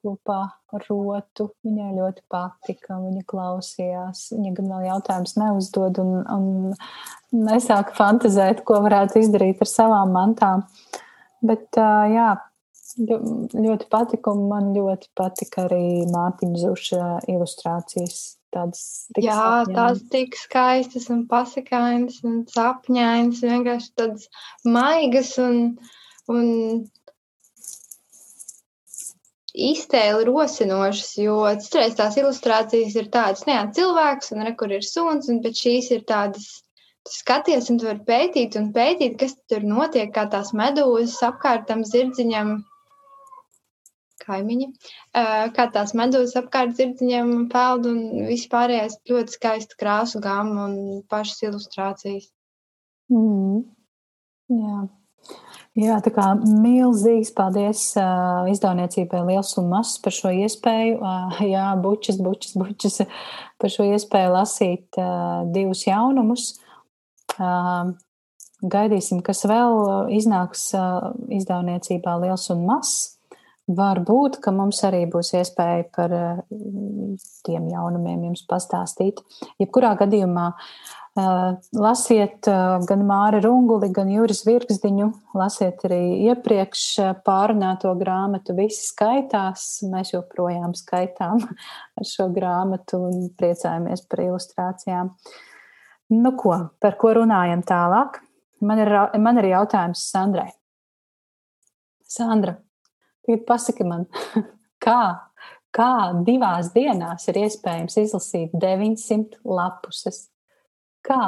kopā 0.00 0.40
ar 0.72 0.86
rotu. 0.88 1.50
Viņai 1.66 1.90
ļoti 1.98 2.24
patika, 2.30 2.96
viņa 3.02 3.26
klausījās. 3.28 4.30
Viņa 4.32 4.54
gan 4.56 4.70
vēl 4.72 4.86
jautājumus 4.88 5.36
neuzdod 5.40 6.00
un, 6.00 6.14
un 6.24 7.44
nesāka 7.46 7.92
fantazēt, 7.98 8.64
ko 8.64 8.80
varētu 8.86 9.20
izdarīt 9.20 9.60
ar 9.60 9.70
savām 9.70 10.14
mantām. 10.16 10.64
Bet 11.44 11.76
jā, 11.76 12.32
ļoti 12.98 13.88
patika, 13.92 14.34
un 14.34 14.48
man 14.50 14.72
ļoti 14.74 15.10
patika 15.18 15.66
arī 15.68 16.04
Mārtiņa 16.10 16.60
Zuša 16.64 17.08
ilustrācijas. 17.30 18.20
Tādas 18.50 19.06
Jā, 19.14 19.36
sapņainas. 19.36 19.74
tās 19.76 19.98
tik 20.10 20.32
skaistas 20.34 21.04
un 21.14 21.20
pasakainas 21.30 22.16
un 22.26 22.40
sapņainas, 22.50 23.44
vienkārši 23.46 23.92
tādas 23.94 24.24
maigas 24.66 25.36
un, 25.38 25.60
un 26.26 26.48
iztēli 29.54 30.26
rosinošas, 30.26 31.12
jo 31.22 31.36
citreiz 31.62 31.94
tās 31.98 32.18
ilustrācijas 32.18 32.96
ir 32.98 33.10
tādas, 33.14 33.46
ne, 33.46 33.60
cilvēks 33.76 34.34
un 34.34 34.42
re, 34.46 34.54
kur 34.58 34.74
ir 34.74 34.82
suns, 34.86 35.30
un, 35.30 35.40
bet 35.44 35.58
šīs 35.58 35.90
ir 35.94 36.02
tādas, 36.08 36.48
tu 37.06 37.14
skaties 37.14 37.70
un 37.70 37.78
tu 37.78 37.86
vari 37.86 38.02
pētīt 38.06 38.58
un 38.60 38.70
pētīt, 38.74 39.14
kas 39.20 39.36
tur 39.50 39.62
notiek, 39.66 40.10
kā 40.14 40.26
tās 40.30 40.50
medūzas 40.56 41.18
apkārtam 41.30 41.86
zirdziņam 41.86 42.56
kaimiņi, 44.22 44.68
kā 45.56 45.66
tās 45.74 45.94
medūzas 45.98 46.38
apkārt 46.42 46.76
zirdziņiem 46.78 47.48
peld 47.52 47.88
un 47.90 48.00
vispārējais 48.28 49.00
ļoti 49.10 49.36
skaista 49.36 49.80
krāsu 49.80 50.22
gama 50.24 50.68
un 50.68 50.78
pašas 51.10 51.44
ilustrācijas. 51.48 52.30
Mm. 53.10 53.62
Jā. 54.50 54.88
Jā, 55.78 56.00
tā 56.02 56.10
kā 56.10 56.24
milzīgs 56.42 57.30
paldies 57.36 57.84
uh, 57.94 58.48
izdevniecībai 58.50 59.20
Liels 59.28 59.52
un 59.60 59.68
Mazs 59.70 60.00
par 60.02 60.14
šo 60.16 60.32
iespēju. 60.34 60.96
Uh, 60.98 61.38
jā, 61.46 61.68
bučas, 61.78 62.18
bučas, 62.18 62.56
bučas 62.58 62.98
par 63.60 63.70
šo 63.70 63.86
iespēju 63.86 64.32
lasīt 64.34 64.98
uh, 64.98 65.46
divus 65.54 65.84
jaunumus. 65.86 66.56
Uh, 67.36 67.94
gaidīsim, 68.66 69.22
kas 69.22 69.44
vēl 69.46 70.10
iznāks 70.18 70.72
uh, 70.74 71.12
izdevniecībā 71.38 72.18
Liels 72.24 72.50
un 72.50 72.66
Mazs. 72.66 73.19
Varbūt, 73.70 74.40
ka 74.42 74.50
mums 74.54 74.80
arī 74.86 75.04
būs 75.10 75.34
iespēja 75.38 75.84
par 75.94 76.14
uh, 76.16 76.40
tiem 77.46 77.68
jaunumiem 77.70 78.30
jums 78.30 78.42
pastāstīt. 78.50 79.20
Jebkurā 79.62 79.92
gadījumā 80.00 80.46
uh, 80.50 80.56
Lasiet 81.18 82.46
gan 82.86 83.00
Māri 83.06 83.40
Runguli, 83.42 83.88
gan 83.90 84.10
Juris 84.12 84.44
Virksdiņu, 84.46 85.08
lasiet 85.34 85.82
arī 85.88 86.28
iepriekš 86.30 86.84
pārunāto 87.26 87.92
grāmatu. 87.98 88.54
Visi 88.54 88.86
skaitās, 88.86 89.82
mēs 89.90 90.12
joprojām 90.14 90.74
skaitām 90.78 91.42
ar 91.42 92.08
šo 92.12 92.28
grāmatu 92.34 93.02
un 93.08 93.28
priecājamies 93.34 94.06
par 94.06 94.24
ilustrācijām. 94.28 95.10
Nu 96.14 96.34
ko, 96.38 96.56
par 96.82 96.98
ko 96.98 97.14
runājam 97.18 97.62
tālāk? 97.66 98.22
Man 98.62 98.78
ir, 98.82 98.92
man 99.18 99.38
ir 99.40 99.50
jautājums 99.50 100.06
Sandrai. 100.12 100.50
Sandra, 102.10 102.58
tagad 103.26 103.44
pasaki 103.48 103.86
man, 103.86 104.06
kā, 104.84 105.02
kā 105.74 105.92
divās 106.26 106.72
dienās 106.76 107.28
ir 107.32 107.42
iespējams 107.44 108.00
izlasīt 108.04 108.56
900 108.56 109.40
lapuses? 109.44 110.26
Kā? 111.06 111.22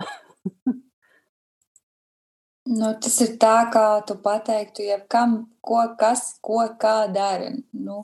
Nu, 2.66 2.88
tas 2.98 3.14
ir 3.22 3.36
tā, 3.38 3.54
kā 3.70 3.84
tu 4.06 4.16
pateiktu, 4.18 4.82
ja 4.88 4.96
kam, 5.12 5.36
ko, 5.62 5.78
kas, 5.98 6.32
ko, 6.42 6.64
kā 6.80 7.06
dara. 7.14 7.52
Nu, 7.78 8.00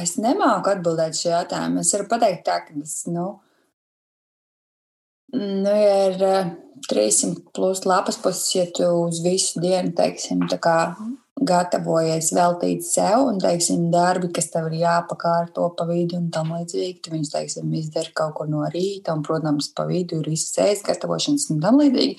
es 0.00 0.14
nemāku 0.16 0.72
atbildēt 0.72 1.18
šo 1.18 1.34
jautājumu. 1.34 1.82
Es 1.82 1.92
varu 1.92 2.06
pateikt 2.08 2.46
tā, 2.46 2.62
ka 2.64 2.72
tas, 2.78 2.94
nu, 3.12 3.26
nu 5.36 5.74
ja 5.76 5.98
ir 6.06 6.24
300 6.88 7.28
eh, 7.28 7.36
plus 7.52 7.84
lapas 7.84 8.16
puses, 8.22 8.48
ja 8.56 8.64
tu 8.72 8.88
uz 9.02 9.20
visu 9.24 9.60
dienu, 9.60 9.92
teiksim, 9.98 10.46
tā 10.48 10.56
kā 10.64 10.78
gatavojies 11.46 12.32
veltīt 12.36 12.84
sev 12.86 13.28
un, 13.28 13.40
teiksim, 13.42 13.88
darbi, 13.92 14.28
kas 14.34 14.50
tev 14.52 14.68
ir 14.70 14.80
jāpakārto 14.82 15.68
pa 15.78 15.86
vidu 15.88 16.18
un 16.18 16.28
tam 16.34 16.52
līdzīgi. 16.54 17.00
Tu 17.04 17.12
viņus, 17.14 17.32
teiksim, 17.32 17.72
izdari 17.78 18.12
kaut 18.16 18.34
ko 18.38 18.46
no 18.50 18.64
rīta 18.72 19.14
un, 19.16 19.24
protams, 19.26 19.70
pa 19.76 19.86
vidu 19.88 20.20
ir 20.20 20.30
visas 20.32 20.58
ēst 20.66 20.86
gatavošanas 20.88 21.48
un 21.54 21.60
tam 21.64 21.80
līdzīgi. 21.82 22.16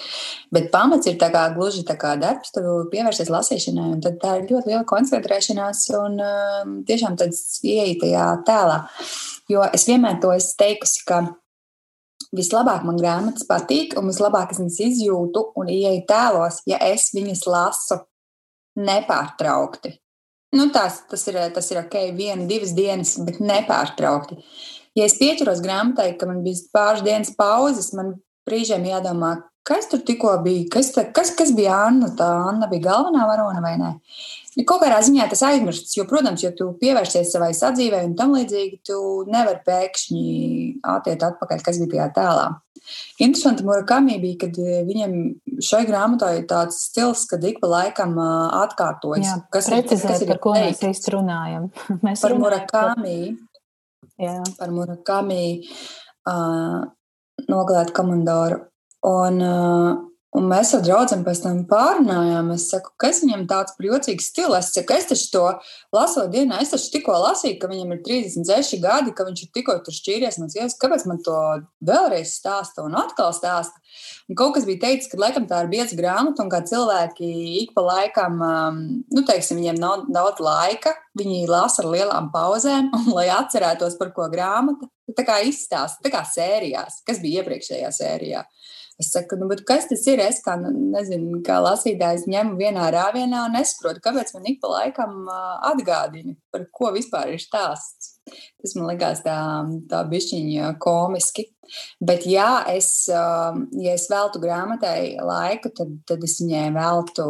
Bet 0.56 0.70
pamats 0.74 1.10
ir 1.10 1.20
tā 1.22 1.32
kā 1.34 1.48
gluži 1.56 1.86
tā 1.88 1.98
kā 2.00 2.16
darbs, 2.20 2.54
tu 2.56 2.64
pievērsies 2.94 3.32
lasīšanai 3.34 3.90
un 3.96 4.04
tad 4.06 4.20
tā 4.24 4.38
ir 4.42 4.48
ļoti 4.52 4.74
liela 4.74 4.86
koncentrēšanās 4.88 5.88
un 5.98 6.22
um, 6.22 6.78
tiešām 6.88 7.18
tāds 7.20 7.60
ieeja 7.66 8.00
tajā 8.04 8.30
tēlā. 8.48 8.80
Jo 9.52 9.68
es 9.72 9.88
vienmēr 9.88 10.20
to 10.24 10.34
esmu 10.36 10.58
teikusi, 10.60 11.04
ka 11.08 11.22
vislabāk 12.36 12.84
man 12.88 13.00
grāmatas 13.00 13.48
patīk 13.48 13.96
un 14.00 14.10
vislabāk 14.12 14.52
es 14.52 14.62
viņas 14.62 14.80
izjūtu 14.90 15.44
un 15.60 15.72
ieeju 15.72 16.04
tēlos, 16.10 16.62
ja 16.68 16.80
es 16.90 17.10
viņas 17.16 17.46
lasu 17.48 18.02
nepārtraukti. 18.78 19.98
Nu, 20.56 20.70
tās, 20.72 21.02
tas, 21.10 21.26
ir, 21.28 21.40
tas 21.54 21.68
ir 21.74 21.82
ok, 21.82 21.98
viena, 22.16 22.46
divas 22.48 22.72
dienas, 22.78 23.18
bet 23.28 23.42
nepārtraukti. 23.44 24.40
Ja 24.98 25.06
es 25.06 25.18
pieķeros 25.20 25.60
grāmatai, 25.62 26.14
ka 26.18 26.30
man 26.30 26.40
bija 26.46 26.64
pāris 26.74 27.04
dienas 27.06 27.34
pauzes, 27.38 27.92
man 27.98 28.16
brīžiem 28.48 28.88
jādomā, 28.88 29.36
kas 29.68 29.90
tur 29.92 30.02
tikko 30.08 30.32
bija, 30.46 30.66
kas, 30.78 30.94
kas, 31.14 31.34
kas 31.38 31.52
bija 31.58 31.76
Anna. 31.90 32.10
Tā 32.18 32.30
Anna 32.48 32.70
bija 32.72 32.88
galvenā 32.88 33.28
varone 33.30 33.62
vai 33.64 33.76
nē. 33.82 33.92
Ja 34.58 34.64
kaut 34.66 34.82
kādā 34.82 34.98
ziņā 35.06 35.28
tas 35.30 35.44
aizmirsts, 35.46 35.94
jo, 35.94 36.08
protams, 36.10 36.42
ja 36.42 36.50
tu 36.58 36.72
pievērsies 36.82 37.30
savai 37.30 37.52
sadzīvei 37.54 38.08
un 38.08 38.16
tam 38.18 38.34
līdzīgi, 38.34 38.80
tu 38.90 38.98
nevari 39.30 39.62
pēkšņi 39.68 40.24
atiet 40.96 41.26
atpakaļ, 41.28 41.62
kas 41.66 41.78
bija 41.84 41.92
tajā 41.92 42.08
tēlā. 42.16 42.48
Interesanti 43.20 43.66
Murakami 43.68 44.18
bija, 44.22 44.40
kad 44.46 44.58
eh, 44.64 44.80
viņam 44.88 45.14
šai 45.64 45.84
grāmatai 45.90 46.32
ir 46.40 46.48
tāds 46.50 46.80
stils, 46.88 47.26
kad 47.30 47.44
ik 47.46 47.60
pa 47.62 47.70
laikam 47.70 48.16
uh, 48.16 48.48
atkārtojas. 48.64 49.26
Jā, 49.28 49.38
kas 49.54 49.70
precizēt, 49.70 50.00
ir, 50.00 50.08
kas 50.14 50.24
ir 50.24 50.32
par 50.32 50.42
ko 50.46 50.54
teikt. 50.56 50.82
mēs 50.82 50.98
īsti 50.98 51.14
runājam. 51.18 51.70
Mēs 52.06 52.24
par 52.24 52.36
Murakami. 52.40 53.18
Jā. 54.22 54.38
Par 54.58 54.74
Murakami 54.74 55.42
uh, 56.32 56.80
nogalēt 57.52 57.94
komandoru. 57.98 58.62
Un, 59.08 59.42
uh, 59.44 59.92
Un 60.38 60.46
mēs 60.46 60.70
ar 60.78 60.84
draugiem 60.86 61.24
pēc 61.26 61.40
tam 61.42 61.64
pārunājām. 61.70 62.52
Es 62.54 62.68
saku, 62.70 62.92
kas 63.02 63.24
viņam 63.24 63.48
tāds 63.50 63.74
priecīgs 63.80 64.28
stils. 64.30 64.58
Es 64.60 64.76
saku, 64.76 64.94
es 64.94 65.08
taču 65.10 65.32
to 65.34 65.46
lasot 65.96 66.30
dienā, 66.34 66.60
es 66.62 66.74
taču 66.74 66.92
tikko 66.94 67.16
lasīju, 67.24 67.56
ka 67.62 67.70
viņam 67.72 67.96
ir 67.96 68.04
36 68.06 68.78
gadi, 68.84 69.16
ka 69.18 69.26
viņš 69.26 69.44
ir 69.44 69.50
tikko 69.56 69.78
tur 69.82 69.96
šķīries 69.98 70.38
no 70.38 70.50
sievas. 70.54 70.78
Kāpēc 70.78 71.08
man 71.10 71.24
to 71.26 71.38
vēlreiz 71.90 72.36
stāsta 72.38 72.86
un 72.86 73.00
atkal 73.00 73.34
stāsta? 73.34 73.82
Un 74.30 74.38
kaut 74.38 74.54
kas 74.58 74.68
bija 74.68 74.84
teicis, 74.84 75.10
ka 75.10 75.18
laikam 75.24 75.48
tā 75.50 75.64
ir 75.64 75.72
bieza 75.72 75.98
grāmata, 75.98 76.44
un 76.44 76.54
kā 76.54 76.62
cilvēki 76.70 77.32
ik 77.64 77.74
pa 77.74 77.86
laikam, 77.88 78.38
um, 78.44 78.80
nu, 79.10 79.24
teiksim, 79.26 79.58
viņiem 79.58 79.82
nav 79.82 80.06
daudz 80.14 80.44
laika, 80.44 80.94
viņi 81.18 81.48
lasa 81.50 81.82
ar 81.82 81.90
lielām 81.96 82.30
pauzēm, 82.36 82.92
un 83.00 83.10
lai 83.16 83.30
atcerētos, 83.34 83.98
par 83.98 84.14
ko 84.14 84.30
grāmata, 84.30 84.92
tā 85.18 85.26
kā 85.26 85.40
izstāsta, 85.48 86.04
tā 86.04 86.14
kā 86.14 86.22
sērijās, 86.28 87.02
kas 87.08 87.24
bija 87.24 87.42
iepriekšējā 87.42 87.94
sērijā. 87.96 88.46
Es 88.98 89.12
saku, 89.14 89.38
nu, 89.38 89.46
kas 89.68 89.86
tas 89.92 90.02
ir? 90.10 90.22
Es 90.26 90.40
kā, 90.42 90.56
nu, 90.58 90.72
nezinu, 90.96 91.42
kā 91.46 91.60
lasītājs 91.62 92.26
ņemu 92.34 92.56
vienā 92.58 92.88
rāvienā 92.96 93.44
un 93.46 93.54
nesaprotu, 93.54 94.02
kāpēc 94.02 94.34
man 94.34 94.48
ik 94.50 94.58
pa 94.64 94.72
laikam 94.72 95.28
atgādina, 95.70 96.34
par 96.54 96.66
ko 96.74 96.90
vispār 96.96 97.36
ir 97.36 97.44
stāsts. 97.44 98.16
Tas 98.58 98.74
man 98.76 98.90
likās 98.90 99.22
tā, 99.26 99.38
tā 99.92 100.02
bišķiņa 100.10 100.74
komiski. 100.82 101.46
Bet, 102.02 102.26
jā, 102.26 102.50
es, 102.74 102.90
ja 103.12 103.94
es 103.94 104.08
veltu 104.10 104.42
grāmatai 104.42 105.20
laiku, 105.22 105.72
tad, 105.78 105.94
tad 106.10 106.26
es 106.26 106.40
viņai 106.42 106.68
veltu 106.76 107.28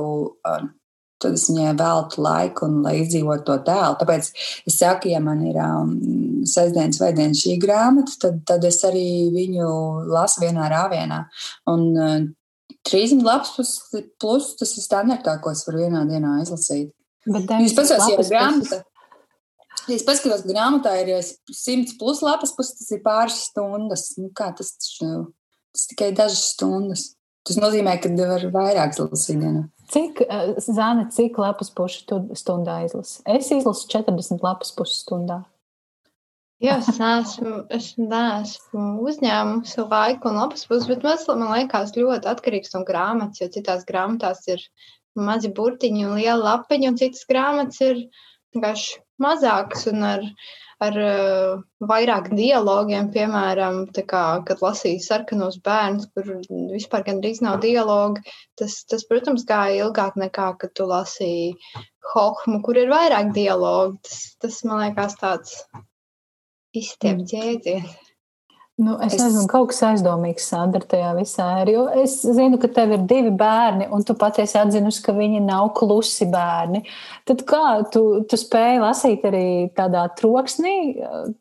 tad 1.21 1.37
es 1.37 1.47
viņai 1.49 1.75
veltu 1.79 2.23
laiku 2.23 2.67
un 2.67 2.81
lai 2.85 2.97
izdzīvotu 3.01 3.45
to 3.47 3.57
tēlu. 3.67 3.97
Tāpēc 4.01 4.31
es 4.69 4.77
saku, 4.77 5.11
ja 5.13 5.21
man 5.23 5.43
ir 5.47 5.57
um, 5.63 5.93
sestdienas 6.47 7.01
vai 7.01 7.13
dienas 7.17 7.41
šī 7.43 7.57
grāmata, 7.61 8.17
tad, 8.21 8.41
tad 8.49 8.67
es 8.67 8.81
arī 8.87 9.07
viņu 9.33 9.69
lasu 10.11 10.43
vienā 10.45 10.67
rāvienā. 10.73 11.23
Un 11.73 11.87
uh, 11.95 12.19
30 12.87 13.25
lapas 13.25 13.55
plus, 13.55 13.73
plus 14.21 14.51
tas 14.59 14.75
ir 14.77 14.85
standartā, 14.85 15.39
ko 15.41 15.55
es 15.55 15.65
varu 15.67 15.85
vienā 15.85 16.05
dienā 16.09 16.37
izlasīt. 16.43 16.93
Jūs 17.27 17.75
paskatās, 17.75 18.13
ja 18.13 18.29
grāmata. 18.29 18.83
Ja 19.87 19.95
es 19.95 20.03
paskatos, 20.03 20.43
ka 20.43 20.51
grāmatā 20.51 20.93
ir 20.99 21.13
100 21.21 21.95
plus 21.99 22.19
lapas, 22.25 22.51
plus 22.55 22.73
tas 22.75 22.89
ir 22.91 23.01
pāris 23.05 23.39
stundas. 23.47 24.09
Nu, 24.19 24.31
kā 24.35 24.49
tas, 24.55 24.73
nu, 25.03 25.29
tas 25.75 25.87
tikai 25.91 26.11
dažas 26.15 26.51
stundas. 26.55 27.05
Tas 27.47 27.59
nozīmē, 27.61 27.95
ka 28.03 28.11
var 28.19 28.43
vairāk 28.51 28.97
lasīt 28.99 29.39
dienā. 29.39 29.67
Cik, 29.87 30.21
eh, 30.27 30.55
Zāne, 30.59 31.07
cik 31.15 31.37
lapas 31.39 31.69
pušu 31.71 32.19
stundā 32.35 32.81
izlasi? 32.85 33.21
Es 33.25 33.51
izlasu 33.55 33.87
40 33.93 34.43
lapas 34.43 34.73
pušu 34.75 34.97
stundā. 35.03 35.45
Jā, 36.57 36.79
es 36.81 36.97
neesmu, 36.97 37.53
es 37.69 37.91
neesmu 38.01 38.85
uzņēmusi 39.05 39.83
laiku 39.91 40.31
un 40.31 40.39
lapas 40.41 40.65
puses, 40.65 40.87
bet 40.89 41.03
man, 41.05 41.43
man 41.43 41.51
liekas 41.53 41.93
ļoti 41.93 42.31
atkarīgs 42.31 42.73
no 42.73 42.81
grāmatas, 42.87 43.43
jo 43.43 43.47
citās 43.53 43.85
grāmatās 43.85 44.41
ir 44.49 44.63
mazi 45.15 45.51
burtiņi 45.53 46.07
un 46.07 46.17
liela 46.17 46.41
lapiņa, 46.47 46.89
un 46.91 46.97
citas 46.97 47.27
grāmatas 47.29 47.79
ir 47.85 48.01
vienkārši 48.55 48.97
mazākas 49.21 49.85
un 49.91 50.07
ar 50.09 50.25
ar 50.83 50.97
uh, 51.01 51.61
vairāk 51.89 52.29
dialogiem, 52.37 53.09
piemēram, 53.13 53.79
kā, 53.97 54.23
kad 54.47 54.61
lasīju 54.61 55.01
sarkanos 55.05 55.59
bērnus, 55.65 56.09
kur 56.13 56.29
vispār 56.73 57.05
gandrīz 57.07 57.41
nav 57.45 57.59
dialogi. 57.65 58.23
Tas, 58.59 58.79
tas, 58.89 59.05
protams, 59.09 59.45
gāja 59.49 59.87
ilgāk 59.87 60.19
nekā, 60.21 60.51
kad 60.61 60.73
tu 60.77 60.89
lasīji 60.89 61.55
Hohmu, 62.13 62.61
kur 62.63 62.77
ir 62.79 62.91
vairāk 62.93 63.33
dialogu. 63.35 63.97
Tas, 64.05 64.19
tas 64.41 64.61
man 64.69 64.85
liekas, 64.85 65.17
tāds 65.19 65.57
izstiepts 66.77 67.33
mm. 67.33 67.39
jēdziens. 67.41 68.06
Nu, 68.77 68.93
es, 69.01 69.15
es 69.15 69.23
nezinu, 69.23 69.47
kaut 69.49 69.71
kas 69.71 69.79
aizdomīgs, 69.87 70.51
Sandra, 70.51 70.83
tajā 70.85 71.09
visā 71.17 71.47
ir. 71.63 71.71
Jo 71.73 71.85
es 71.97 72.19
zinu, 72.21 72.59
ka 72.61 72.69
tev 72.69 72.91
ir 72.93 73.05
divi 73.09 73.31
bērni, 73.33 73.87
un 73.89 74.03
tu 74.05 74.13
patiesi 74.13 74.59
atzinusi, 74.61 75.01
ka 75.01 75.15
viņi 75.17 75.41
nav 75.41 75.71
klusi 75.79 76.27
bērni. 76.29 76.83
Tad 77.25 77.41
kā 77.49 77.63
tu, 77.89 78.03
tu 78.29 78.37
spēji 78.37 78.83
lasīt 78.83 79.25
arī 79.25 79.47
tādā 79.77 80.03
troksnī? 80.19 80.75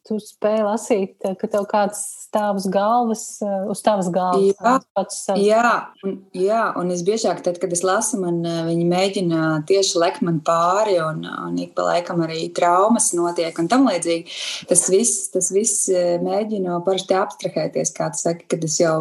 Tu 0.09 0.17
spēji 0.25 0.65
lasīt, 0.65 1.29
ka 1.37 1.51
tev 1.53 1.67
kāds 1.69 2.01
stāv 2.25 2.57
uz 2.63 2.71
galvas, 2.73 3.27
uz 3.69 3.85
tavas 3.85 4.09
galvas. 4.15 4.57
Jā, 4.57 4.79
pats 4.97 5.21
savs. 5.29 5.45
jā, 5.45 5.75
un, 6.09 6.17
jā, 6.33 6.63
un 6.81 6.95
es 6.97 7.05
biežāk, 7.05 7.45
tad, 7.45 7.61
kad 7.61 7.77
es 7.77 7.85
lasu, 7.85 8.17
man 8.23 8.41
viņi 8.41 8.89
mēģina 8.89 9.43
tieši 9.69 10.01
lekt 10.01 10.25
man 10.25 10.41
pāri, 10.41 10.97
un, 11.05 11.21
un 11.29 11.61
ik 11.61 11.77
pa 11.77 11.85
laikam 11.91 12.25
arī 12.25 12.49
traumas 12.57 13.13
notiek 13.13 13.61
un 13.61 13.69
tam 13.69 13.85
līdzīgi. 13.93 14.41
Tas 14.73 14.89
viss, 14.89 15.29
tas 15.37 15.53
viss 15.53 15.93
mēģina 16.25 16.81
parasti 16.89 17.21
abstrahēties, 17.27 17.93
kā 17.97 18.09
tu 18.15 18.23
saki, 18.23 18.47
kad 18.55 18.65
es 18.67 18.79
jau, 18.81 18.97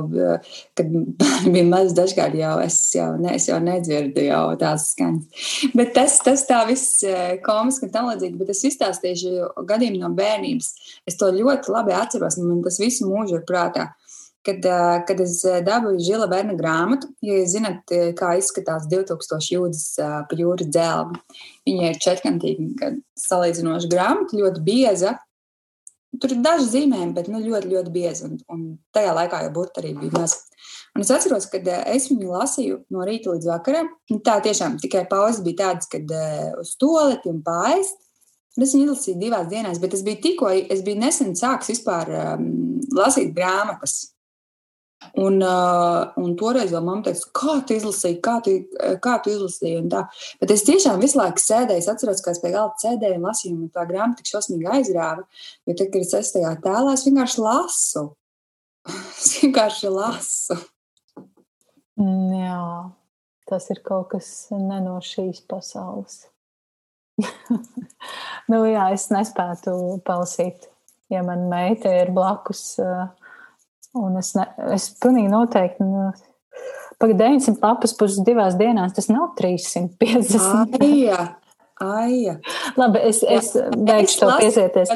kad 0.78 0.91
bija 1.53 1.65
maz 1.69 1.95
dažkārt 1.97 2.38
jau, 2.39 2.57
es 2.65 2.80
jau, 2.97 3.11
ne, 3.21 3.36
es 3.39 3.47
jau 3.49 3.59
nedzirdu 3.63 4.26
jau 4.28 4.43
tās 4.61 4.89
skaņas. 4.93 5.45
Bet 5.78 5.93
tas, 5.97 6.17
tas 6.26 6.45
tā 6.49 6.63
viss 6.69 7.03
komiski 7.45 7.88
un 7.88 7.93
tam 7.93 8.09
līdzīgi, 8.11 8.39
bet 8.41 8.51
es 8.55 8.65
izstāstīšu 8.71 9.51
gadījumu 9.69 10.01
no 10.03 10.11
bērnības. 10.17 10.71
Es 11.07 11.19
to 11.19 11.32
ļoti 11.34 11.71
labi 11.73 11.95
atceros, 11.95 12.39
man 12.41 12.63
tas 12.65 12.82
visu 12.82 13.07
mūžu 13.09 13.39
ir 13.39 13.47
prātā. 13.47 13.91
Kad, 14.45 14.61
kad 15.09 15.21
es 15.23 15.39
dabūju 15.65 16.03
Žila 16.05 16.28
Verna 16.30 16.53
grāmatu, 16.53 17.09
ja 17.26 17.39
zinat, 17.49 17.89
kā 17.89 18.36
izskatās 18.38 18.86
2000 18.91 19.47
jūdzes 19.55 19.86
pa 20.30 20.38
jūras 20.38 20.69
dzelmu. 20.69 21.17
Viņa 21.65 21.88
ir 21.89 21.97
četrkantīga, 22.03 22.91
salīdzinoša 23.17 23.89
grāmata, 23.89 24.38
ļoti 24.38 24.61
bieza, 24.67 25.15
Tur 26.22 26.34
ir 26.36 26.41
daži 26.45 26.68
zīmējumi, 26.70 27.13
bet 27.16 27.30
nu, 27.32 27.41
ļoti, 27.43 27.70
ļoti 27.72 27.91
biezi. 27.93 28.28
Un, 28.28 28.39
un 28.51 28.63
tajā 28.95 29.13
laikā 29.18 29.41
jau 29.45 29.51
burbuļs 29.55 29.82
arī 29.82 29.93
bija 29.99 30.16
maz. 30.16 30.38
Un 30.95 31.03
es 31.03 31.11
atceros, 31.11 31.47
ka 31.51 31.59
eh, 31.59 31.84
es 31.95 32.07
viņu 32.11 32.32
lasīju 32.32 32.80
no 32.93 33.05
rīta 33.07 33.34
līdz 33.34 33.49
vakaram. 33.51 33.91
Tā 34.26 34.39
tiešām 34.45 34.80
tikai 34.82 35.05
pauzes 35.11 35.43
bija 35.45 35.61
tādas, 35.63 35.89
kad 35.91 36.09
uh, 36.13 36.55
uz 36.61 36.74
stoleti 36.78 37.32
un 37.32 37.41
pāriest. 37.45 38.01
Es 38.55 38.72
viņu 38.72 38.86
izlasīju 38.88 39.20
divās 39.20 39.49
dienās, 39.51 39.82
bet 39.84 39.97
es 39.97 40.03
biju 40.05 40.22
tikko, 40.24 40.49
es 40.55 40.84
biju 40.86 41.01
nesen 41.01 41.34
sācis 41.36 41.74
vispār 41.74 42.11
um, 42.16 42.45
lasīt 42.95 43.34
grāmatas. 43.36 44.14
Un, 45.15 45.37
uh, 45.43 46.11
un 46.19 46.33
toreiz 46.39 46.71
vēl 46.73 46.83
mamma 46.83 47.05
teica, 47.05 47.29
kā 47.35 47.55
tu 47.67 47.75
izlasīji, 47.75 48.17
kā 48.23 48.35
tu, 48.43 48.55
uh, 48.79 48.95
kā 49.03 49.15
tu 49.23 49.31
izlasīji. 49.31 49.83
Bet 50.41 50.53
es 50.55 50.65
tiešām 50.67 51.01
visu 51.03 51.19
laiku 51.19 51.43
sēdēju, 51.43 51.83
es 51.83 51.89
atceros, 51.91 52.23
ka 52.23 52.33
es 52.33 52.41
pie 52.43 52.51
galda 52.55 52.75
sēdēju 52.81 53.19
un 53.19 53.27
lasīju, 53.29 53.55
un 53.55 53.71
tā 53.75 53.85
grāmata 53.89 54.19
tik 54.19 54.31
šausmīgi 54.33 54.69
aizrāva. 54.77 55.25
Jo 55.67 55.75
tad, 55.75 55.91
kad 55.93 55.99
es 56.01 56.13
esmu 56.19 56.39
tajā 56.39 56.53
tēlā, 56.65 56.95
es 56.95 57.05
vienkārši 57.07 57.43
lasu. 57.45 58.05
es 59.15 59.33
vienkārši 59.41 59.91
lasu. 59.93 60.59
Mm, 62.01 62.31
jā, 62.41 62.61
tas 63.51 63.67
ir 63.71 63.83
kaut 63.85 64.09
kas 64.15 64.31
ne 64.51 64.79
no 64.83 64.97
šīs 65.03 65.43
pasaules. 65.47 66.25
nu, 68.51 68.63
jā, 68.67 68.89
es 68.95 69.07
nespētu 69.13 70.01
palasīt, 70.07 70.67
ja 71.13 71.21
man 71.23 71.47
meita 71.51 71.93
ir 72.01 72.11
blakus. 72.15 72.73
Uh, 72.83 73.05
Un 73.95 74.19
es, 74.19 74.33
ne, 74.35 74.45
es 74.75 74.89
pilnīgi 75.01 75.31
noteikti. 75.31 75.85
Nu, 75.87 76.09
Pagaidām, 77.01 77.35
900 77.35 77.59
lapas 77.59 77.91
puses 77.99 78.23
divās 78.23 78.55
dienās, 78.59 78.93
tas 78.95 79.09
nav 79.11 79.33
350. 79.39 80.77
Aija, 80.79 81.25
aija. 81.83 82.37
Labi, 82.79 83.01
es, 83.09 83.19
es 83.27 83.51
beigšu 83.75 84.21
to 84.21 84.29
piesieties. 84.39 84.93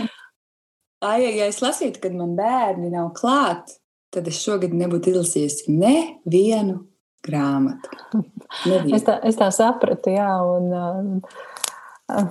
Aija, 1.04 1.34
ja 1.41 1.50
es 1.52 1.60
lasītu, 1.64 2.00
kad 2.04 2.16
man 2.16 2.38
bērni 2.39 2.91
nav 2.93 3.12
klāt, 3.18 3.76
tad 4.16 4.28
es 4.32 4.39
šogad 4.39 4.72
nebūtu 4.76 5.12
izlasījusi 5.12 5.76
nevienu 5.76 6.80
grāmatu. 7.26 7.91
Nevienu. 8.70 8.95
Es, 8.95 9.04
tā, 9.08 9.20
es 9.28 9.38
tā 9.39 9.50
sapratu, 9.54 10.16
jā. 10.16 10.30
Un, 10.56 11.20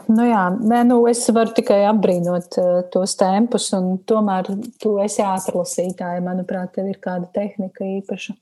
Nu 0.09 0.25
jā, 0.27 0.43
nē, 0.59 0.81
nu 0.89 0.99
es 1.07 1.21
varu 1.35 1.53
tikai 1.55 1.85
apbrīnot 1.87 2.57
uh, 2.59 2.81
tos 2.91 3.15
tempus, 3.19 3.69
un 3.77 3.99
tomēr 4.09 4.49
tu 4.83 4.97
esi 5.05 5.23
ātrlasītāja. 5.23 6.23
Manuprāt, 6.25 6.73
tev 6.75 6.89
ir 6.91 6.99
kāda 7.03 7.29
tehnika 7.35 7.87
īpaša, 7.87 8.35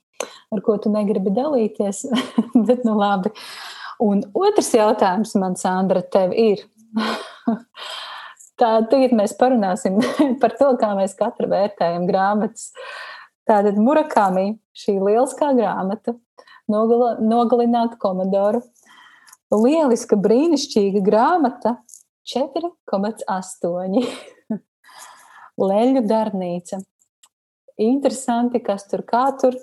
ar 0.55 0.63
ko 0.65 0.77
tu 0.81 0.89
negribi 0.93 1.33
dalīties. 1.35 2.05
Bet, 2.67 2.81
nu 2.87 2.97
labi. 2.97 3.33
Un 4.01 4.23
otrs 4.37 4.71
jautājums 4.73 5.35
man, 5.37 5.57
Sandra, 5.59 6.01
tev 6.01 6.33
ir. 6.33 6.65
Tā, 8.57 8.71
tagad 8.89 9.13
mēs 9.13 9.35
parunāsim 9.37 9.99
par 10.41 10.55
to, 10.57 10.71
kā 10.81 10.95
mēs 10.97 11.13
katru 11.19 11.51
vērtējam 11.51 12.07
grāmatas. 12.09 12.71
Tātad 13.47 13.77
Murakami, 13.77 14.55
šī 14.75 14.97
lieliskā 14.97 15.51
grāmata, 15.55 16.15
nogala, 16.71 17.13
nogalināt 17.21 17.93
komodoru 18.01 18.63
lieliska, 19.53 20.17
brīnišķīga 20.19 21.01
grāmata 21.05 21.77
4,8. 22.27 23.97
Leļu 25.69 26.03
darbnīca. 26.05 26.81
Interesanti, 27.81 28.61
kas 28.63 28.87
tur 28.89 29.05
kā 29.07 29.29
tur. 29.39 29.57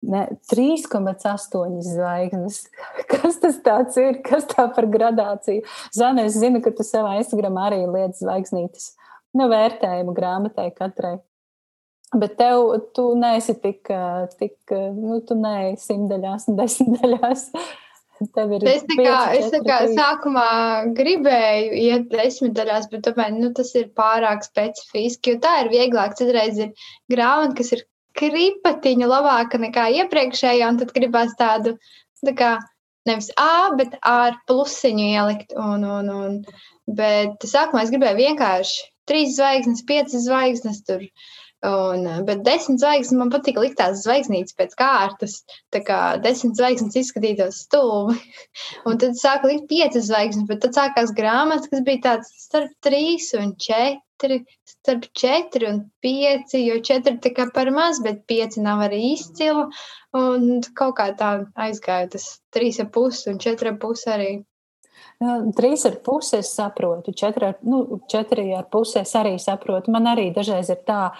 3,8 0.00 1.80
zvaigznes. 1.84 2.62
Kas 3.10 3.36
tas 3.42 3.96
ir? 4.00 4.22
Kas 4.24 4.46
tā 4.48 4.64
par 4.72 4.86
gradāciju? 4.88 5.60
Zana, 5.92 6.24
es 6.24 6.38
zinu, 6.40 6.62
ka 6.64 6.72
tu 6.72 6.86
savā 6.86 7.18
Instagramā 7.20 7.66
arī 7.68 7.82
liec 7.84 8.16
zvaigznītes. 8.16 8.94
Nu, 9.36 9.50
vērtējumu 9.52 10.14
grāmatai 10.16 10.70
katrai. 10.72 11.18
Bet 12.16 12.38
tev, 12.40 12.72
tu 12.96 13.12
neesi 13.14 13.54
tik, 13.60 13.92
tik 14.40 14.72
nu, 14.96 15.20
tu 15.22 15.36
neesi 15.38 15.92
simtdaļās 15.92 16.48
un 16.50 16.58
desmitdaļās. 16.58 17.44
Es 18.20 18.82
tā 18.84 18.96
kā, 18.98 19.18
es 19.38 19.46
tā 19.52 19.60
kā 19.64 19.76
sākumā 19.96 20.48
gribēju 20.96 21.78
iet 21.80 22.10
desmitaļās, 22.12 22.90
bet 22.92 23.06
tomēr 23.06 23.32
nu, 23.36 23.48
tas 23.56 23.72
ir 23.80 23.86
pārāk 23.96 24.44
specifiski, 24.44 25.34
jo 25.34 25.40
tā 25.44 25.54
ir 25.62 25.70
vieglāk. 25.72 26.18
Citreiz 26.18 26.60
ir 26.60 26.74
grāmata, 27.12 27.56
kas 27.62 27.72
ir 27.76 27.86
kripatiņa 28.20 29.08
labāka 29.08 29.60
nekā 29.62 29.86
iepriekšējā, 30.02 30.68
un 30.68 30.82
tad 30.82 30.92
gribās 30.96 31.32
tādu, 31.40 31.76
tā 32.26 32.36
kā, 32.36 32.52
nevis 33.08 33.30
A, 33.40 33.72
bet 33.78 33.96
A 34.02 34.16
ar 34.28 34.38
plusiņu 34.50 35.10
ielikt. 35.14 35.56
Un, 35.56 35.86
un, 35.88 36.12
un, 36.12 36.38
bet 37.00 37.48
sākumā 37.48 37.86
es 37.86 37.94
gribēju 37.94 38.20
vienkārši 38.20 38.88
trīs 39.10 39.36
zvaigznes, 39.38 39.84
piecas 39.88 40.26
zvaigznes 40.26 40.84
tur. 40.86 41.06
Un, 41.60 42.06
bet 42.24 42.40
desmit 42.40 42.80
zvaigznes 42.80 43.18
man 43.20 43.30
patīk 43.32 43.58
likt 43.60 43.76
tās 43.76 43.98
zvaigznītes 44.06 44.56
pēc 44.56 44.72
kārtas. 44.80 45.34
Tā 45.74 45.82
kā 45.84 45.98
desmit 46.24 46.56
zvaigznes 46.56 46.96
izskatītos 46.96 47.58
stulbi. 47.66 48.16
Un 48.88 49.00
tad 49.02 49.18
sāku 49.20 49.50
likt 49.50 49.66
piecas 49.68 50.08
zvaigznes, 50.08 50.48
bet 50.48 50.62
tad 50.64 50.78
sākās 50.78 51.12
grāmatas, 51.16 51.68
kas 51.68 51.84
bija 51.84 52.06
tāds 52.08 52.32
starp 52.46 52.72
trīs 52.80 53.28
un 53.36 53.52
četri, 53.60 54.40
starp 54.72 55.04
četri 55.12 55.68
un 55.68 55.82
pieci, 56.00 56.64
jo 56.64 56.80
četri 56.80 57.18
tā 57.20 57.34
kā 57.36 57.50
par 57.52 57.68
maz, 57.76 58.00
bet 58.00 58.24
pieci 58.30 58.64
nav 58.64 58.86
arī 58.88 59.02
izcila. 59.12 59.68
Un 60.16 60.62
kaut 60.72 60.96
kā 60.96 61.10
tā 61.18 61.42
aizgāja 61.60 62.14
tas 62.16 62.30
trīs 62.56 62.80
ap 62.80 62.94
pusi 62.96 63.28
un 63.34 63.42
četri 63.42 63.74
ap 63.74 63.82
pusi 63.84 64.08
arī. 64.16 64.32
Trīs 65.20 65.82
ar 65.84 65.98
pusi 66.00 66.38
es 66.38 66.54
saprotu, 66.56 67.12
četri 67.12 67.50
ar, 67.50 67.58
nu, 67.68 68.00
četri 68.08 68.46
ar 68.56 68.64
pusi 68.72 69.02
es 69.02 69.10
arī 69.20 69.34
saprotu. 69.36 69.92
Man 69.92 70.08
arī 70.08 70.30
dažreiz 70.32 70.70
ir 70.72 70.80
tā, 70.88 71.10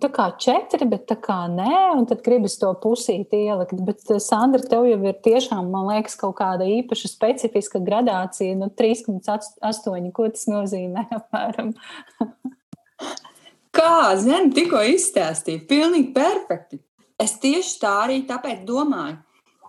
tā 0.00 0.08
kā 0.14 0.28
četri, 0.40 0.86
bet 0.88 1.04
tā 1.10 1.16
kā 1.20 1.44
nē, 1.50 1.94
un 1.98 2.06
tad 2.08 2.22
gribas 2.24 2.56
to 2.60 2.70
pusīti 2.82 3.44
ielikt. 3.48 3.76
Bet, 3.86 4.00
eh, 4.10 4.20
Sandra, 4.22 4.62
tev 4.62 4.86
jau 4.88 5.00
ir 5.04 5.20
tiešām, 5.24 5.70
man 5.70 5.90
liekas, 5.90 6.16
kaut 6.20 6.36
kāda 6.40 6.64
īpaša 6.64 7.10
specifiska 7.12 7.82
gradācija, 7.84 8.56
nu, 8.56 8.70
3,8. 8.70 10.12
Ko 10.12 10.28
tas 10.28 10.46
nozīmē 10.50 11.06
apmēram? 11.18 11.74
kā, 13.74 14.14
zini, 14.20 14.52
tikko 14.54 14.82
izstāstīja, 14.94 15.66
pilnīgi 15.68 16.12
perfekti. 16.16 16.80
Es 17.20 17.36
tieši 17.42 17.78
tā 17.82 17.92
arī 18.06 18.22
tāpēc 18.28 18.64
domāju. 18.66 19.20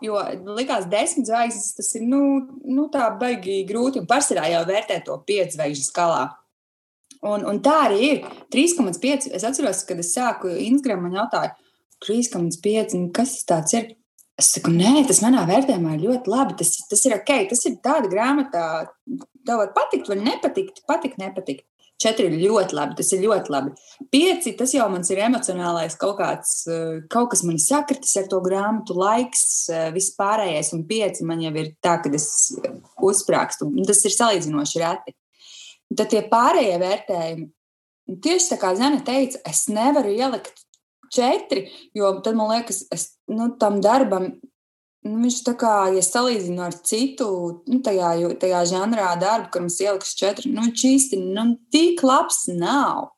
Jo 0.04 0.20
likās, 0.58 0.90
desmit 0.92 1.30
zvaigznes 1.30 1.72
tas 1.78 1.94
ir 1.96 2.04
nu, 2.06 2.22
nu, 2.68 2.88
tā 2.92 3.08
baigi 3.20 3.62
grūti. 3.68 4.02
Un 4.02 4.10
pārsvarā 4.10 4.50
jau 4.52 4.66
vērtē 4.68 5.00
to 5.06 5.16
pieci 5.26 5.56
zvaigžņu 5.56 5.86
skalā. 5.88 6.26
Un, 7.24 7.45
un 7.47 7.61
tā 7.63 7.76
arī 7.88 8.09
ir. 8.09 8.26
3,5. 8.53 9.30
Es 9.36 9.45
atceros, 9.47 9.84
kad 9.88 10.01
es 10.01 10.13
sāku 10.16 10.51
Instagram, 10.51 11.05
man 11.07 11.20
jautāja, 11.22 11.53
3,5. 12.05 12.97
Kas 13.16 13.38
tas 13.47 13.76
ir? 13.78 13.93
Es 14.36 14.49
saku, 14.51 14.74
nē, 14.76 15.05
tas 15.07 15.22
manā 15.24 15.45
vērtējumā 15.47 15.93
ir 15.95 16.09
ļoti 16.09 16.32
labi. 16.32 16.57
Tas, 16.59 16.74
tas 16.89 17.05
ir 17.07 17.16
ok, 17.16 17.32
tas 17.53 17.61
ir 17.70 17.78
tāda 17.84 18.11
grāmata, 18.11 18.66
tev 19.47 19.61
var 19.61 19.72
patikt, 19.78 20.11
vai 20.11 20.20
nepatikt, 20.20 20.84
patikt, 20.89 21.22
nepatikt. 21.22 21.63
Četri 21.95 22.26
ir 22.28 22.41
ļoti 22.41 22.76
labi, 22.76 22.97
tas 22.99 23.09
ir 23.16 23.22
ļoti 23.24 23.51
labi. 23.53 23.72
Pieci, 24.11 24.51
tas 24.59 24.74
jau 24.76 24.89
mans 24.91 25.07
ir 25.13 25.22
emocionālais 25.24 25.95
kaut 25.95 26.18
kāds, 26.20 26.66
kaut 27.11 27.30
kas 27.32 27.45
man 27.47 27.61
sakritis 27.63 28.18
ar 28.20 28.28
to 28.28 28.41
grāmatu, 28.43 28.97
laiks, 28.99 29.45
viss 29.95 30.11
pārējais, 30.20 30.74
un 30.76 30.84
pieci 30.89 31.24
man 31.24 31.39
jau 31.39 31.53
ir 31.55 31.72
tā, 31.80 31.95
ka 32.03 32.11
es 32.11 32.28
uzsprāgstu. 32.99 33.70
Tas 33.88 34.03
ir 34.03 34.16
salīdzinoši 34.18 34.84
reti. 34.84 35.16
Tad 35.94 36.10
tie 36.12 36.24
pārējie 36.30 36.80
vērtējumi, 36.82 37.48
tieši 38.26 38.52
tā 38.54 38.58
kā 38.62 38.74
Zana 38.78 39.04
teica, 39.06 39.42
es 39.46 39.66
nevaru 39.70 40.14
ielikt 40.16 40.66
četri, 41.14 41.68
jo 41.96 42.10
tad 42.26 42.38
man 42.38 42.52
liekas, 42.56 42.84
es 42.94 43.12
nu, 43.32 43.52
tam 43.62 43.82
darbam. 43.84 44.34
Nu, 45.06 45.20
viņš 45.22 45.36
tā 45.46 45.54
kā, 45.54 45.74
ja 45.94 46.02
salīdzinu 46.02 46.64
ar 46.66 46.74
citu, 46.90 47.28
nu, 47.70 47.78
tajā, 47.86 48.16
tajā 48.42 48.64
žanrā 48.72 49.12
darbu, 49.22 49.52
kuram 49.54 49.68
es 49.70 49.78
ieliku 49.84 50.10
četri, 50.10 50.50
nu, 50.50 50.64
viņš 50.66 50.86
īsti 50.90 51.20
nu, 51.22 51.52
tik 51.74 52.02
labs 52.02 52.48
nav. 52.50 53.12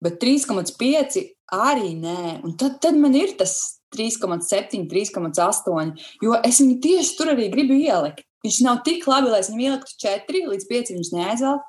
Bet 0.00 0.16
3,5 0.22 1.20
arī 1.52 1.92
nē. 2.00 2.40
Un 2.40 2.56
tad, 2.56 2.78
tad 2.80 2.96
man 2.96 3.12
ir 3.18 3.34
tas 3.36 3.82
3,7, 3.92 4.86
3,8. 4.88 5.92
Jo 6.24 6.38
es 6.46 6.60
viņu 6.62 6.78
tieši 6.80 7.16
tur 7.18 7.34
arī 7.34 7.50
gribu 7.52 7.76
ielikt. 7.76 8.24
Viņš 8.40 8.62
nav 8.64 8.80
tik 8.86 9.04
labi, 9.10 9.28
lai 9.28 9.42
es 9.42 9.50
viņam 9.50 9.66
ieliktu 9.66 9.98
4 10.00 10.44
līdz 10.54 10.68
5. 10.70 10.94
Viņš 10.96 11.12
neaizvelk. 11.18 11.66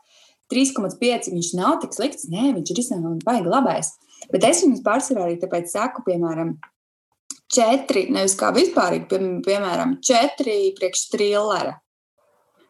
3,5 0.51 1.31
viņš 1.33 1.51
nav 1.59 1.79
tik 1.83 1.95
slikts. 1.95 2.29
Nē, 2.31 2.51
viņš 2.57 2.73
ir 2.73 2.81
izsmeļams, 2.83 3.25
baigi 3.27 3.51
labais. 3.51 3.93
Bet 4.31 4.45
es 4.47 4.61
viņus 4.65 4.83
pārsvarā 4.85 5.25
arī 5.25 5.39
tāpēc 5.41 5.71
saku, 5.73 6.03
piemēram, 6.05 6.55
četri, 7.51 8.05
nevis 8.13 8.37
kā 8.39 8.51
vispārīgi, 8.55 9.07
pie, 9.11 9.21
piemēram, 9.47 9.97
četri 10.05 10.73
priekš 10.77 11.07
trillera. 11.13 11.80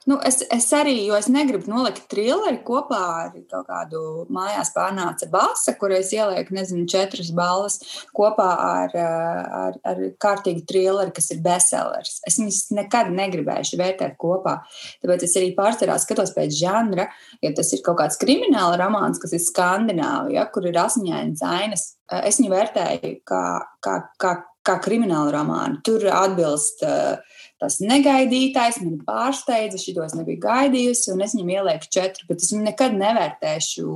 Nu, 0.10 0.18
es, 0.26 0.40
es 0.50 0.66
arī, 0.74 0.96
jo 1.06 1.14
es 1.14 1.28
negribu 1.30 1.70
nolikt 1.70 2.08
trilleri 2.10 2.58
kopā 2.66 3.02
ar 3.20 3.36
kaut 3.52 3.68
kādu 3.68 4.00
mājās 4.34 4.72
pārnāca 4.74 5.28
basa, 5.30 5.76
kur 5.78 5.94
es 5.94 6.10
ielieku, 6.16 6.56
nezinu, 6.58 6.88
četras 6.90 7.30
balvas 7.38 7.78
kopā 8.18 8.48
ar, 8.66 8.96
ar, 8.98 9.78
ar 9.86 10.02
kārtīgu 10.22 10.66
trilleri, 10.70 11.14
kas 11.14 11.30
ir 11.36 11.44
bestsellers. 11.46 12.18
Es 12.26 12.40
viņus 12.42 12.64
nekad 12.80 13.14
negribējuši 13.14 13.82
vērtēt 13.84 14.18
kopā. 14.22 14.58
Tāpēc 15.06 15.28
es 15.28 15.38
arī 15.38 15.52
pārsvarā 15.58 16.00
skatos 16.02 16.34
pēc 16.34 16.58
žanra, 16.58 17.06
ja 17.46 17.54
tas 17.58 17.70
ir 17.78 17.86
kaut 17.86 18.00
kāds 18.02 18.18
krimināla 18.22 18.82
romāns, 18.82 19.22
kas 19.22 19.38
ir 19.38 19.44
skandināvija, 19.46 20.40
ja, 20.40 20.48
kur 20.50 20.66
ir 20.66 20.82
asiņainas 20.82 21.46
ainas. 21.46 21.92
Es 22.26 22.42
viņu 22.42 22.56
vērtēju 22.56 23.20
kā, 23.30 23.44
kā, 23.86 24.00
kā, 24.20 24.34
kā 24.66 24.80
krimināla 24.82 25.38
romānu. 25.38 25.80
Tur 25.86 26.10
atbilst 26.10 26.82
uh, 26.90 27.22
tas 27.62 27.78
negaidītais, 27.84 28.82
man 28.84 29.00
pārsteidza, 29.06 29.80
šitos 29.82 30.16
nebija 30.18 30.42
gaidījusi, 30.48 31.12
un 31.14 31.24
es 31.26 31.36
viņam 31.38 31.56
ielieku 31.56 31.90
četru, 31.94 32.28
bet 32.32 32.44
es 32.44 32.52
nekad 32.58 32.98
nevērtēšu 32.98 33.96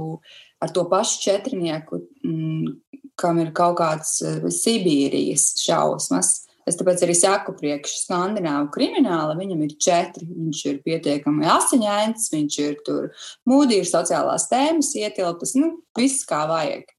ar 0.64 0.74
to 0.76 0.86
pašu 0.90 1.22
četrnieku, 1.26 2.02
mm, 2.26 2.76
kam 3.20 3.40
ir 3.42 3.54
kaut 3.56 3.80
kāds 3.82 4.20
eh, 4.26 4.44
Sibīrijas 4.54 5.54
šausmas. 5.62 6.42
Es 6.66 6.80
tāpēc 6.80 7.04
arī 7.06 7.14
saku, 7.14 7.54
priekš 7.54 8.00
skandināvu 8.08 8.72
krimināla 8.74 9.36
viņam 9.38 9.62
ir 9.68 9.76
četri. 9.78 10.26
Viņš 10.26 10.62
ir 10.72 10.80
pietiekami 10.86 11.46
asiņains, 11.54 12.32
viņš 12.34 12.58
ir 12.64 12.80
tur 12.88 13.12
mūdīgi, 13.46 13.84
ir 13.84 13.92
sociālās 13.92 14.48
tēmas 14.50 14.90
ietilptas, 14.98 15.54
nu, 15.60 15.76
viss 15.98 16.26
kā 16.26 16.42
vajag. 16.50 16.95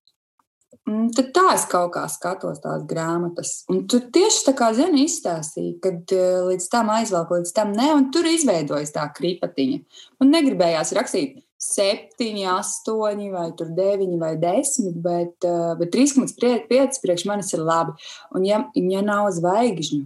Mm, 0.86 1.08
tad 1.16 1.32
tā 1.34 1.42
es 1.56 1.64
kaut 1.66 1.90
kā 1.96 2.04
skatos 2.06 2.60
tās 2.62 2.84
grāmatas. 2.86 3.64
Un 3.72 3.80
tu 3.90 3.98
tieši 3.98 4.44
tā 4.46 4.52
kā 4.54 4.68
zini, 4.76 5.02
izstāstīji, 5.08 5.72
kad 5.82 6.12
uh, 6.14 6.44
līdz 6.46 6.68
tam 6.70 6.92
aizvelku, 6.94 7.40
līdz 7.40 7.52
tam 7.56 7.72
ne, 7.74 7.88
un 7.96 8.06
tur 8.14 8.28
izveidojas 8.30 8.94
tā 8.94 9.08
kripatiņa. 9.16 9.80
Un 10.22 10.30
negribējās 10.30 10.94
rakstīt 10.94 11.40
septiņi, 11.58 12.44
astoņi, 12.52 13.30
vai 13.32 13.48
deviņi, 13.58 14.18
vai 14.20 14.36
desmit, 14.38 15.00
bet, 15.02 15.34
uh, 15.48 15.72
bet 15.80 15.90
3,5 15.96 17.02
priekš 17.02 17.26
manis 17.26 17.50
ir 17.56 17.64
labi. 17.66 17.96
Un 18.36 18.46
ja, 18.46 18.62
ja 18.78 19.02
nav 19.02 19.32
zvaigžņu, 19.34 20.04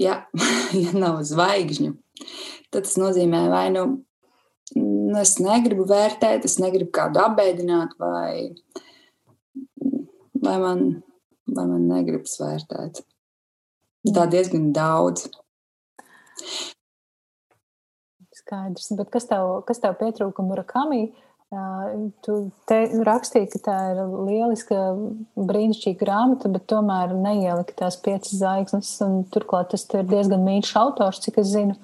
ja, 0.00 0.22
ja 0.84 0.96
nav 0.96 1.20
zvaigžņu, 1.28 1.92
tad 2.72 2.88
tas 2.88 2.96
nozīmē 3.00 3.44
vai 3.52 3.68
nu. 3.76 3.84
nu 4.80 5.20
es 5.20 5.36
negribu 5.44 5.84
vērtēt, 5.86 6.48
es 6.48 6.56
negribu 6.58 6.88
kādu 6.96 7.20
apbēdināt, 7.22 7.92
vai, 8.00 8.54
vai 10.44 10.58
man, 10.62 10.86
vai 11.48 11.66
man 11.70 11.88
negribas 11.90 12.36
vērtēt. 12.40 13.02
Tā 14.04 14.26
diezgan 14.28 14.68
daudz. 14.76 15.30
Skaidrs, 18.34 18.90
bet 18.98 19.12
kas 19.12 19.28
tev, 19.30 19.62
kas 19.68 19.80
tev 19.80 19.96
pietrūka 20.00 20.44
Murakami? 20.44 21.06
Tu 22.24 22.34
te 22.68 22.78
rakstīji, 23.06 23.48
ka 23.52 23.60
tā 23.62 23.76
ir 23.92 24.00
lieliska, 24.26 24.78
brīnišķīga 25.38 26.00
grāmata, 26.00 26.50
bet 26.52 26.66
tomēr 26.68 27.14
neielika 27.14 27.76
tās 27.78 27.96
piecas 28.02 28.34
zvaigznes. 28.40 28.96
Turklāt 29.32 29.70
tas 29.72 29.86
ir 29.94 30.08
diezgan 30.10 30.42
mīļš 30.44 30.72
autors, 30.80 31.22
cik 31.24 31.38
es 31.44 31.52
zinu. 31.54 31.76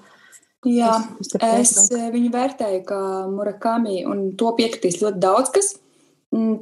Jā, 0.67 0.99
es 1.55 1.73
viņu 1.89 2.33
vērtēju 2.35 2.83
kā 2.89 3.01
Murakami, 3.33 4.03
un 4.05 4.27
to 4.37 4.51
piekritīs 4.59 5.01
ļoti 5.01 5.23
daudz 5.23 5.55
kas. 5.55 5.71
Mm, 5.77 5.90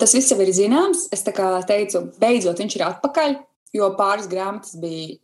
tas 0.00 0.14
viss 0.16 0.32
jau 0.32 0.38
ir 0.42 0.52
zināms. 0.56 1.08
Es 1.14 1.24
teicu, 1.68 2.06
beidzot 2.20 2.60
viņš 2.62 2.78
ir 2.78 2.86
atpakaļ, 2.88 3.36
jo 3.76 3.90
pāris 3.98 4.30
grāmatas 4.30 4.78
bija. 4.80 5.18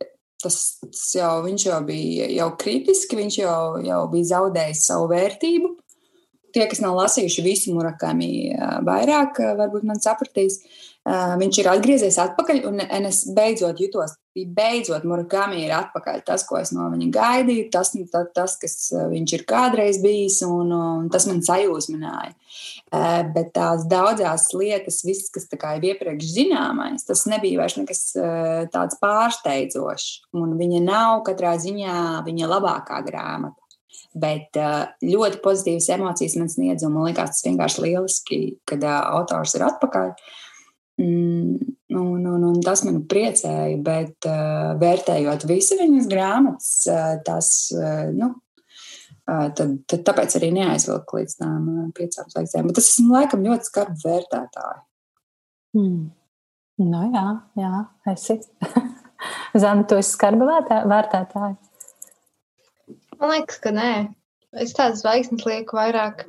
Tas, 0.45 0.77
tas 0.83 1.05
jau, 1.15 1.39
jau 1.65 1.77
bija 1.87 2.27
jau 2.29 2.49
kritiski, 2.61 3.17
viņš 3.17 3.37
jau, 3.39 3.59
jau 3.81 4.01
bija 4.11 4.29
zaudējis 4.35 4.83
savu 4.91 5.07
vērtību. 5.09 5.71
Tie, 6.55 6.65
kas 6.71 6.79
nav 6.79 6.95
lasījuši 6.95 7.43
visu 7.43 7.75
murakami 7.75 8.29
vairāk, 8.87 9.41
varbūt 9.59 9.83
man 9.87 9.99
sapratīs. 10.03 10.61
Viņš 11.05 11.57
ir 11.61 11.67
atgriezies 11.69 12.15
atpakaļ, 12.21 12.63
un 12.69 12.79
es 13.11 13.25
beidzot 13.35 13.81
jutos 13.83 14.15
beidzot, 14.43 15.05
Murakami 15.07 15.61
ir 15.63 15.71
atpakaļ. 15.75 16.19
Tas, 16.27 16.43
ko 16.47 16.57
es 16.59 16.73
no 16.75 16.89
viņa 16.91 17.07
gaidīju, 17.15 17.69
tas, 17.71 17.93
tas, 18.11 18.27
tas 18.35 18.55
kas 18.59 18.75
viņš 19.11 19.33
ir 19.37 19.45
kādreiz 19.47 20.01
bijis, 20.03 20.41
un, 20.43 20.73
un 20.75 21.09
tas 21.13 21.27
man 21.29 21.39
sajūsmināja. 21.45 22.33
Bet 23.35 23.53
tās 23.55 23.85
daudzās 23.91 24.49
lietas, 24.55 25.01
viss, 25.07 25.31
kas 25.33 25.47
ir 25.47 25.89
iepriekš 25.91 26.33
zināmais, 26.35 27.07
tas 27.07 27.25
nebija 27.31 27.63
vairs 27.63 27.77
nekas 27.79 28.03
tāds 28.73 28.99
pārsteidzošs. 28.99 30.25
Un 30.35 30.57
viņa 30.59 30.83
nav 30.83 31.21
katrā 31.27 31.55
ziņā 31.61 32.25
viņa 32.27 32.51
labākā 32.51 32.99
grāmata. 33.07 33.64
Bet 34.15 34.57
ļoti 35.03 35.41
pozitīvas 35.43 35.91
emocijas 35.97 36.37
man 36.39 36.51
sniedz, 36.51 36.85
un 36.87 36.95
man 36.95 37.09
liekas, 37.09 37.35
tas 37.35 37.47
vienkārši 37.47 37.83
lieliski, 37.83 38.41
kad 38.67 38.83
autors 38.87 39.57
ir 39.57 39.65
atpakaļ. 39.67 40.13
Mm, 41.03 41.75
Un, 41.95 42.25
un, 42.25 42.41
un 42.43 42.55
tas 42.65 42.81
man 42.83 43.03
priecēja, 43.07 43.75
bet 43.85 44.25
vērtējot 44.81 45.45
visu 45.47 45.77
viņas 45.79 46.09
grāmatas, 46.11 46.71
tas, 47.27 47.49
nu, 48.15 48.31
tad, 49.25 49.77
tad 49.85 50.03
tāpēc 50.09 50.35
arī 50.39 50.49
neaizvilku 50.57 51.21
līdz 51.21 51.37
tām 51.39 51.69
piecām 51.95 52.27
zvaigznēm. 52.33 52.71
Bet 52.71 52.81
es 52.81 52.89
esmu 52.95 53.15
laikam 53.15 53.45
ļoti 53.45 53.69
skarbi 53.69 54.01
vērtētāji. 54.01 54.83
Hmm. 55.77 56.01
Nu, 56.81 57.05
jā, 57.13 57.27
jā, 57.61 57.85
esi. 58.11 58.39
Zana, 59.61 59.85
tu 59.87 59.99
esi 60.01 60.11
skarbi 60.17 60.49
vērtētāji? 60.49 61.55
Man 63.19 63.31
liekas, 63.31 63.59
ka 63.63 63.71
nē. 63.75 63.91
Es 64.63 64.73
tādas 64.75 65.01
zvaigznes 65.03 65.45
lieku 65.47 65.77
vairāk 65.77 66.25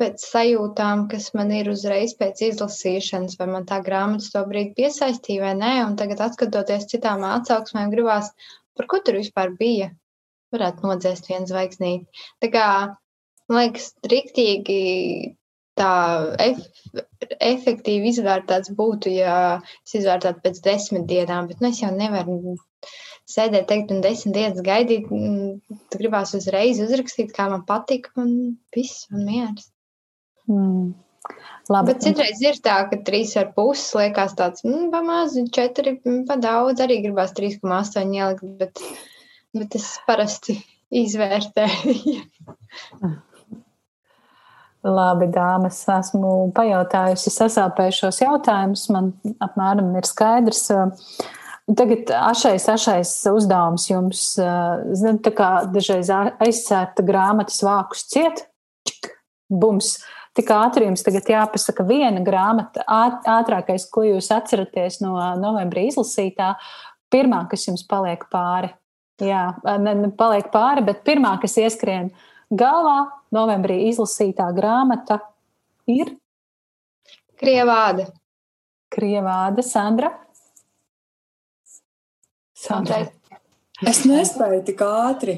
pēc 0.00 0.22
sajūtām, 0.24 1.04
kas 1.12 1.28
man 1.36 1.52
ir 1.54 1.68
uzreiz 1.70 2.14
pēc 2.18 2.40
izlasīšanas, 2.48 3.36
vai 3.40 3.48
man 3.52 3.66
tā 3.68 3.80
grāmata 3.84 4.30
to 4.32 4.42
brīdi 4.48 4.72
piesaistīja 4.78 5.44
vai 5.44 5.54
nē, 5.58 5.72
un 5.86 5.98
tagad 6.00 6.22
atskatoties 6.24 6.88
citām 6.92 7.26
atsauksmēm, 7.28 7.92
gribās, 7.92 8.32
par 8.78 8.88
ko 8.90 9.02
tur 9.04 9.20
vispār 9.20 9.52
bija. 9.60 9.90
Varētu 10.54 10.88
nodzēst 10.88 11.28
vienu 11.30 11.46
zvaigznīti. 11.46 12.24
Tā 12.42 12.48
kā, 12.50 12.66
man 13.50 13.60
liekas, 13.60 13.92
striktīgi 14.00 14.80
tā 15.78 15.92
ef 16.42 16.64
efektīvi 17.38 18.10
izvērtēts 18.10 18.72
būtu, 18.76 19.12
ja 19.14 19.36
es 19.84 19.94
izvērtētu 20.00 20.42
pēc 20.44 20.60
desmit 20.64 21.06
dienām, 21.10 21.46
bet 21.50 21.62
nu, 21.62 21.70
es 21.70 21.80
jau 21.84 21.92
nevaru 21.94 22.56
sēdēt, 23.34 23.68
teikt, 23.70 23.92
un 23.94 24.02
desmit 24.04 24.36
dienas 24.36 24.64
gaidīt. 24.64 25.06
Tad 25.90 26.00
gribās 26.00 26.34
uzreiz 26.38 26.80
uzrakstīt, 26.82 27.30
kā 27.36 27.48
man 27.52 27.62
patīk, 27.68 28.10
un 28.20 28.34
viss, 28.74 29.06
un 29.12 29.24
mieras. 29.28 29.70
Mm. 30.50 30.90
Labi. 31.70 31.92
Bet 31.92 32.02
citreiz 32.02 32.40
ir 32.42 32.58
tā, 32.64 32.80
ka 32.90 32.98
trīs 33.06 33.36
ar 33.38 33.52
pusi 33.54 33.98
liekas 34.00 34.34
tāds 34.38 34.64
mm,- 34.66 34.88
pamaz, 34.94 35.36
četri 35.54 35.94
mm, 35.98 36.24
pa 36.26 36.36
daudz, 36.40 36.82
arī 36.82 36.98
gribās 37.04 37.34
3,8 37.36 38.14
ielikt, 38.16 38.46
bet, 38.58 38.82
bet 39.54 39.76
es 39.78 39.92
parasti 40.08 40.58
izvērtēju. 40.90 42.16
Labi, 44.80 45.26
dāmas, 45.28 45.82
esmu 45.92 46.52
pajautājusi 46.56 47.30
sasāpējušos 47.34 48.22
jautājumus. 48.22 48.86
Man 48.94 49.12
apmēram 49.44 49.92
ir 50.00 50.08
skaidrs. 50.08 50.70
Tagad 51.76 52.10
ašais, 52.10 52.64
ašais 52.72 53.10
uzdevums 53.30 53.84
jums, 53.90 54.22
zinu, 54.34 55.18
tā 55.22 55.30
kā 55.36 55.50
dažreiz 55.70 56.08
aizsērta 56.10 57.04
grāmatas 57.06 57.60
vākus 57.62 58.06
ciet, 58.10 58.46
čik, 58.88 59.12
bums. 59.46 59.98
Tik 60.34 60.50
ātri 60.54 60.86
jums 60.86 61.02
tagad 61.06 61.26
jāpasaka 61.30 61.84
viena 61.86 62.22
grāmata, 62.26 62.82
ātrākais, 62.86 63.88
ko 63.90 64.04
jūs 64.06 64.30
atceraties 64.34 65.00
no 65.02 65.16
novembrī 65.42 65.88
izlasītā, 65.90 66.52
pirmā, 67.10 67.44
kas 67.50 67.66
jums 67.66 67.82
paliek 67.86 68.22
pāri. 68.30 68.70
Jā, 69.20 69.50
ne, 69.82 69.94
ne 69.98 70.10
paliek 70.16 70.48
pāri, 70.54 70.84
bet 70.86 71.02
pirmā, 71.06 71.34
kas 71.42 71.58
ieskrien 71.60 72.08
galvā, 72.50 73.10
novembrī 73.34 73.82
izlasītā 73.90 74.48
grāmata 74.56 75.20
ir 75.90 76.14
Krievāda. 77.40 78.04
Krievāda, 78.92 79.62
Sandra. 79.64 80.10
Sandra. 82.60 83.04
Es 83.88 84.02
nespēju 84.04 84.60
tik 84.66 84.82
ātri. 84.84 85.36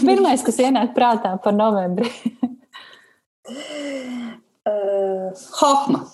Pirmais, 0.00 0.42
kas 0.42 0.58
ienāk 0.62 0.94
prātā 0.96 1.36
par 1.42 1.54
novembri. 1.54 2.10
Uh, 4.70 5.30
Hofma. 5.60 6.04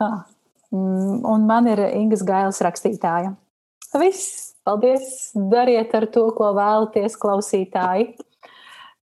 Ah. 0.00 0.24
Mm, 0.70 1.20
un 1.26 1.46
man 1.46 1.66
ir 1.70 1.82
Ingas 1.88 2.22
Gailes 2.26 2.60
rakstītāja. 2.62 3.34
Viss, 4.00 4.52
paldies! 4.66 5.30
Dariet 5.34 5.94
ar 5.98 6.06
to, 6.14 6.28
ko 6.36 6.52
vēlaties, 6.56 7.16
klausītāji. 7.20 8.12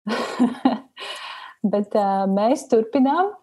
Bet 1.73 1.97
uh, 1.99 2.25
mēs 2.31 2.67
turpinām. 2.73 3.35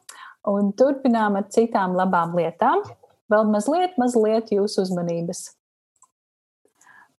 Un 0.49 0.71
turpinām 0.78 1.38
ar 1.39 1.47
citām 1.53 1.95
labām 1.97 2.36
lietām. 2.38 2.84
Vēl 3.32 3.47
mazliet, 3.49 3.95
mazliet 4.01 4.51
jūsu 4.53 4.84
uzmanības. 4.86 5.47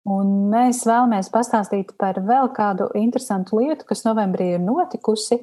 Un 0.06 0.28
mēs 0.52 0.84
vēlamies 0.86 1.32
pastāstīt 1.34 1.96
par 1.98 2.20
vēl 2.22 2.52
kādu 2.54 2.86
interesantu 2.94 3.58
lietu, 3.58 3.88
kas 3.88 4.04
novembrī 4.06 4.52
ir 4.54 4.62
notikusi. 4.62 5.40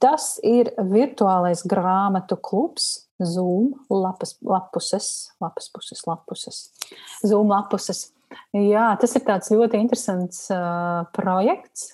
Tas 0.00 0.36
ir 0.44 0.70
virtuālais 0.80 1.62
grāmatu 1.68 2.38
klubs, 2.40 3.06
Zoom 3.20 3.70
lapas, 3.88 4.34
lapuses, 4.44 5.08
lapas 5.40 5.68
puses, 5.72 6.02
lapuses, 6.08 6.58
Zoom 7.24 7.52
lapuses. 7.52 8.10
Jā, 8.56 8.90
tas 9.00 9.14
ir 9.16 9.24
tāds 9.24 9.52
ļoti 9.52 9.80
interesants 9.80 10.46
uh, 10.52 11.04
projekts, 11.16 11.90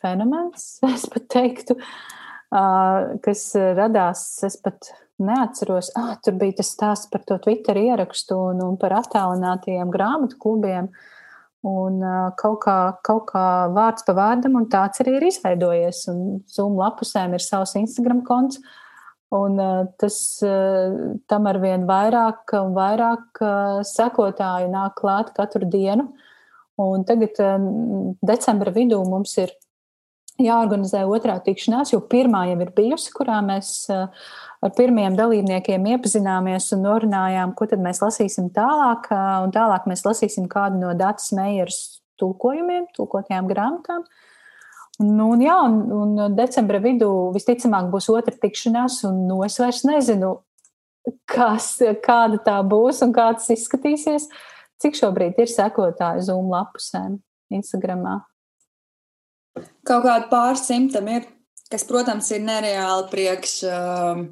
fenomens, 0.00 0.66
es 0.92 1.06
pat 1.08 1.28
teiktu, 1.32 1.76
uh, 1.78 3.20
kas 3.24 3.44
radās, 3.78 4.24
es 4.48 4.58
pat 4.60 4.90
neatceros, 5.22 5.92
ah, 5.98 6.16
tur 6.24 6.36
bija 6.40 6.58
tas 6.60 6.72
stāsts 6.76 7.12
par 7.12 7.24
to 7.28 7.38
Twitter 7.44 7.78
ierakstu 7.80 8.36
un, 8.50 8.60
un 8.64 8.76
par 8.80 8.96
attālinātajiem 9.00 9.92
grāmatu 9.92 10.40
klubiem. 10.40 10.92
Uh, 10.92 11.14
Un 11.66 11.98
kaut 12.38 12.60
kā, 12.62 12.76
kaut 13.02 13.24
kā 13.32 13.44
vārds 13.74 14.04
pa 14.06 14.14
vārdam, 14.14 14.60
un 14.60 14.68
tāds 14.70 15.02
arī 15.02 15.16
ir 15.18 15.26
izveidojies. 15.26 16.04
Un 16.12 16.20
Zoom 16.46 16.76
lapusēm 16.78 17.34
ir 17.34 17.42
savs 17.42 17.74
Instagram 17.80 18.22
konts. 18.26 18.60
Un 19.34 19.58
tas 20.00 20.18
tam 21.28 21.48
ar 21.50 21.58
vien 21.60 21.82
vairāk 21.88 22.54
un 22.62 22.70
vairāk 22.78 23.42
sekotāju 23.84 24.70
nāk 24.72 24.94
klāt 25.02 25.34
katru 25.36 25.68
dienu. 25.68 26.06
Un 26.78 27.02
tagad, 27.04 27.36
decembra 28.22 28.72
vidū, 28.72 29.02
mums 29.10 29.34
ir 29.42 29.50
jāorganizē 30.42 31.02
otrā 31.10 31.38
tikšanās, 31.44 31.92
jo 31.92 32.02
pirmā 32.10 32.44
jau 32.50 32.58
ir 32.62 32.70
bijusi, 32.76 33.10
kurā 33.14 33.40
mēs 33.44 33.72
uh, 33.92 34.06
ar 34.64 34.74
pirmiem 34.76 35.16
dalībniekiem 35.18 35.86
iepazināmies 35.94 36.72
un 36.76 36.84
norunājām, 36.86 37.54
ko 37.58 37.68
tad 37.70 37.82
mēs 37.82 38.02
lasīsim 38.02 38.50
tālāk. 38.54 39.10
Un 39.44 39.54
tālāk 39.54 39.86
mēs 39.90 40.04
lasīsim 40.06 40.48
kādu 40.50 40.80
no 40.82 40.94
Dātas 40.98 41.30
Meijeras 41.36 42.00
tulkojumiem, 42.18 42.88
tulkotajām 42.96 43.50
grāmatām. 43.50 44.04
Nu, 44.98 45.28
un, 45.36 45.42
jā, 45.44 45.54
un, 45.62 45.76
un 45.94 46.34
decembra 46.34 46.80
vidū 46.82 47.08
visticamāk 47.36 47.86
būs 47.92 48.08
otra 48.10 48.34
tikšanās, 48.34 49.04
un 49.06 49.20
nu, 49.28 49.38
es 49.46 49.60
vairs 49.62 49.84
nezinu, 49.86 50.32
kas, 51.30 51.76
kāda 52.02 52.40
tā 52.42 52.56
būs 52.66 53.04
un 53.06 53.14
kā 53.14 53.28
tas 53.36 53.46
izskatīsies. 53.54 54.26
Cik 54.82 54.98
šobrīd 54.98 55.38
ir 55.38 55.50
sekotāji 55.50 56.26
Zoom 56.26 56.50
lapusēm 56.50 57.20
Instagramā? 57.54 58.18
Kaut 59.88 60.04
kādi 60.04 60.28
pārsimtam 60.30 61.08
ir, 61.12 61.28
kas, 61.72 61.86
protams, 61.88 62.30
ir 62.34 62.44
nereāli 62.46 63.08
priekš 63.12 63.54
uh, 63.68 64.26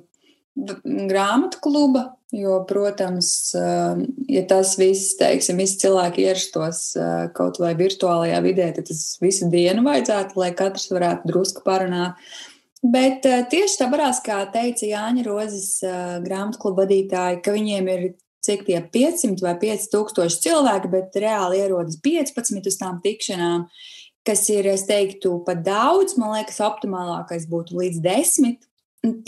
grāmatu 0.56 1.60
kluba, 1.60 2.06
jo, 2.32 2.64
protams, 2.68 3.54
eh, 3.54 4.02
ja 4.28 4.42
tas 4.48 4.76
viss, 4.78 5.16
teiksim, 5.20 5.60
visi 5.60 5.78
cilvēki 5.84 6.26
ierastos 6.26 6.82
eh, 6.96 7.28
kaut 7.36 7.60
vai 7.62 7.74
virtuālajā 7.78 8.42
vidē, 8.44 8.72
tad 8.76 8.88
tas 8.90 9.16
visu 9.22 9.50
dienu 9.52 9.84
vajadzētu, 9.86 10.38
lai 10.40 10.52
katrs 10.56 10.90
varētu 10.92 11.30
drusku 11.30 11.64
parunāt. 11.66 12.18
Bet 12.82 13.26
eh, 13.28 13.42
tieši 13.50 13.82
tāpēc, 13.82 14.22
kā 14.24 14.44
teica 14.52 14.88
Jāņa 14.88 15.26
Rozes 15.26 15.68
grāmatu 16.24 16.62
kluba 16.62 16.84
vadītāji, 16.84 17.42
ka 17.44 17.54
viņiem 17.54 17.92
ir 17.92 18.08
cik 18.46 18.66
tie 18.68 18.78
500 18.80 19.42
vai 19.42 19.56
5000 19.58 20.42
cilvēki, 20.44 20.90
bet 20.92 21.18
reāli 21.18 21.60
ierodas 21.64 21.98
15 22.02 22.70
uz 22.70 22.76
tām 22.78 23.00
tikšanām, 23.02 23.66
kas 24.26 24.44
ir, 24.52 24.66
es 24.70 24.86
teiktu, 24.88 25.38
pat 25.46 25.62
daudz. 25.66 26.16
Man 26.20 26.34
liekas, 26.36 26.62
optimālākais 26.64 27.46
būtu 27.50 27.78
līdz 27.80 28.02
10 28.04 28.56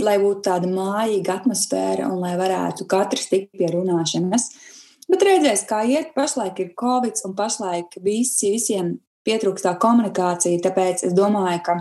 lai 0.03 0.17
būtu 0.21 0.43
tāda 0.49 0.69
mājīga 0.71 1.39
atmosfēra 1.39 2.09
un 2.11 2.23
lai 2.23 2.35
varētu 2.39 2.87
katrs 2.91 3.29
tikt 3.31 3.53
pie 3.59 3.71
runāšanas. 3.73 4.49
Bet 5.09 5.25
redzēs, 5.25 5.65
kā 5.69 5.83
iet. 5.89 6.13
Pašlaik 6.17 6.59
ir 6.61 6.73
covid, 6.79 7.21
un 7.25 7.37
pašlaik 7.39 7.97
visi, 8.05 8.53
visiem 8.57 8.97
pietrūkst 9.29 9.65
tā 9.65 9.75
komunikācija. 9.81 10.61
Tāpēc 10.65 11.05
es 11.09 11.15
domāju, 11.17 11.63
ka 11.65 11.77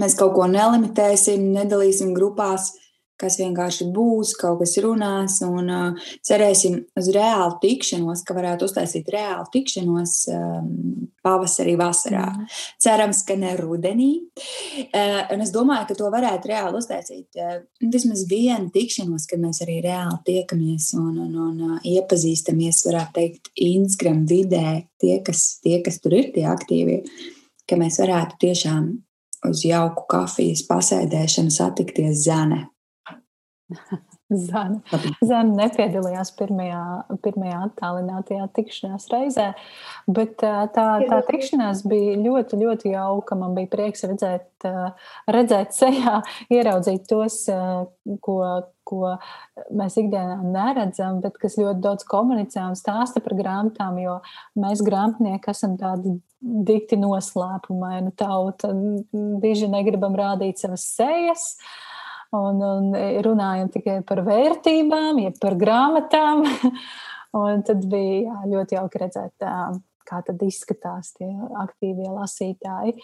mēs 0.00 0.16
kaut 0.18 0.34
ko 0.36 0.46
nelimitēsim, 0.48 1.50
nedalīsim 1.56 2.14
grupās 2.16 2.72
kas 3.20 3.36
vienkārši 3.40 3.88
būs, 3.94 4.34
kaut 4.40 4.62
kas 4.62 4.76
runās, 4.82 5.40
un 5.46 5.70
uh, 5.70 6.10
cerēsim 6.26 6.78
uz 6.98 7.10
reālu 7.14 7.58
tikšanos, 7.62 8.24
ka 8.26 8.36
varētu 8.36 8.68
uztaisīt 8.68 9.10
reālu 9.12 9.46
tikšanos 9.52 10.14
um, 10.34 10.70
pavasarī, 11.24 11.76
vasarā. 11.80 12.26
Mm. 12.32 12.46
Cerams, 12.80 13.22
ka 13.28 13.36
ne 13.40 13.52
rudenī. 13.60 14.10
Uh, 14.86 15.20
un 15.34 15.44
es 15.44 15.52
domāju, 15.54 15.90
ka 15.90 15.98
to 15.98 16.08
varētu 16.12 16.52
reāli 16.52 16.80
uztaisīt 16.80 17.40
uh, 17.40 17.58
vismaz 17.82 18.24
vienu 18.30 18.70
tikšanos, 18.74 19.28
kad 19.30 19.42
mēs 19.42 19.62
arī 19.66 19.80
reāli 19.84 20.20
tiekamies 20.28 20.92
un, 20.98 21.12
un, 21.26 21.36
un 21.48 21.60
uh, 21.68 21.76
iepazīstamies, 21.86 22.84
varētu 22.88 23.16
teikt, 23.18 23.52
Instagram 23.70 24.24
vidē, 24.30 24.80
tie 25.00 25.20
kas, 25.26 25.60
tie, 25.64 25.78
kas 25.84 26.00
tur 26.02 26.16
ir, 26.18 26.32
tie 26.34 26.48
aktīvie, 26.48 27.02
ka 27.68 27.78
mēs 27.80 28.00
varētu 28.02 28.40
tiešām 28.46 28.90
uz 29.48 29.64
jauku 29.64 30.04
kafijas 30.10 30.64
pasēdēšanu 30.68 31.52
satikties 31.54 32.26
zane. 32.26 32.66
Zana, 34.30 34.78
Zana 35.26 35.64
nepiedalījās 35.64 36.30
pirmajā, 36.38 36.82
pirmajā 37.24 37.62
attālinātajā 37.66 38.46
tikšanās 38.54 39.08
reizē, 39.10 39.48
bet 40.10 40.36
tā, 40.42 40.68
tā 40.74 41.20
tikšanās 41.26 41.82
bija 41.90 42.18
ļoti, 42.20 42.60
ļoti 42.60 42.94
jauka. 42.94 43.38
Man 43.40 43.56
bija 43.58 43.70
prieks 43.72 44.06
redzēt, 44.06 44.68
redzēt 45.30 45.74
sejā, 45.74 46.20
ieraudzīt 46.52 47.08
tos, 47.10 47.42
ko, 48.22 48.38
ko 48.86 49.16
mēs 49.82 49.98
ikdienā 49.98 50.40
neredzam, 50.46 51.20
bet 51.24 51.38
kas 51.42 51.58
ļoti 51.58 51.82
daudz 51.82 52.06
komunicē 52.10 52.68
un 52.70 52.78
stāsta 52.78 53.22
par 53.24 53.34
grāmatām, 53.38 53.98
jo 54.02 54.20
mēs 54.62 54.86
grāmatnieki 54.86 55.54
esam 55.54 55.78
tādi 55.80 56.20
dikti 56.40 56.96
noslēpumaini 56.96 58.14
tauta. 58.16 58.70
Bieži 59.42 59.68
negribam 59.70 60.14
rādīt 60.16 60.62
savas 60.62 60.86
sejas. 60.94 61.54
Uh, 61.60 61.89
un, 62.36 62.60
un 62.62 62.90
runājam 63.24 63.70
tikai 63.72 64.00
par 64.06 64.22
vērtībām, 64.26 65.22
ja 65.24 65.32
par 65.40 65.56
grāmatām. 65.60 66.44
un 67.40 67.66
tad 67.66 67.84
bija 67.90 68.20
jā, 68.26 68.38
ļoti 68.54 68.78
jauki 68.78 69.02
redzēt, 69.04 69.50
kā 70.10 70.22
tad 70.26 70.46
izskatās 70.46 71.14
tie 71.18 71.30
aktīvie 71.62 72.08
lasītāji. 72.10 72.98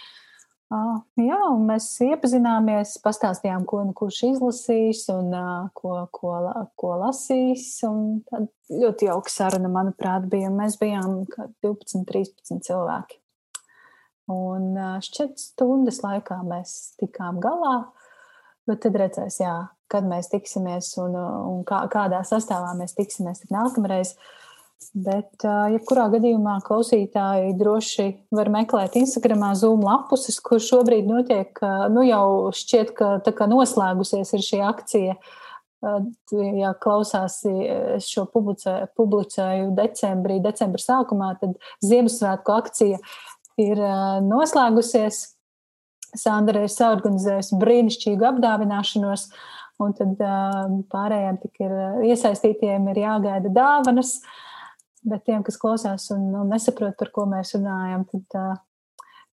Uh, 0.66 0.96
jā, 1.22 1.36
un 1.52 1.68
mēs 1.68 1.84
iepazināmies, 2.02 2.96
pastāstījām, 3.04 3.62
ko 3.70 3.84
nu 3.86 3.92
kurš 3.94 4.24
izlasīs 4.32 5.04
un 5.14 5.28
uh, 5.30 5.68
ko, 5.78 5.92
ko, 6.10 6.32
ko 6.74 6.96
lasīs. 7.04 7.68
Tad 8.26 8.48
ļoti 8.74 9.06
jauka 9.06 9.30
saruna, 9.30 9.70
manuprāt, 9.70 10.26
bija. 10.32 10.50
Mēs 10.50 10.74
bijām 10.80 11.20
12, 11.62 12.02
13 12.10 12.66
cilvēki. 12.66 13.20
Un 14.34 14.72
uh, 14.74 14.96
šķiet, 15.06 15.38
stundas 15.38 16.02
laikā 16.02 16.40
mēs 16.48 16.74
tikām 16.98 17.38
galā. 17.44 17.76
Bet 18.66 18.82
tad 18.82 18.96
redzēs, 18.98 19.38
jā, 19.38 19.54
kad 19.92 20.06
mēs 20.08 20.30
tiksimies 20.32 20.90
un, 20.98 21.14
un 21.14 21.62
kā, 21.66 21.84
kādā 21.92 22.24
sastāvā 22.26 22.72
mēs 22.78 22.96
tiksimies 22.98 23.44
nākamreiz. 23.52 24.16
Bet, 24.92 25.40
jebkurā 25.72 26.06
gadījumā, 26.12 26.58
klausītāji 26.66 27.54
droši 27.56 28.06
var 28.34 28.50
meklēt 28.52 28.98
Instagram 29.00 29.46
Zoom 29.56 29.86
lapuses, 29.86 30.36
kur 30.44 30.60
šobrīd 30.60 31.08
notiek, 31.08 31.62
nu 31.94 32.04
jau 32.04 32.52
šķiet, 32.54 32.92
ka 32.96 33.16
kā 33.24 33.48
noslēgusies 33.50 34.34
šī 34.46 34.60
akcija. 34.66 35.16
Ja 36.34 36.72
klausās, 36.80 37.38
šo 38.02 38.26
publicēju, 38.32 38.90
publicēju 38.98 39.70
decembrī, 39.76 40.40
decembra 40.44 40.82
sākumā, 40.82 41.30
tad 41.40 41.54
Ziemassvētku 41.84 42.54
akcija 42.56 43.00
ir 43.60 43.82
noslēgusies. 44.26 45.35
Sandra 46.16 46.64
ir 46.64 46.72
saorganizējusi 46.72 47.58
brīnišķīgu 47.60 48.28
apdāvināšanos, 48.30 49.28
un 49.84 49.96
tad 49.96 50.20
pārējiem 50.92 51.40
ir 51.60 51.76
iesaistītiem 52.12 52.90
ir 52.92 53.02
jāgaida 53.04 53.52
dāvanas. 53.52 54.18
Bet 55.06 55.22
tiem, 55.28 55.44
kas 55.46 55.58
klausās 55.60 56.08
un, 56.10 56.32
un 56.34 56.48
nesaprot, 56.50 56.96
par 56.98 57.12
ko 57.14 57.28
mēs 57.30 57.52
runājam, 57.54 58.08
tad 58.10 58.38
uh, 58.40 58.56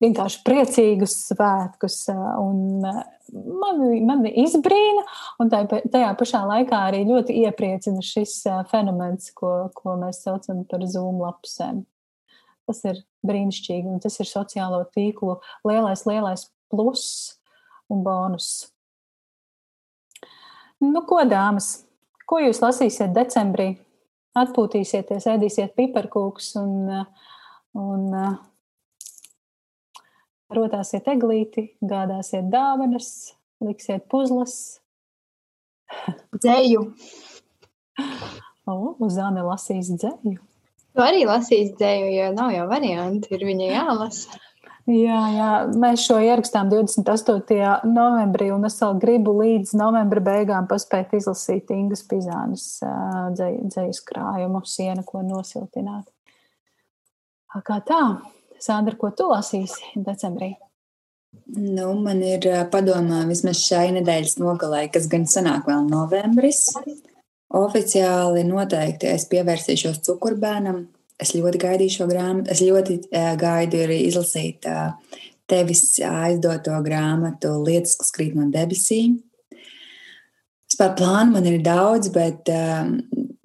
vienkārši 0.03 0.41
priecīgus 0.47 1.15
svētkus. 1.29 2.03
Un 2.41 2.83
mani, 2.83 4.01
mani 4.05 4.33
izbrīna, 4.43 5.05
un 5.41 5.51
tajā 5.53 6.11
pašā 6.19 6.43
laikā 6.49 6.83
arī 6.89 7.03
ļoti 7.09 7.37
iepriecina 7.45 8.03
šis 8.05 8.39
fenomens, 8.71 9.31
ko, 9.37 9.69
ko 9.77 9.97
mēs 10.01 10.23
saucam 10.25 10.63
par 10.69 10.85
Zoom 10.89 11.21
lapsēm. 11.23 11.83
Tas 12.67 12.79
ir 12.87 13.01
brīnišķīgi, 13.27 13.89
un 13.91 14.03
tas 14.03 14.15
ir 14.23 14.29
sociālo 14.29 14.83
tīklu 14.95 15.35
lielais, 15.67 16.05
lielais 16.07 16.45
plus 16.71 17.05
un 17.91 18.03
bonus. 18.05 18.49
Nu, 20.83 21.03
ko, 21.07 21.21
dāmas, 21.27 21.85
ko 22.27 22.41
jūs 22.43 22.61
lasīsiet 22.63 23.15
decembrī? 23.15 23.73
Atpūtīsieties, 24.37 25.27
ēdīsiet 25.29 25.75
piparkūkus 25.77 26.55
un, 26.57 26.89
un 27.77 28.05
rotāsiet 30.53 31.11
eglīti, 31.13 31.67
gādāsiet 31.85 32.49
dāvanas, 32.49 33.11
liksiet 33.61 34.09
puzles, 34.09 34.55
Dzēju. 36.43 36.81
O, 38.69 38.75
Zāne 39.11 39.43
lasīs 39.45 39.91
dzēju. 39.93 40.39
Tu 40.93 41.01
arī 41.01 41.23
lasīsi 41.27 41.73
dzēju, 41.79 42.09
jo 42.13 42.31
nav 42.37 42.53
jau 42.53 42.65
varianti, 42.69 43.31
ir 43.33 43.45
viņa 43.49 43.69
jālasa. 43.71 44.41
Jā, 44.83 45.19
jā, 45.31 45.49
mēs 45.79 46.01
šo 46.09 46.17
ierakstām 46.19 46.67
28. 46.67 47.85
novembrī, 47.87 48.49
un 48.51 48.67
es 48.67 48.75
vēl 48.81 48.97
gribu 48.99 49.37
līdz 49.37 49.71
novembra 49.79 50.19
beigām 50.25 50.67
paspēt 50.67 51.13
izlasīt 51.15 51.71
Ingas 51.71 52.03
Pizānas 52.09 52.65
dzējas 53.31 54.01
krājumu, 54.03 54.59
sienu, 54.67 55.05
ko 55.07 55.21
nosiltināt. 55.23 56.09
Kā 57.63 57.79
tā? 57.87 58.01
Sandra, 58.59 58.97
ko 58.99 59.13
tu 59.15 59.29
lasīsi 59.31 60.03
decembrī? 60.03 60.51
Nu, 61.55 61.93
man 62.03 62.19
ir 62.25 62.45
padomā 62.73 63.21
vismaz 63.29 63.61
šai 63.63 63.87
nedēļas 64.01 64.35
nogalē, 64.41 64.83
kas 64.91 65.07
gan 65.11 65.23
sanāk 65.31 65.67
vēl 65.69 65.87
novembris. 65.87 66.65
Oficiāli 67.53 68.43
noteikti 68.47 69.09
es 69.13 69.29
pievērsīšos 69.31 70.01
cukurbēnam, 70.03 70.83
Es 71.21 71.33
ļoti 71.35 71.61
gaidīju 71.61 71.97
šo 71.97 72.07
grāmatu. 72.09 72.49
Es 72.53 72.63
ļoti 72.63 72.97
uh, 73.05 73.33
gaidu 73.39 73.83
arī 73.85 73.99
izlasīt 74.07 74.65
uh, 74.69 74.95
tevis 75.49 75.85
aizdoto 76.07 76.79
grāmatu 76.85 77.57
Lietas, 77.63 77.97
kas 77.99 78.13
krīt 78.15 78.37
no 78.37 78.49
debesīm. 78.53 79.19
Vispār 80.69 80.95
plānu 80.97 81.35
man 81.35 81.45
ir 81.45 81.59
daudz, 81.61 82.09
bet 82.13 82.49
uh, 82.49 82.89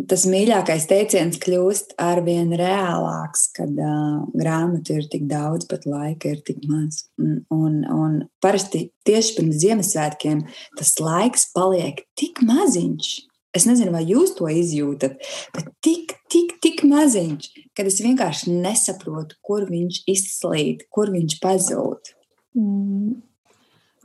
tas 0.08 0.24
mīļākais 0.30 0.86
teiciens 0.88 1.38
kļūst 1.42 1.94
ar 2.00 2.22
vien 2.24 2.54
reālāks, 2.56 3.48
kad 3.56 3.72
uh, 3.76 4.24
grāmatu 4.32 4.96
ir 4.96 5.08
tik 5.12 5.26
daudz, 5.28 5.68
bet 5.68 5.84
laika 5.88 6.32
ir 6.32 6.40
tik 6.46 6.62
maz. 6.70 7.04
Un, 7.20 7.42
un, 7.52 7.82
un 7.84 8.18
parasti 8.42 8.88
tieši 9.08 9.36
pirms 9.36 9.60
Ziemassvētkiem 9.64 10.44
tas 10.78 10.94
laiks 11.02 11.50
paliek 11.52 12.06
tik 12.18 12.40
maziņš. 12.48 13.12
Es 13.56 13.64
nezinu, 13.64 13.94
vai 13.94 14.02
jūs 14.04 14.34
to 14.36 14.48
izjūtat, 14.52 15.16
bet 15.54 15.70
tik, 15.84 16.12
tik, 16.28 16.58
tik 16.64 16.82
maziņš, 16.88 17.48
ka 17.76 17.86
es 17.88 18.00
vienkārši 18.04 18.52
nesaprotu, 18.60 19.38
kur 19.44 19.64
viņš 19.70 20.02
izslīd, 20.12 20.84
kur 20.92 21.12
viņš 21.14 21.38
pazūd. 21.40 22.12
Mm. 22.58 23.16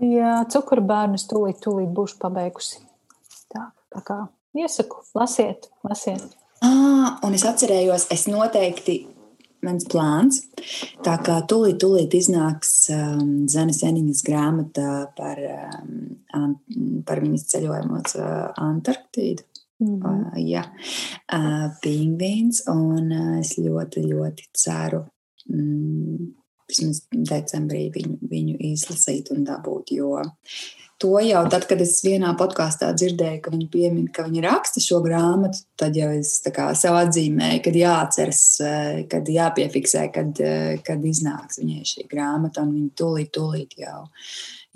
Jā, 0.04 0.38
cukurbērnus 0.52 1.28
tūlīt, 1.30 1.60
tūlīt 1.64 1.92
būšu 1.96 2.18
pabeigusi. 2.24 2.80
Tā, 3.54 3.68
tā 3.94 4.06
kā 4.08 4.20
iesaku, 4.58 5.04
lasiet, 5.18 5.70
lasiet. 5.86 6.24
Ah, 6.64 7.20
un 7.28 7.36
es 7.36 7.44
atcerējos, 7.48 8.08
es 8.16 8.26
noteikti 8.32 9.02
mans 9.66 9.88
plāns. 9.90 10.42
Tā 11.06 11.16
kā 11.26 11.40
tūlīt, 11.50 11.80
tūlīt 11.84 12.16
iznāks 12.18 12.74
um, 12.94 13.48
Zemes 13.52 13.82
Eniņas 13.88 14.24
grāmata 14.28 14.90
par, 15.18 15.42
um, 16.36 16.56
par 17.08 17.24
viņas 17.24 17.50
ceļojumu 17.56 18.00
uz 18.02 18.16
uh, 18.20 18.52
Antarktīdu. 18.62 19.48
Mm 19.84 19.96
-hmm. 20.00 20.20
uh, 20.32 20.38
jā, 20.40 20.64
uh, 21.34 21.66
pingvīns, 21.84 22.64
un 22.72 23.12
uh, 23.12 23.40
es 23.40 23.58
ļoti, 23.58 24.06
ļoti 24.12 24.46
ceru, 24.54 25.02
mm, 25.50 26.28
vismaz 26.74 27.04
decembrī 27.14 27.88
viņu, 27.94 28.18
viņu 28.32 28.58
izlasīt 28.74 29.32
un 29.36 29.46
dabūt, 29.48 29.94
jo 29.96 30.18
to 31.04 31.20
jau 31.20 31.42
tad, 31.52 31.66
kad 31.68 31.82
es 31.84 31.98
vienā 32.06 32.32
podkāstā 32.40 32.94
dzirdēju, 32.96 33.42
ka 33.44 33.52
viņi 33.52 33.66
piemin, 33.72 34.06
ka 34.14 34.24
viņi 34.28 34.44
raksta 34.46 34.84
šo 34.84 35.02
grāmatu, 35.04 35.60
tad 35.80 35.98
jau 36.00 36.08
es 36.16 36.38
kā, 36.56 36.70
sev 36.80 36.96
atzīmēju, 37.02 37.60
kad 37.66 37.80
jāatceras, 37.80 38.44
eh, 38.64 39.02
kad 39.12 39.28
jāpiefiksē, 39.28 40.06
kad, 40.14 40.40
eh, 40.40 40.78
kad 40.86 41.04
iznāks 41.04 41.60
viņai 41.60 41.84
šī 41.92 42.08
grāmata, 42.08 42.64
un 42.64 42.72
viņi 42.78 42.92
tūlīt, 43.02 43.32
tūlīt 43.36 43.76
jau, 43.84 44.08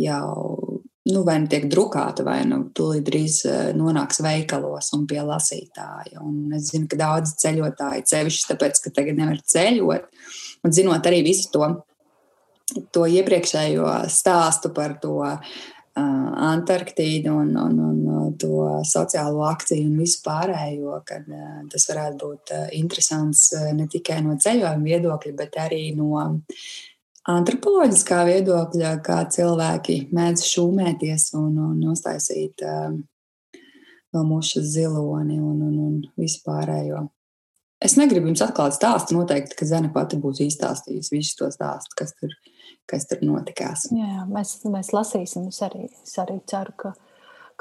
jau 0.04 0.77
nu, 1.12 1.24
vai 1.24 1.38
nu 1.40 1.48
tiek 1.52 1.68
drukāta, 1.72 2.24
vai 2.28 2.42
nu 2.48 2.62
tūlīt 2.76 3.06
drīz 3.08 3.40
eh, 3.48 3.70
nonāks 3.78 4.22
veikalos 4.24 4.92
un 4.98 5.06
pie 5.10 5.22
lasītāja. 5.24 6.22
Un 6.24 6.58
es 6.58 6.72
zinu, 6.74 6.90
ka 6.92 7.00
daudzi 7.00 7.38
ceļotāji, 7.44 8.08
sevišķi 8.12 8.50
tāpēc, 8.52 8.82
ka 8.84 8.94
tagad 8.96 9.20
nevar 9.20 9.40
ceļot, 9.54 10.12
un 10.66 10.76
zinot 10.76 11.10
arī 11.10 11.24
visu 11.28 11.50
to, 11.54 11.72
to 12.92 13.08
iepriekšējo 13.20 13.88
stāstu 14.12 14.74
par 14.76 15.00
to 15.04 15.24
Antarktīdu 15.98 17.32
un, 17.34 17.56
un, 17.58 17.78
un 17.82 18.34
to 18.38 18.68
sociālo 18.86 19.48
akciju 19.48 19.88
un 19.88 19.96
visu 19.98 20.20
pārējo, 20.22 21.00
kad 21.08 21.26
tas 21.72 21.88
varētu 21.90 22.20
būt 22.22 22.54
interesants 22.78 23.48
ne 23.74 23.88
tikai 23.90 24.20
no 24.22 24.36
ceļojuma 24.38 24.86
viedokļa, 24.86 25.34
bet 25.40 25.58
arī 25.64 25.82
no 25.98 26.20
antropoloģiskā 27.32 28.22
viedokļa, 28.30 28.94
kā 29.06 29.20
cilvēki 29.34 30.00
mēdz 30.16 30.46
šūmēties 30.48 31.30
un, 31.40 31.54
un 31.70 31.84
uztaisīt 31.92 32.64
no 34.14 34.24
mušas 34.28 34.72
ziloni 34.74 35.40
un, 35.42 35.62
un, 35.68 35.78
un 35.88 36.02
visu 36.18 36.42
pārējo. 36.46 37.08
Es 37.84 37.94
negribu 38.00 38.32
jums 38.32 38.42
atklāt 38.42 38.74
stāstu. 38.74 39.14
Noteikti, 39.14 39.58
ka 39.60 39.68
Zana 39.70 39.92
pati 39.94 40.18
būs 40.22 40.42
izstāstījusi 40.48 41.14
visu 41.14 41.36
to 41.44 41.50
stāstu, 41.54 41.94
kas 42.00 42.16
tur, 42.18 42.34
kas 42.90 43.06
tur 43.10 43.22
notikās. 43.28 43.86
Jā, 43.94 44.08
jā 44.16 44.24
mēs, 44.32 44.56
mēs 44.66 44.90
lasīsim. 44.96 45.52
Es 45.52 45.62
arī, 45.68 45.86
es 45.86 46.16
arī 46.24 46.40
ceru, 46.50 46.74
ka 46.80 46.96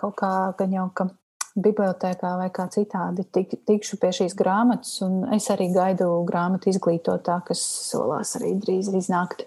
kaut 0.01 0.17
kā 0.23 0.33
gan 0.57 0.73
jau 0.73 0.89
ka 0.97 1.11
bibliotekā 1.57 2.37
vai 2.41 2.49
kā 2.55 2.67
citādi 2.73 3.25
tik, 3.33 3.57
tikšu 3.69 3.99
pie 4.03 4.13
šīs 4.15 4.37
grāmatas. 4.39 5.01
Es 5.37 5.49
arī 5.53 5.71
gaidu 5.75 6.09
grāmatu 6.29 6.71
izglītotā, 6.73 7.41
kas 7.49 7.63
solās 7.91 8.37
arī 8.39 8.55
drīz 8.61 8.93
iznākt. 8.95 9.47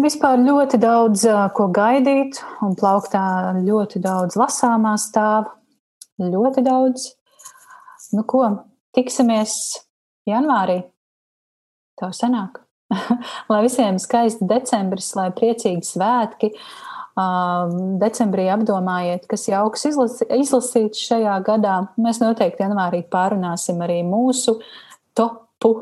Vispār 0.00 0.40
ļoti 0.42 0.80
daudz 0.82 1.26
ko 1.54 1.68
gaidīt, 1.70 2.40
un 2.66 2.74
plauktā 2.78 3.54
ļoti 3.60 4.02
daudz 4.02 4.38
lasāmā 4.40 4.96
stāv. 4.98 5.52
Ļoti 6.18 6.62
daudz. 6.66 7.12
Nu, 8.14 8.22
ko, 8.26 8.46
Tiksimies 8.94 9.54
janvārī. 10.28 10.84
Tev 11.98 12.12
sanāk. 12.14 12.60
lai 13.50 13.62
visiem 13.64 13.98
skaisti 13.98 14.46
decembris, 14.46 15.08
lai 15.18 15.30
priecīgi 15.34 15.82
svētki. 15.88 16.52
Um, 17.14 18.00
decembrī 18.02 18.48
apdomājiet, 18.50 19.28
kas 19.30 19.44
jauks 19.46 19.84
izlasīts 19.86 21.04
šajā 21.06 21.36
gadā. 21.46 21.76
Mēs 22.02 22.18
noteikti 22.18 22.64
janvārī 22.64 23.04
pārunāsim 23.06 23.78
arī 23.86 24.00
mūsu 24.02 24.56
topu, 25.14 25.76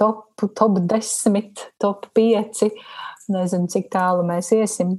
topu, 0.00 0.48
top 0.56 0.80
10, 0.80 1.66
top 1.82 2.08
5. 2.16 2.70
Nezinu, 3.36 3.68
cik 3.68 3.90
tālu 3.92 4.24
mēs 4.24 4.48
iesim. 4.56 4.96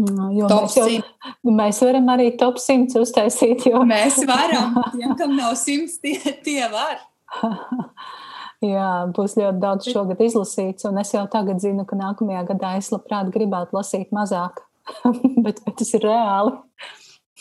Nu, 0.00 0.32
jo 0.34 0.48
top 0.50 0.64
mēs, 0.64 0.78
jau, 0.80 1.44
mēs 1.60 1.84
varam 1.84 2.08
arī 2.16 2.32
top 2.40 2.56
100 2.58 3.04
uztaisīt. 3.04 3.68
Jo... 3.68 3.84
Mēs 3.86 4.22
varam. 4.26 4.80
Ja 5.02 5.12
kam 5.18 5.36
nav 5.36 5.58
100, 5.60 6.00
tie, 6.00 6.38
tie 6.46 6.70
var. 6.72 7.04
Jā, 8.64 8.90
būs 9.12 9.36
ļoti 9.36 9.60
daudz 9.60 9.88
šogad 9.92 10.20
izlasīts, 10.24 10.86
un 10.88 11.00
es 11.02 11.12
jau 11.12 11.24
tagad 11.30 11.60
zinu, 11.60 11.84
ka 11.88 11.98
nākamajā 11.98 12.44
gadā 12.54 12.74
es 12.78 12.90
labprāt 12.94 13.32
gribētu 13.34 13.76
lasīt 13.76 14.14
mazāk. 14.14 14.62
bet, 15.44 15.60
bet 15.64 15.80
tas 15.80 15.96
ir 15.96 16.04
reāli. 16.06 16.54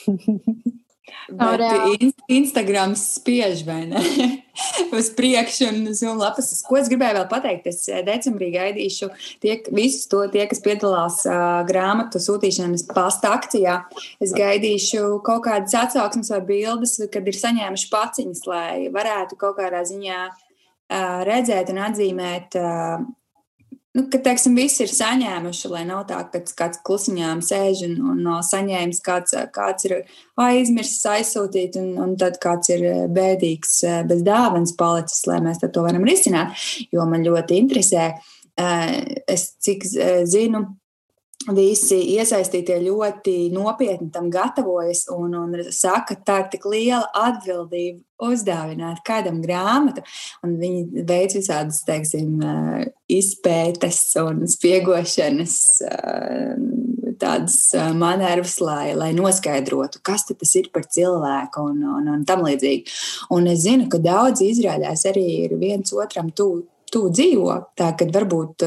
Bet 1.30 1.62
Instagrams 2.32 3.02
spiež 3.20 3.62
vai 3.68 3.84
ne? 3.88 4.00
uz 4.98 5.10
priekšu 5.16 5.68
un 5.70 5.88
uz 5.91 6.02
lapas. 6.04 6.50
Ko 6.68 6.78
es 6.80 6.90
gribēju 6.91 7.18
vēl 7.20 7.28
pateikt? 7.32 7.68
Es 7.70 7.84
eh, 7.91 8.02
decembrī 8.08 8.50
gaidīšu 8.54 9.10
tie, 9.44 9.58
visus 9.76 10.08
to, 10.12 10.24
tie, 10.34 10.45
kas 10.50 10.64
piedalās 10.64 11.22
uh, 11.28 11.62
grāmatu 11.68 12.22
sūtīšanas 12.24 12.88
pasta 12.91 13.34
akcijā. 13.38 13.78
Es 14.24 14.34
gaidīšu 14.36 15.20
kaut 15.28 15.45
kādas 15.48 15.76
atsauksmes 15.84 16.32
vai 16.34 16.41
bildes, 16.50 16.98
kad 17.14 17.28
ir 17.30 17.40
saņēmuši 17.40 17.91
paciņas, 17.94 18.44
lai 18.50 18.74
varētu 18.94 19.40
kaut 19.40 19.60
kādā 19.60 19.84
ziņā 19.90 20.24
uh, 20.32 20.41
redzēt 21.28 21.72
un 21.74 21.82
atzīmēt 21.88 22.57
nu, 23.94 24.03
ka 24.11 24.20
teiksim, 24.26 24.56
visi 24.57 24.84
ir 24.86 24.91
saņēmuši, 24.94 25.70
lai 25.72 25.84
nav 25.88 26.03
tā, 26.10 26.20
ka 26.34 26.41
kāds 26.57 26.82
klusiņām 26.86 27.44
sēž 27.45 27.86
un, 27.88 27.95
un 28.11 28.22
nav 28.26 28.41
saņēmis, 28.48 29.02
kāds, 29.06 29.36
kāds 29.53 29.88
ir 29.90 29.98
aizmirsis 30.41 31.06
aizsūtīt, 31.14 31.78
un, 31.82 31.91
un 32.02 32.15
tad 32.20 32.40
kāds 32.44 32.74
ir 32.74 32.86
bēdīgs 33.14 33.82
bez 34.10 34.24
dāvanas 34.26 34.76
palicis, 34.80 35.26
lai 35.30 35.41
mēs 35.45 35.61
to 35.64 35.86
varam 35.86 36.06
risināt. 36.10 36.57
Jo 36.94 37.06
man 37.10 37.26
ļoti 37.26 37.60
interesē, 37.61 38.14
es 38.57 39.52
cik 39.64 39.86
zinu, 40.30 40.65
visi 41.51 41.97
iesaistītie 42.15 42.77
ļoti 42.85 43.49
nopietni 43.51 44.10
tam 44.14 44.30
gatavojas 44.31 45.07
un, 45.11 45.34
un 45.35 45.55
saka, 45.76 46.15
ka 46.15 46.23
tā 46.27 46.38
ir 46.43 46.49
tik 46.53 46.68
liela 46.69 47.07
atbildība 47.11 47.99
uzdāvināt 48.23 49.01
kādam 49.03 49.41
grāmatu. 49.43 50.03
Viņi 50.45 51.03
veic 51.07 51.35
visādas, 51.35 51.81
teiksim, 51.88 52.38
eh, 52.39 52.85
izpētes 53.11 53.99
un 54.22 54.45
spiegošanas 54.47 55.57
eh, 55.89 56.53
tādas 57.19 57.57
eh, 57.76 57.89
manevras, 57.91 58.60
lai, 58.64 58.93
lai 58.95 59.11
noskaidrotu, 59.18 59.99
kas 60.05 60.30
tas 60.30 60.55
ir 60.60 60.69
par 60.73 60.88
cilvēku 60.88 61.65
un, 61.73 61.81
un, 61.97 62.07
un 62.15 62.23
tam 62.30 62.45
līdzīgi. 62.47 62.95
Un 63.35 63.51
es 63.51 63.65
zinu, 63.65 63.89
ka 63.91 63.99
daudzi 63.99 64.53
izrādās 64.53 65.03
arī 65.11 65.27
ir 65.43 65.57
viens 65.60 65.91
otram 65.97 66.31
tuvu 66.31 66.64
tu 66.93 67.07
dzīvo. 67.10 67.57
Tā 67.76 67.91
kā 67.97 68.07
varbūt 68.14 68.64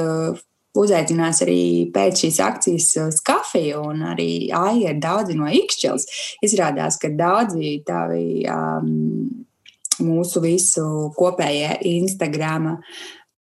uzaicinās 0.77 1.43
arī 1.47 1.61
pēc 1.95 2.25
šīs 2.25 2.41
akcijas 2.45 2.89
uz 3.07 3.21
kafiju, 3.27 3.83
un 3.91 4.05
arī 4.13 4.31
Aija 4.55 4.95
ir 4.95 5.03
daudzi 5.03 5.37
no 5.39 5.51
Ikšķils. 5.51 6.09
Izrādās, 6.47 7.01
ka 7.03 7.11
daudzi 7.13 7.79
tavi 7.87 8.45
um, 8.51 9.29
mūsu 10.05 10.43
visu 10.45 10.87
kopējie 11.17 11.79
Instagrama 11.97 12.77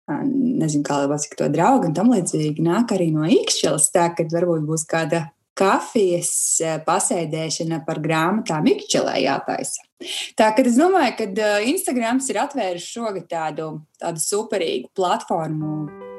nezinu, 0.06 0.84
kā 0.86 1.00
lai 1.00 1.08
pasakā 1.10 1.40
to 1.40 1.48
draugu 1.50 1.88
un 1.88 1.96
tam 1.96 2.12
līdzīgi, 2.14 2.62
nāk 2.62 2.94
arī 2.94 3.10
no 3.14 3.26
Ikšķilas. 3.26 3.90
Tā, 3.94 4.10
kad 4.14 4.30
varbūt 4.32 4.66
būs 4.68 4.86
kāda 4.88 5.26
kafijas 5.56 6.60
pasēdēšana 6.86 7.80
par 7.86 8.00
grāmatām 8.04 8.68
Ikšķilē 8.74 9.16
jātaisa. 9.24 9.86
Tā 10.36 10.50
kā 10.52 10.66
es 10.68 10.76
domāju, 10.78 11.16
ka 11.18 11.54
Instagrams 11.66 12.28
ir 12.30 12.42
atvēris 12.44 12.90
šogad 12.92 13.26
tādu, 13.30 13.70
tādu 14.02 14.22
superīgu 14.22 14.92
platformu 14.94 16.15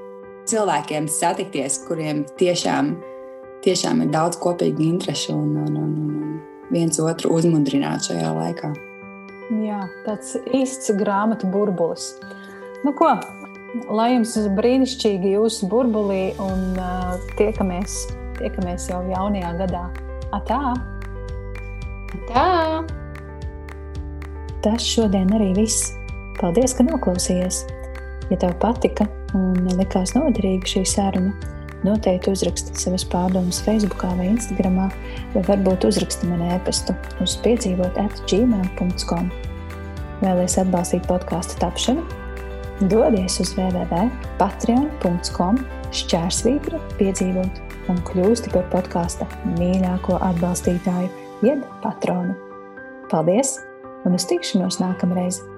cilvēkiem 0.47 1.07
satikties, 1.11 1.81
kuriem 1.87 2.23
tiešām, 2.39 2.95
tiešām 3.65 4.05
ir 4.05 4.11
daudz 4.13 4.39
kopīgu 4.43 4.85
interešu 4.87 5.35
un, 5.35 5.55
un, 5.65 5.79
un, 5.83 5.95
un 6.17 6.73
viens 6.73 6.99
otru 7.03 7.33
uzmundrināt 7.37 8.09
šajā 8.09 8.33
laikā. 8.41 8.73
Jā, 9.63 9.85
tāds 10.03 10.35
īsts 10.55 10.91
grāmatu 10.99 11.47
burbulis. 11.51 12.13
Nu, 12.83 12.91
ko, 12.95 13.13
Lai 13.91 14.13
jums 14.13 14.31
ir 14.39 14.47
brīnišķīgi 14.55 15.33
jūsu 15.33 15.67
burbulī 15.69 16.31
un 16.39 16.77
uh, 16.79 17.17
tiekamies, 17.35 18.05
tiekamies 18.39 18.87
jau 18.87 19.01
jaunajā 19.09 19.49
gadā. 19.59 19.81
Atā! 20.35 20.59
Tā! 22.29 22.45
Tas 24.63 24.87
šodien 24.87 25.33
arī 25.35 25.51
viss. 25.57 25.91
Paldies, 26.39 26.73
ka 26.77 26.87
noklausījies! 26.87 27.65
Ja 28.31 28.39
tev 28.39 28.55
patika 28.63 29.07
un 29.35 29.67
likās 29.79 30.13
noderīga 30.15 30.67
šī 30.71 30.83
saruna, 30.87 31.31
noteikti 31.85 32.31
uzraksti 32.33 32.75
savas 32.79 33.05
pārdomas 33.07 33.59
Facebook 33.65 34.03
vai 34.19 34.27
Instagram, 34.31 34.77
vai 35.33 35.43
varbūt 35.49 35.87
uzraksti 35.89 36.29
man 36.29 36.41
e-pastu 36.53 36.95
uz 37.23 37.31
piedzīvot 37.43 37.93
atgmail.com. 38.01 39.25
Vēlēs 40.21 40.57
atbalstīt 40.61 41.03
podkāstu 41.09 41.53
tapšanu? 41.61 42.01
Dodies 42.89 43.39
uz 43.41 43.49
www.patreon.com 43.57 45.55
šķērsvītra 45.97 46.77
piedzīvot 46.99 47.53
un 47.91 47.97
kļūsti 48.05 48.47
par 48.53 48.65
podkāsta 48.73 49.25
mīļāko 49.57 50.13
atbalstītāju, 50.29 51.09
jeb 51.47 51.59
patronu. 51.83 52.33
Paldies 53.11 53.49
un 54.05 54.11
uz 54.17 54.25
tikšanos 54.29 54.75
nākamreiz! 54.83 55.56